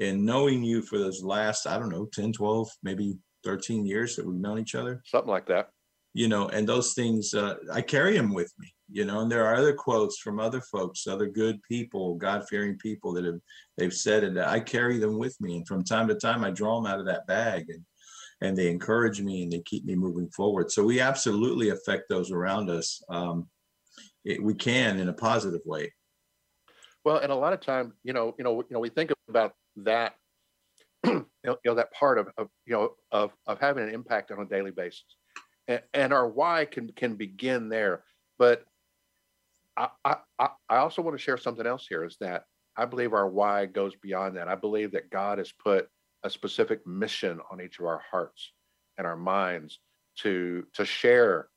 and 0.00 0.24
knowing 0.24 0.62
you 0.62 0.82
for 0.82 0.98
those 0.98 1.22
last 1.22 1.66
i 1.66 1.78
don't 1.78 1.88
know 1.88 2.06
10 2.06 2.32
12 2.32 2.68
maybe 2.82 3.16
13 3.44 3.86
years 3.86 4.16
that 4.16 4.26
we've 4.26 4.40
known 4.40 4.58
each 4.58 4.74
other 4.74 5.02
something 5.04 5.30
like 5.30 5.46
that 5.46 5.70
you 6.14 6.28
know 6.28 6.48
and 6.48 6.68
those 6.68 6.94
things 6.94 7.34
uh, 7.34 7.54
i 7.72 7.80
carry 7.80 8.16
them 8.16 8.32
with 8.32 8.52
me 8.58 8.72
you 8.90 9.04
know 9.04 9.20
and 9.20 9.30
there 9.30 9.46
are 9.46 9.54
other 9.54 9.74
quotes 9.74 10.18
from 10.18 10.40
other 10.40 10.60
folks 10.60 11.06
other 11.06 11.26
good 11.26 11.62
people 11.62 12.14
god-fearing 12.16 12.76
people 12.78 13.12
that 13.12 13.24
have 13.24 13.38
they've 13.76 13.94
said 13.94 14.24
it 14.24 14.36
i 14.38 14.58
carry 14.58 14.98
them 14.98 15.18
with 15.18 15.36
me 15.40 15.56
and 15.56 15.68
from 15.68 15.84
time 15.84 16.08
to 16.08 16.14
time 16.14 16.44
i 16.44 16.50
draw 16.50 16.80
them 16.80 16.90
out 16.90 17.00
of 17.00 17.06
that 17.06 17.26
bag 17.26 17.66
and 17.68 17.84
and 18.44 18.56
they 18.56 18.68
encourage 18.68 19.20
me 19.20 19.42
and 19.42 19.52
they 19.52 19.60
keep 19.60 19.84
me 19.84 19.94
moving 19.94 20.28
forward. 20.28 20.70
So 20.70 20.84
we 20.84 21.00
absolutely 21.00 21.70
affect 21.70 22.08
those 22.08 22.30
around 22.30 22.68
us 22.68 23.02
um, 23.08 23.48
it, 24.24 24.42
we 24.42 24.54
can 24.54 24.98
in 24.98 25.08
a 25.08 25.12
positive 25.12 25.62
way. 25.64 25.92
Well 27.04 27.18
and 27.18 27.32
a 27.32 27.34
lot 27.34 27.52
of 27.52 27.60
time 27.60 27.92
you 28.02 28.12
know 28.12 28.34
you 28.38 28.44
know 28.44 28.56
you 28.56 28.66
know 28.70 28.80
we 28.80 28.88
think 28.88 29.12
about 29.28 29.54
that 29.76 30.14
you, 31.04 31.26
know, 31.64 31.74
that 31.74 31.92
part 31.92 32.18
of, 32.18 32.28
of 32.38 32.48
you 32.66 32.74
know 32.74 32.94
of 33.12 33.32
of 33.46 33.60
having 33.60 33.84
an 33.84 33.94
impact 33.94 34.30
on 34.30 34.40
a 34.40 34.46
daily 34.46 34.70
basis. 34.70 35.16
And, 35.68 35.82
and 35.92 36.12
our 36.12 36.28
why 36.28 36.64
can 36.64 36.88
can 36.92 37.16
begin 37.16 37.68
there. 37.68 38.04
But 38.38 38.64
I, 39.76 39.88
I 40.04 40.16
i 40.68 40.76
also 40.76 41.02
want 41.02 41.16
to 41.16 41.22
share 41.22 41.36
something 41.36 41.66
else 41.66 41.86
here 41.88 42.04
is 42.04 42.16
that 42.20 42.44
i 42.76 42.84
believe 42.84 43.12
our 43.12 43.28
why 43.28 43.66
goes 43.66 43.92
beyond 43.96 44.36
that. 44.36 44.46
I 44.46 44.54
believe 44.54 44.92
that 44.92 45.10
god 45.10 45.38
has 45.38 45.50
put 45.50 45.88
a 46.24 46.30
specific 46.30 46.84
mission 46.86 47.38
on 47.52 47.60
each 47.60 47.78
of 47.78 47.84
our 47.84 48.02
hearts 48.10 48.52
and 48.98 49.06
our 49.06 49.16
minds 49.16 49.78
to 50.16 50.66
to 50.74 50.84
share. 50.84 51.48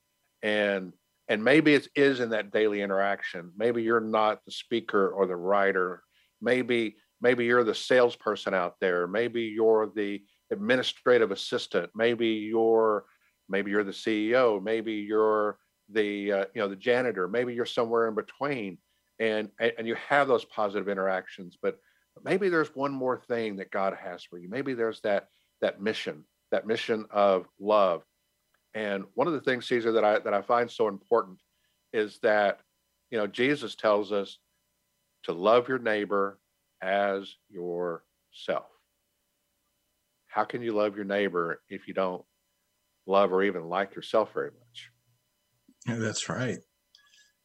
And 0.44 0.94
and 1.30 1.44
maybe 1.44 1.74
it 1.74 1.88
is 1.96 2.20
in 2.20 2.30
that 2.30 2.52
daily 2.52 2.82
interaction. 2.82 3.52
Maybe 3.58 3.82
you're 3.82 4.00
not 4.00 4.46
the 4.46 4.52
speaker 4.52 5.10
or 5.10 5.26
the 5.26 5.36
writer. 5.36 6.04
Maybe 6.42 6.98
maybe 7.22 7.46
you're 7.46 7.64
the 7.64 7.76
salesperson 7.76 8.54
out 8.54 8.76
there. 8.80 9.08
Maybe 9.08 9.44
you're 9.44 9.92
the 9.96 10.22
administrative 10.52 11.32
assistant. 11.32 11.90
Maybe 11.96 12.28
you're 12.28 13.06
maybe 13.50 13.72
you're 13.72 13.86
the 13.86 13.92
ceo 13.92 14.62
maybe 14.62 14.94
you're 14.94 15.58
the 15.90 16.32
uh, 16.32 16.46
you 16.54 16.62
know 16.62 16.68
the 16.68 16.76
janitor. 16.76 17.28
Maybe 17.28 17.54
you're 17.54 17.66
somewhere 17.66 18.08
in 18.08 18.16
between. 18.16 18.78
And 19.20 19.50
and 19.60 19.88
you 19.88 19.96
have 20.10 20.28
those 20.28 20.46
positive 20.46 20.90
interactions 20.90 21.58
but 21.62 21.80
maybe 22.24 22.50
there's 22.50 22.76
one 22.76 22.92
more 22.92 23.18
thing 23.28 23.56
that 23.58 23.72
god 23.72 23.98
has 24.02 24.24
for 24.24 24.38
you 24.38 24.50
maybe 24.50 24.74
there's 24.74 25.02
that 25.02 25.28
that 25.62 25.82
mission 25.82 26.24
that 26.52 26.68
mission 26.68 27.06
of 27.12 27.48
love 27.60 28.04
and 28.74 29.04
one 29.14 29.28
of 29.28 29.34
the 29.34 29.42
things 29.42 29.66
cesar 29.66 29.92
that 29.92 30.04
i 30.04 30.20
that 30.20 30.34
i 30.34 30.42
find 30.42 30.70
so 30.70 30.88
important 30.88 31.40
is 31.94 32.20
that 32.20 32.60
you 33.12 33.18
know 33.18 33.28
jesus 33.28 33.76
tells 33.76 34.12
us 34.12 34.38
to 35.24 35.34
love 35.34 35.68
your 35.68 35.80
neighbor 35.80 36.40
as 36.82 37.36
yourself. 37.50 38.66
How 40.28 40.44
can 40.44 40.62
you 40.62 40.74
love 40.74 40.96
your 40.96 41.06
neighbor 41.06 41.62
if 41.70 41.88
you 41.88 41.94
don't 41.94 42.24
love 43.06 43.32
or 43.32 43.44
even 43.44 43.70
like 43.70 43.96
yourself 43.96 44.34
very 44.34 44.52
much? 44.52 44.90
Yeah, 45.88 45.96
That's 45.96 46.30
right. 46.30 46.60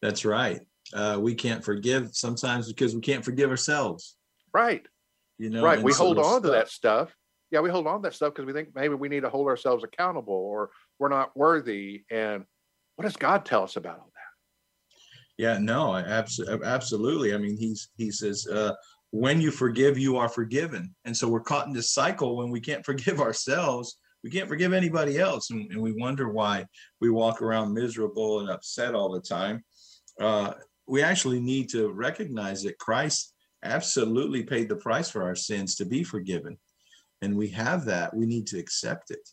That's 0.01 0.25
right. 0.25 0.61
Uh, 0.93 1.19
we 1.21 1.35
can't 1.35 1.65
forgive 1.65 2.15
sometimes 2.15 2.69
because 2.69 2.95
we 2.95 3.01
can't 3.01 3.25
forgive 3.25 3.51
ourselves. 3.51 4.17
Right. 4.53 4.87
You 5.39 5.51
know, 5.51 5.63
right. 5.63 5.83
We 5.83 5.93
hold 5.93 6.19
on 6.19 6.43
to 6.43 6.51
that 6.51 6.69
stuff. 6.69 7.15
Yeah, 7.51 7.61
we 7.61 7.71
hold 7.71 7.87
on 7.87 8.03
to 8.03 8.09
that 8.09 8.15
stuff 8.15 8.33
because 8.33 8.47
we 8.47 8.53
think 8.53 8.71
maybe 8.75 8.95
we 8.95 9.09
need 9.09 9.21
to 9.21 9.29
hold 9.31 9.49
ourselves 9.49 9.85
accountable 9.85 10.35
or 10.35 10.71
we're 10.99 11.09
not 11.09 11.37
worthy. 11.37 12.05
And 12.11 12.45
what 12.97 13.05
does 13.05 13.17
God 13.17 13.45
tell 13.45 13.63
us 13.63 13.77
about 13.77 13.99
all 13.99 14.11
that? 14.15 15.43
Yeah, 15.43 15.59
no, 15.59 15.93
I 15.93 16.03
abs- 16.03 16.41
absolutely. 16.65 17.35
I 17.35 17.39
mean, 17.39 17.57
he's 17.57 17.89
he 17.97 18.11
says, 18.11 18.47
uh, 18.47 18.73
when 19.11 19.41
you 19.41 19.51
forgive, 19.51 19.99
you 19.99 20.17
are 20.17 20.29
forgiven. 20.29 20.95
And 21.05 21.17
so 21.17 21.29
we're 21.29 21.41
caught 21.41 21.67
in 21.67 21.73
this 21.73 21.93
cycle 21.93 22.37
when 22.37 22.51
we 22.51 22.61
can't 22.61 22.85
forgive 22.87 23.21
ourselves, 23.21 23.99
we 24.25 24.31
can't 24.31 24.49
forgive 24.49 24.73
anybody 24.73 25.19
else, 25.19 25.51
and, 25.51 25.71
and 25.71 25.81
we 25.81 25.93
wonder 25.93 26.29
why 26.29 26.67
we 27.01 27.11
walk 27.11 27.43
around 27.43 27.75
miserable 27.75 28.41
and 28.41 28.51
upset 28.51 28.95
all 28.95 29.11
the 29.11 29.21
time. 29.21 29.65
Uh, 30.21 30.53
we 30.87 31.03
actually 31.03 31.41
need 31.41 31.69
to 31.71 31.91
recognize 31.93 32.63
that 32.63 32.79
Christ 32.79 33.32
absolutely 33.63 34.43
paid 34.43 34.69
the 34.69 34.77
price 34.77 35.11
for 35.11 35.23
our 35.23 35.35
sins 35.35 35.75
to 35.77 35.85
be 35.85 36.05
forgiven, 36.05 36.59
and 37.21 37.37
we 37.37 37.49
have 37.49 37.85
that. 37.87 38.15
We 38.15 38.27
need 38.27 38.47
to 38.49 38.59
accept 38.59 39.11
it. 39.11 39.29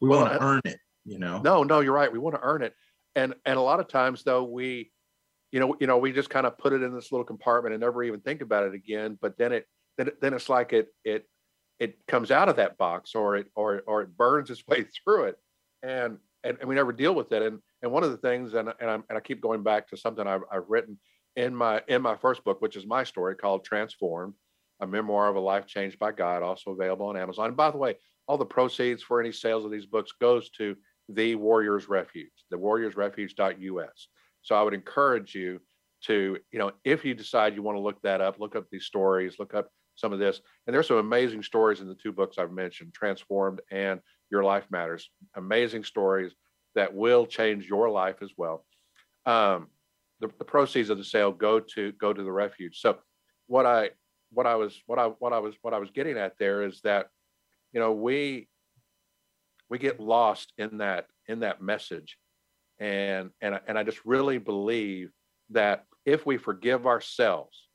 We 0.00 0.08
Well, 0.08 0.22
want 0.22 0.32
to 0.32 0.44
earn 0.44 0.60
it, 0.64 0.78
you 1.04 1.18
know. 1.18 1.40
No, 1.40 1.62
no, 1.62 1.80
you're 1.80 1.94
right. 1.94 2.12
We 2.12 2.18
want 2.18 2.36
to 2.36 2.42
earn 2.42 2.62
it. 2.62 2.74
And 3.14 3.34
and 3.44 3.58
a 3.58 3.62
lot 3.62 3.80
of 3.80 3.88
times 3.88 4.22
though, 4.22 4.44
we, 4.44 4.90
you 5.50 5.60
know, 5.60 5.76
you 5.80 5.86
know, 5.86 5.98
we 5.98 6.12
just 6.12 6.30
kind 6.30 6.46
of 6.46 6.56
put 6.58 6.72
it 6.72 6.82
in 6.82 6.94
this 6.94 7.12
little 7.12 7.24
compartment 7.24 7.74
and 7.74 7.80
never 7.80 8.02
even 8.02 8.20
think 8.20 8.40
about 8.40 8.64
it 8.64 8.74
again. 8.74 9.18
But 9.20 9.36
then 9.36 9.52
it 9.52 9.66
then 9.98 10.08
it, 10.08 10.20
then 10.20 10.34
it's 10.34 10.48
like 10.48 10.72
it 10.72 10.88
it 11.04 11.28
it 11.78 11.98
comes 12.06 12.30
out 12.30 12.48
of 12.48 12.56
that 12.56 12.78
box 12.78 13.14
or 13.14 13.36
it 13.36 13.46
or 13.54 13.82
or 13.86 14.02
it 14.02 14.16
burns 14.16 14.50
its 14.50 14.66
way 14.68 14.84
through 15.04 15.24
it. 15.24 15.36
And 15.82 16.18
and, 16.44 16.58
and 16.60 16.68
we 16.68 16.74
never 16.74 16.92
deal 16.92 17.14
with 17.14 17.32
it. 17.32 17.42
And 17.42 17.60
and 17.82 17.92
one 17.92 18.04
of 18.04 18.10
the 18.10 18.16
things, 18.16 18.54
and 18.54 18.72
and, 18.80 18.90
I'm, 18.90 19.04
and 19.08 19.18
I 19.18 19.20
keep 19.20 19.40
going 19.40 19.62
back 19.62 19.88
to 19.88 19.96
something 19.96 20.26
I've, 20.26 20.42
I've 20.50 20.68
written 20.68 20.98
in 21.36 21.54
my 21.54 21.82
in 21.88 22.02
my 22.02 22.16
first 22.16 22.44
book, 22.44 22.60
which 22.60 22.76
is 22.76 22.86
my 22.86 23.04
story 23.04 23.34
called 23.34 23.64
Transformed, 23.64 24.34
a 24.80 24.86
memoir 24.86 25.28
of 25.28 25.36
a 25.36 25.40
life 25.40 25.66
changed 25.66 25.98
by 25.98 26.12
God, 26.12 26.42
also 26.42 26.72
available 26.72 27.06
on 27.06 27.16
Amazon. 27.16 27.48
And 27.48 27.56
by 27.56 27.70
the 27.70 27.78
way, 27.78 27.96
all 28.26 28.38
the 28.38 28.44
proceeds 28.44 29.02
for 29.02 29.20
any 29.20 29.32
sales 29.32 29.64
of 29.64 29.70
these 29.70 29.86
books 29.86 30.12
goes 30.20 30.50
to 30.50 30.76
the 31.08 31.34
Warriors 31.34 31.88
Refuge, 31.88 32.30
the 32.50 32.56
warriorsrefuge.us. 32.56 34.08
So 34.42 34.54
I 34.54 34.62
would 34.62 34.74
encourage 34.74 35.34
you 35.34 35.60
to, 36.04 36.38
you 36.50 36.58
know, 36.58 36.72
if 36.84 37.04
you 37.04 37.14
decide 37.14 37.54
you 37.54 37.62
want 37.62 37.76
to 37.76 37.82
look 37.82 38.00
that 38.02 38.20
up, 38.20 38.40
look 38.40 38.56
up 38.56 38.66
these 38.70 38.84
stories, 38.84 39.36
look 39.38 39.54
up 39.54 39.68
some 39.94 40.12
of 40.12 40.18
this. 40.18 40.40
And 40.66 40.74
there's 40.74 40.88
some 40.88 40.96
amazing 40.96 41.42
stories 41.42 41.80
in 41.80 41.88
the 41.88 41.94
two 41.94 42.12
books 42.12 42.38
I've 42.38 42.52
mentioned, 42.52 42.92
Transformed 42.92 43.60
and 43.70 44.00
Your 44.30 44.42
Life 44.42 44.64
Matters. 44.70 45.10
Amazing 45.36 45.84
stories 45.84 46.32
that 46.74 46.94
will 46.94 47.26
change 47.26 47.66
your 47.66 47.90
life 47.90 48.16
as 48.22 48.30
well. 48.36 48.64
Um, 49.26 49.68
the, 50.22 50.30
the 50.38 50.44
proceeds 50.44 50.88
of 50.88 50.96
the 50.96 51.04
sale 51.04 51.32
go 51.32 51.60
to 51.60 51.92
go 51.92 52.12
to 52.12 52.22
the 52.22 52.32
refuge. 52.32 52.80
So 52.80 52.98
what 53.48 53.66
I 53.66 53.90
what 54.30 54.46
I 54.46 54.54
was 54.54 54.80
what 54.86 54.98
I 54.98 55.06
what 55.18 55.34
I 55.34 55.40
was 55.40 55.54
what 55.60 55.74
I 55.74 55.78
was 55.78 55.90
getting 55.90 56.16
at 56.16 56.38
there 56.38 56.62
is 56.62 56.80
that 56.84 57.08
you 57.72 57.80
know 57.80 57.92
we 57.92 58.48
we 59.68 59.78
get 59.78 60.00
lost 60.00 60.52
in 60.56 60.78
that 60.78 61.06
in 61.26 61.40
that 61.40 61.60
message 61.60 62.16
and 62.78 63.30
and 63.42 63.60
and 63.66 63.76
I 63.76 63.82
just 63.82 63.98
really 64.06 64.38
believe 64.38 65.10
that 65.50 65.84
if 66.06 66.24
we 66.24 66.38
forgive 66.38 66.86
ourselves 66.86 67.68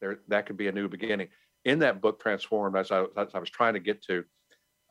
there 0.00 0.20
that 0.28 0.46
could 0.46 0.56
be 0.56 0.68
a 0.68 0.72
new 0.72 0.88
beginning 0.88 1.28
in 1.64 1.80
that 1.80 2.00
book 2.00 2.20
transformed 2.20 2.76
as 2.76 2.90
I, 2.92 3.04
as 3.16 3.34
I 3.34 3.38
was 3.40 3.50
trying 3.50 3.74
to 3.74 3.80
get 3.80 4.02
to 4.04 4.24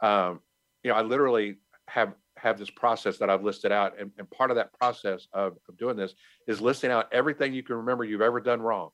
um, 0.02 0.41
you 0.84 0.91
know 0.91 0.98
I 0.98 1.04
literally 1.04 1.56
have 1.88 2.14
have 2.44 2.60
this 2.60 2.70
process 2.70 3.18
that 3.18 3.30
I've 3.30 3.44
listed 3.44 3.72
out 3.72 4.00
and, 4.00 4.12
and 4.18 4.30
part 4.30 4.52
of 4.52 4.58
that 4.58 4.74
process 4.78 5.28
of, 5.34 5.58
of 5.68 5.78
doing 5.78 5.96
this 5.96 6.14
is 6.48 6.62
listing 6.62 6.91
out 6.91 7.08
everything 7.12 7.54
you 7.54 7.64
can 7.64 7.78
remember 7.78 8.04
you've 8.04 8.22
ever 8.22 8.39
done 8.39 8.62
wrong 8.62 8.89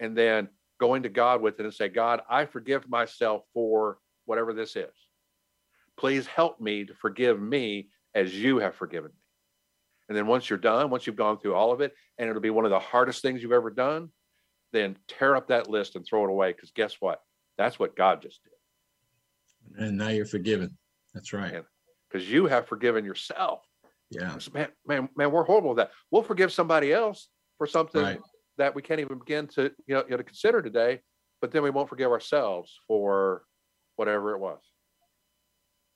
and 0.00 0.16
then 0.16 0.48
going 0.80 1.02
to 1.02 1.08
God 1.08 1.42
with 1.42 1.58
it 1.58 1.64
and 1.64 1.74
say 1.74 1.88
God 1.88 2.20
I 2.30 2.44
forgive 2.44 2.88
myself 2.88 3.42
for 3.52 3.98
whatever 4.24 4.52
this 4.52 4.76
is 4.76 4.90
please 5.98 6.26
help 6.26 6.60
me 6.60 6.84
to 6.84 6.94
forgive 6.94 7.40
me 7.40 7.88
as 8.14 8.34
you 8.34 8.58
have 8.58 8.74
forgiven 8.74 9.10
me. 9.10 9.22
And 10.08 10.16
then 10.16 10.26
once 10.26 10.48
you're 10.48 10.58
done, 10.58 10.88
once 10.88 11.06
you've 11.06 11.16
gone 11.16 11.38
through 11.38 11.54
all 11.54 11.72
of 11.72 11.80
it, 11.80 11.92
and 12.16 12.28
it'll 12.28 12.40
be 12.40 12.50
one 12.50 12.64
of 12.64 12.70
the 12.70 12.78
hardest 12.78 13.20
things 13.20 13.42
you've 13.42 13.52
ever 13.52 13.70
done, 13.70 14.10
then 14.72 14.96
tear 15.06 15.36
up 15.36 15.48
that 15.48 15.68
list 15.68 15.96
and 15.96 16.06
throw 16.06 16.24
it 16.24 16.30
away. 16.30 16.52
Because 16.52 16.70
guess 16.70 16.96
what? 17.00 17.20
That's 17.58 17.78
what 17.78 17.96
God 17.96 18.22
just 18.22 18.40
did. 18.44 19.84
And 19.84 19.98
now 19.98 20.08
you're 20.08 20.24
forgiven. 20.24 20.78
That's 21.12 21.32
right. 21.32 21.62
Because 22.10 22.30
you 22.30 22.46
have 22.46 22.66
forgiven 22.66 23.04
yourself. 23.04 23.60
Yeah. 24.10 24.36
Man, 24.54 24.68
man, 24.86 25.08
man, 25.16 25.30
we're 25.30 25.44
horrible 25.44 25.70
with 25.70 25.78
that. 25.78 25.90
We'll 26.10 26.22
forgive 26.22 26.52
somebody 26.52 26.92
else 26.92 27.28
for 27.58 27.66
something 27.66 28.02
Right. 28.02 28.20
that 28.56 28.74
we 28.74 28.80
can't 28.82 29.00
even 29.00 29.18
begin 29.18 29.46
to, 29.48 29.70
you 29.86 29.94
know, 29.94 30.04
you 30.04 30.10
know, 30.12 30.16
to 30.16 30.24
consider 30.24 30.62
today, 30.62 31.00
but 31.40 31.50
then 31.52 31.62
we 31.62 31.70
won't 31.70 31.88
forgive 31.88 32.10
ourselves 32.10 32.80
for 32.86 33.44
whatever 33.96 34.34
it 34.34 34.38
was. 34.38 34.60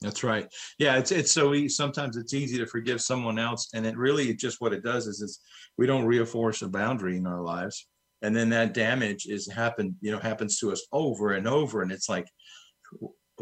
That's 0.03 0.25
right. 0.25 0.53
Yeah, 0.79 0.97
it's 0.97 1.13
it's 1.13 1.31
so 1.31 1.55
easy. 1.55 1.69
Sometimes 1.69 2.17
it's 2.17 2.35
easy 2.35 2.59
to 2.59 2.67
forgive 2.67 3.01
someone 3.01 3.39
else, 3.39 3.69
and 3.73 3.87
it 3.87 3.97
really 3.97 4.35
just 4.35 4.61
what 4.61 4.73
it 4.73 4.83
does 4.83 5.07
is 5.07 5.21
is 5.21 5.39
we 5.79 5.87
don't 5.87 6.05
reinforce 6.05 6.61
a 6.63 6.69
boundary 6.69 7.17
in 7.17 7.27
our 7.27 7.41
lives, 7.41 7.87
and 8.21 8.35
then 8.35 8.49
that 8.51 8.75
damage 8.75 9.27
is 9.27 9.49
happened. 9.51 9.95
you 10.01 10.11
know 10.11 10.19
happens 10.19 10.59
to 10.59 10.73
us 10.73 10.85
over 10.91 11.33
and 11.35 11.47
over, 11.47 11.83
and 11.83 11.93
it's 11.93 12.09
like, 12.09 12.27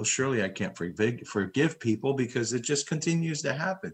well, 0.00 0.06
surely 0.06 0.42
I 0.42 0.48
can't 0.48 0.74
forgive 0.74 1.28
forgive 1.28 1.78
people 1.78 2.14
because 2.14 2.54
it 2.54 2.62
just 2.62 2.86
continues 2.86 3.42
to 3.42 3.52
happen. 3.52 3.92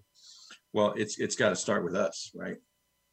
Well, 0.72 0.94
it's 0.96 1.18
it's 1.18 1.34
got 1.34 1.48
to 1.48 1.57
start 1.57 1.82
with 1.82 1.96
us, 1.96 2.30
right? 2.32 2.59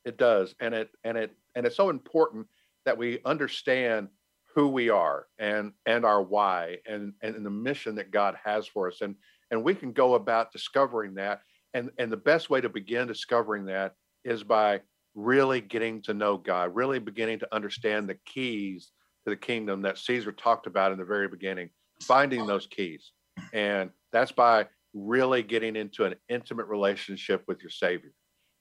It 0.06 0.20
does, 0.20 0.54
and 0.60 0.76
it 0.76 0.92
and 1.04 1.18
it 1.18 1.32
and 1.56 1.66
it's 1.66 1.76
so 1.76 1.90
important 1.90 2.46
that 2.86 2.96
we 2.96 3.18
understand 3.26 4.10
who 4.54 4.68
we 4.68 4.92
are 4.92 5.26
and 5.40 5.72
and 5.88 6.06
our 6.06 6.22
why 6.22 6.78
and 6.86 7.14
and 7.24 7.44
the 7.44 7.50
mission 7.50 7.96
that 7.96 8.12
God 8.12 8.38
has 8.46 8.68
for 8.68 8.90
us, 8.90 9.02
and 9.02 9.16
and 9.50 9.64
we 9.64 9.74
can 9.74 9.92
go 9.92 10.14
about 10.14 10.52
discovering 10.52 11.16
that. 11.16 11.42
And 11.74 11.90
and 11.98 12.12
the 12.12 12.18
best 12.18 12.52
way 12.52 12.62
to 12.62 12.70
begin 12.70 13.08
discovering 13.08 13.66
that 13.66 13.96
is 14.24 14.44
by 14.44 14.82
really 15.16 15.62
getting 15.62 16.04
to 16.04 16.14
know 16.14 16.38
God, 16.38 16.76
really 16.76 17.00
beginning 17.00 17.40
to 17.40 17.56
understand 17.56 18.08
the 18.08 18.20
keys 18.28 18.92
to 19.26 19.32
the 19.32 19.36
kingdom 19.36 19.82
that 19.82 19.98
Cesar 19.98 20.32
talked 20.32 20.68
about 20.68 20.92
in 20.92 21.00
the 21.00 21.06
very 21.06 21.28
beginning, 21.28 21.72
finding 22.04 22.46
those 22.46 22.68
keys, 22.68 23.12
and 23.54 23.90
that's 24.12 24.32
by 24.32 24.68
really 24.94 25.44
getting 25.44 25.76
into 25.76 26.06
an 26.06 26.16
intimate 26.30 26.68
relationship 26.68 27.44
with 27.48 27.62
your 27.62 27.72
Savior. 27.72 28.12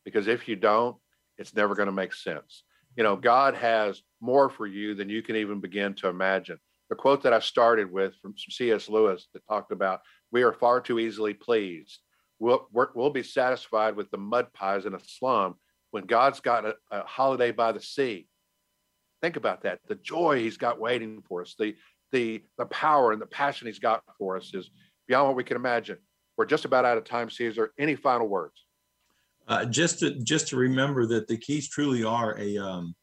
Because 0.05 0.26
if 0.26 0.49
you 0.49 0.57
don't, 0.57 0.97
it's 1.38 1.55
never 1.55 1.74
going 1.74 1.86
to 1.86 1.93
make 1.93 2.12
sense. 2.12 2.64
You 2.97 3.03
know, 3.03 3.16
God 3.16 3.55
has 3.55 4.03
more 4.20 4.51
for 4.51 4.66
you 4.66 4.95
than 4.95 5.09
you 5.09 5.22
can 5.22 5.36
even 5.36 5.61
begin 5.61 5.95
to 5.95 6.09
imagine. 6.09 6.59
The 6.90 6.97
quote 6.97 7.22
that 7.22 7.32
I 7.32 7.40
started 7.40 7.90
with 7.90 8.14
from 8.20 8.34
C.S. 8.36 8.88
Lewis 8.88 9.28
that 9.32 9.47
talked 9.49 9.72
about, 9.72 10.01
we 10.30 10.43
are 10.43 10.53
far 10.53 10.80
too 10.80 10.99
easily 10.99 11.32
pleased. 11.32 12.01
We'll, 12.38 12.68
we'll 12.72 13.11
be 13.11 13.22
satisfied 13.22 13.97
with 13.97 14.11
the 14.11 14.18
mud 14.18 14.53
pies 14.53 14.84
in 14.84 14.95
a 14.95 15.01
slum 15.01 15.55
when 15.93 16.05
God's 16.05 16.40
got 16.40 16.66
a, 16.66 16.74
a 16.90 17.05
holiday 17.05 17.51
by 17.51 17.72
the 17.72 17.80
sea. 17.80 18.26
Think 19.22 19.36
about 19.36 19.62
that. 19.62 19.78
The 19.86 19.95
joy 19.95 20.40
he's 20.40 20.57
got 20.57 20.80
waiting 20.80 21.22
for 21.28 21.43
us, 21.43 21.55
the, 21.57 21.76
the, 22.13 22.43
the 22.59 22.67
power 22.67 23.13
and 23.13 23.21
the 23.21 23.27
passion 23.27 23.67
he's 23.67 23.79
got 23.79 24.03
for 24.19 24.37
us 24.37 24.53
is 24.55 24.71
beyond 25.09 25.29
what 25.29 25.37
we 25.37 25.45
can 25.45 25.57
imagine. 25.57 25.99
We're 26.37 26.47
just 26.47 26.65
about 26.65 26.85
out 26.85 26.99
of 26.99 27.05
time, 27.05 27.31
Cesar. 27.31 27.73
Any 27.79 27.95
final 27.97 28.29
words? 28.29 28.65
uh, 29.49 29.65
just 29.65 30.01
to 30.01 30.11
just 30.23 30.49
to 30.49 30.57
remember 30.57 31.07
that 31.07 31.29
the 31.29 31.37
keys 31.37 31.69
truly 31.69 32.05
are 32.05 32.39
a 32.39 32.59
um, 32.59 32.95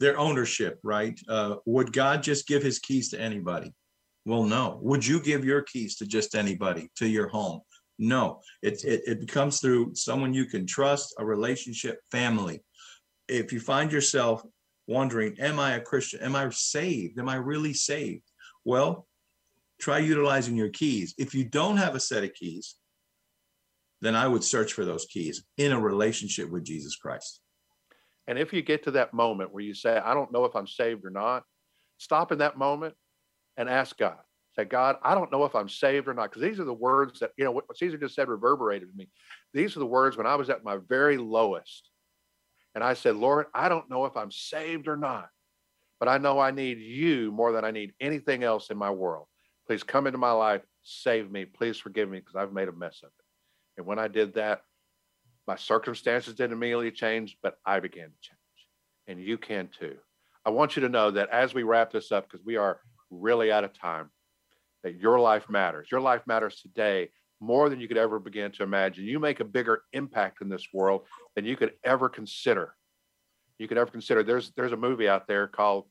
their 0.00 0.18
ownership, 0.18 0.78
right? 0.82 1.18
Uh, 1.28 1.56
would 1.66 1.92
God 1.92 2.22
just 2.22 2.46
give 2.46 2.62
His 2.62 2.78
keys 2.78 3.10
to 3.10 3.20
anybody? 3.20 3.72
Well, 4.26 4.44
no. 4.44 4.78
Would 4.82 5.06
you 5.06 5.20
give 5.20 5.44
your 5.44 5.62
keys 5.62 5.96
to 5.96 6.06
just 6.06 6.34
anybody 6.34 6.90
to 6.96 7.06
your 7.06 7.28
home? 7.28 7.60
No. 7.98 8.40
It 8.62 8.84
it, 8.84 9.02
it 9.06 9.28
comes 9.28 9.60
through 9.60 9.94
someone 9.94 10.34
you 10.34 10.46
can 10.46 10.66
trust, 10.66 11.14
a 11.18 11.24
relationship, 11.24 12.00
family. 12.10 12.62
If 13.28 13.52
you 13.52 13.60
find 13.60 13.90
yourself 13.90 14.42
wondering, 14.86 15.38
"Am 15.40 15.58
I 15.58 15.74
a 15.74 15.80
Christian? 15.80 16.20
Am 16.20 16.36
I 16.36 16.48
saved? 16.50 17.18
Am 17.18 17.28
I 17.28 17.36
really 17.36 17.74
saved?" 17.74 18.30
Well, 18.64 19.06
try 19.80 19.98
utilizing 19.98 20.56
your 20.56 20.70
keys. 20.70 21.14
If 21.18 21.34
you 21.34 21.44
don't 21.44 21.76
have 21.76 21.94
a 21.94 22.00
set 22.00 22.24
of 22.24 22.34
keys, 22.34 22.76
then 24.00 24.14
I 24.14 24.28
would 24.28 24.44
search 24.44 24.72
for 24.72 24.84
those 24.84 25.06
keys 25.06 25.44
in 25.56 25.72
a 25.72 25.80
relationship 25.80 26.50
with 26.50 26.64
Jesus 26.64 26.96
Christ. 26.96 27.40
And 28.26 28.38
if 28.38 28.52
you 28.52 28.62
get 28.62 28.84
to 28.84 28.90
that 28.92 29.12
moment 29.12 29.52
where 29.52 29.62
you 29.62 29.74
say, 29.74 29.96
I 29.96 30.14
don't 30.14 30.32
know 30.32 30.44
if 30.44 30.54
I'm 30.54 30.66
saved 30.66 31.04
or 31.04 31.10
not, 31.10 31.42
stop 31.98 32.32
in 32.32 32.38
that 32.38 32.56
moment 32.56 32.94
and 33.56 33.68
ask 33.68 33.96
God. 33.96 34.18
Say, 34.56 34.64
God, 34.64 34.96
I 35.02 35.14
don't 35.14 35.32
know 35.32 35.44
if 35.44 35.54
I'm 35.54 35.68
saved 35.68 36.06
or 36.06 36.14
not. 36.14 36.30
Because 36.30 36.42
these 36.42 36.60
are 36.60 36.64
the 36.64 36.72
words 36.72 37.20
that, 37.20 37.32
you 37.36 37.44
know, 37.44 37.50
what 37.50 37.76
Cesar 37.76 37.98
just 37.98 38.14
said 38.14 38.28
reverberated 38.28 38.88
to 38.88 38.96
me. 38.96 39.08
These 39.52 39.76
are 39.76 39.80
the 39.80 39.86
words 39.86 40.16
when 40.16 40.26
I 40.26 40.36
was 40.36 40.48
at 40.48 40.64
my 40.64 40.78
very 40.88 41.18
lowest. 41.18 41.90
And 42.74 42.82
I 42.82 42.94
said, 42.94 43.16
Lord, 43.16 43.46
I 43.54 43.68
don't 43.68 43.88
know 43.88 44.04
if 44.06 44.16
I'm 44.16 44.30
saved 44.30 44.88
or 44.88 44.96
not. 44.96 45.28
but 46.04 46.08
I 46.08 46.18
know 46.18 46.38
I 46.38 46.50
need 46.50 46.78
you 46.80 47.32
more 47.32 47.52
than 47.52 47.64
I 47.64 47.70
need 47.70 47.94
anything 48.00 48.42
else 48.42 48.68
in 48.70 48.76
my 48.76 48.90
world. 48.90 49.26
Please 49.66 49.82
come 49.82 50.06
into 50.06 50.18
my 50.18 50.32
life, 50.32 50.60
save 50.82 51.30
me. 51.30 51.46
Please 51.46 51.78
forgive 51.78 52.10
me 52.10 52.18
because 52.18 52.36
I've 52.36 52.52
made 52.52 52.68
a 52.68 52.72
mess 52.72 53.00
of 53.02 53.08
it. 53.08 53.78
And 53.78 53.86
when 53.86 53.98
I 53.98 54.08
did 54.08 54.34
that, 54.34 54.62
my 55.46 55.56
circumstances 55.56 56.34
didn't 56.34 56.52
immediately 56.52 56.90
change, 56.90 57.38
but 57.42 57.56
I 57.64 57.80
began 57.80 58.08
to 58.08 58.20
change. 58.20 58.38
And 59.06 59.18
you 59.18 59.38
can 59.38 59.68
too. 59.68 59.96
I 60.44 60.50
want 60.50 60.76
you 60.76 60.82
to 60.82 60.88
know 60.88 61.10
that 61.12 61.30
as 61.30 61.54
we 61.54 61.62
wrap 61.62 61.90
this 61.90 62.12
up, 62.12 62.30
because 62.30 62.44
we 62.44 62.56
are 62.56 62.80
really 63.10 63.50
out 63.50 63.64
of 63.64 63.72
time, 63.72 64.10
that 64.82 65.00
your 65.00 65.18
life 65.18 65.48
matters. 65.48 65.88
Your 65.90 66.02
life 66.02 66.26
matters 66.26 66.60
today 66.60 67.08
more 67.40 67.68
than 67.68 67.80
you 67.80 67.88
could 67.88 67.96
ever 67.96 68.18
begin 68.18 68.52
to 68.52 68.62
imagine. 68.62 69.04
You 69.04 69.18
make 69.18 69.40
a 69.40 69.44
bigger 69.44 69.82
impact 69.92 70.40
in 70.40 70.48
this 70.48 70.68
world 70.72 71.02
than 71.34 71.44
you 71.44 71.56
could 71.56 71.72
ever 71.84 72.08
consider. 72.08 72.74
You 73.58 73.68
could 73.68 73.78
ever 73.78 73.90
consider. 73.90 74.22
There's 74.22 74.52
there's 74.56 74.72
a 74.72 74.76
movie 74.76 75.08
out 75.08 75.26
there 75.26 75.46
called 75.46 75.86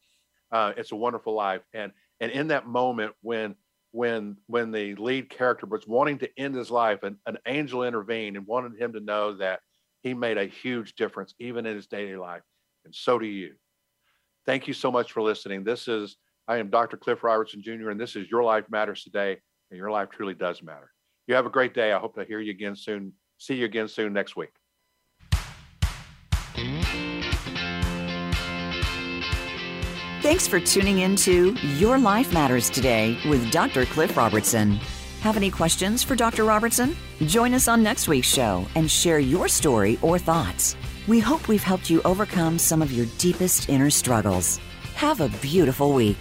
uh, 0.51 0.73
"It's 0.75 0.91
a 0.91 0.95
Wonderful 0.95 1.33
Life," 1.33 1.61
and 1.73 1.91
and 2.19 2.31
in 2.31 2.47
that 2.47 2.67
moment 2.67 3.13
when 3.21 3.55
when 3.91 4.37
when 4.47 4.71
the 4.71 4.95
lead 4.95 5.29
character 5.29 5.65
was 5.65 5.87
wanting 5.87 6.19
to 6.19 6.29
end 6.37 6.55
his 6.55 6.71
life, 6.71 7.03
and 7.03 7.17
an 7.25 7.37
angel 7.45 7.83
intervened 7.83 8.35
and 8.35 8.47
wanted 8.47 8.79
him 8.79 8.93
to 8.93 8.99
know 8.99 9.33
that 9.37 9.61
he 10.01 10.13
made 10.13 10.37
a 10.37 10.45
huge 10.45 10.95
difference 10.95 11.33
even 11.39 11.65
in 11.65 11.75
his 11.75 11.87
daily 11.87 12.17
life, 12.17 12.43
and 12.85 12.93
so 12.93 13.17
do 13.17 13.25
you. 13.25 13.53
Thank 14.45 14.67
you 14.67 14.73
so 14.73 14.91
much 14.91 15.13
for 15.13 15.21
listening. 15.21 15.63
This 15.63 15.87
is 15.87 16.17
I 16.47 16.57
am 16.57 16.69
Dr. 16.69 16.97
Cliff 16.97 17.23
Robertson 17.23 17.61
Jr., 17.61 17.89
and 17.89 17.99
this 17.99 18.17
is 18.17 18.29
Your 18.29 18.43
Life 18.43 18.65
Matters 18.69 19.03
Today, 19.03 19.37
and 19.71 19.77
your 19.77 19.91
life 19.91 20.09
truly 20.09 20.33
does 20.33 20.61
matter. 20.61 20.92
You 21.27 21.35
have 21.35 21.45
a 21.45 21.49
great 21.49 21.73
day. 21.73 21.93
I 21.93 21.99
hope 21.99 22.15
to 22.15 22.25
hear 22.25 22.39
you 22.39 22.51
again 22.51 22.75
soon. 22.75 23.13
See 23.37 23.55
you 23.55 23.65
again 23.65 23.87
soon 23.87 24.13
next 24.13 24.35
week. 24.35 24.51
Thanks 30.21 30.47
for 30.47 30.59
tuning 30.59 30.99
in 30.99 31.15
to 31.17 31.51
Your 31.77 31.97
Life 31.97 32.33
Matters 32.33 32.69
Today 32.69 33.19
with 33.29 33.51
Dr. 33.51 33.85
Cliff 33.85 34.15
Robertson. 34.15 34.79
Have 35.19 35.35
any 35.37 35.51
questions 35.51 36.01
for 36.03 36.15
Dr. 36.15 36.45
Robertson? 36.45 36.95
Join 37.25 37.53
us 37.53 37.67
on 37.67 37.83
next 37.83 38.07
week's 38.07 38.27
show 38.27 38.65
and 38.75 38.89
share 38.89 39.19
your 39.19 39.47
story 39.47 39.99
or 40.01 40.17
thoughts. 40.17 40.75
We 41.07 41.19
hope 41.19 41.47
we've 41.47 41.63
helped 41.63 41.89
you 41.89 42.01
overcome 42.03 42.57
some 42.57 42.81
of 42.81 42.91
your 42.91 43.05
deepest 43.17 43.69
inner 43.69 43.89
struggles. 43.89 44.59
Have 44.95 45.19
a 45.19 45.29
beautiful 45.41 45.93
week. 45.93 46.17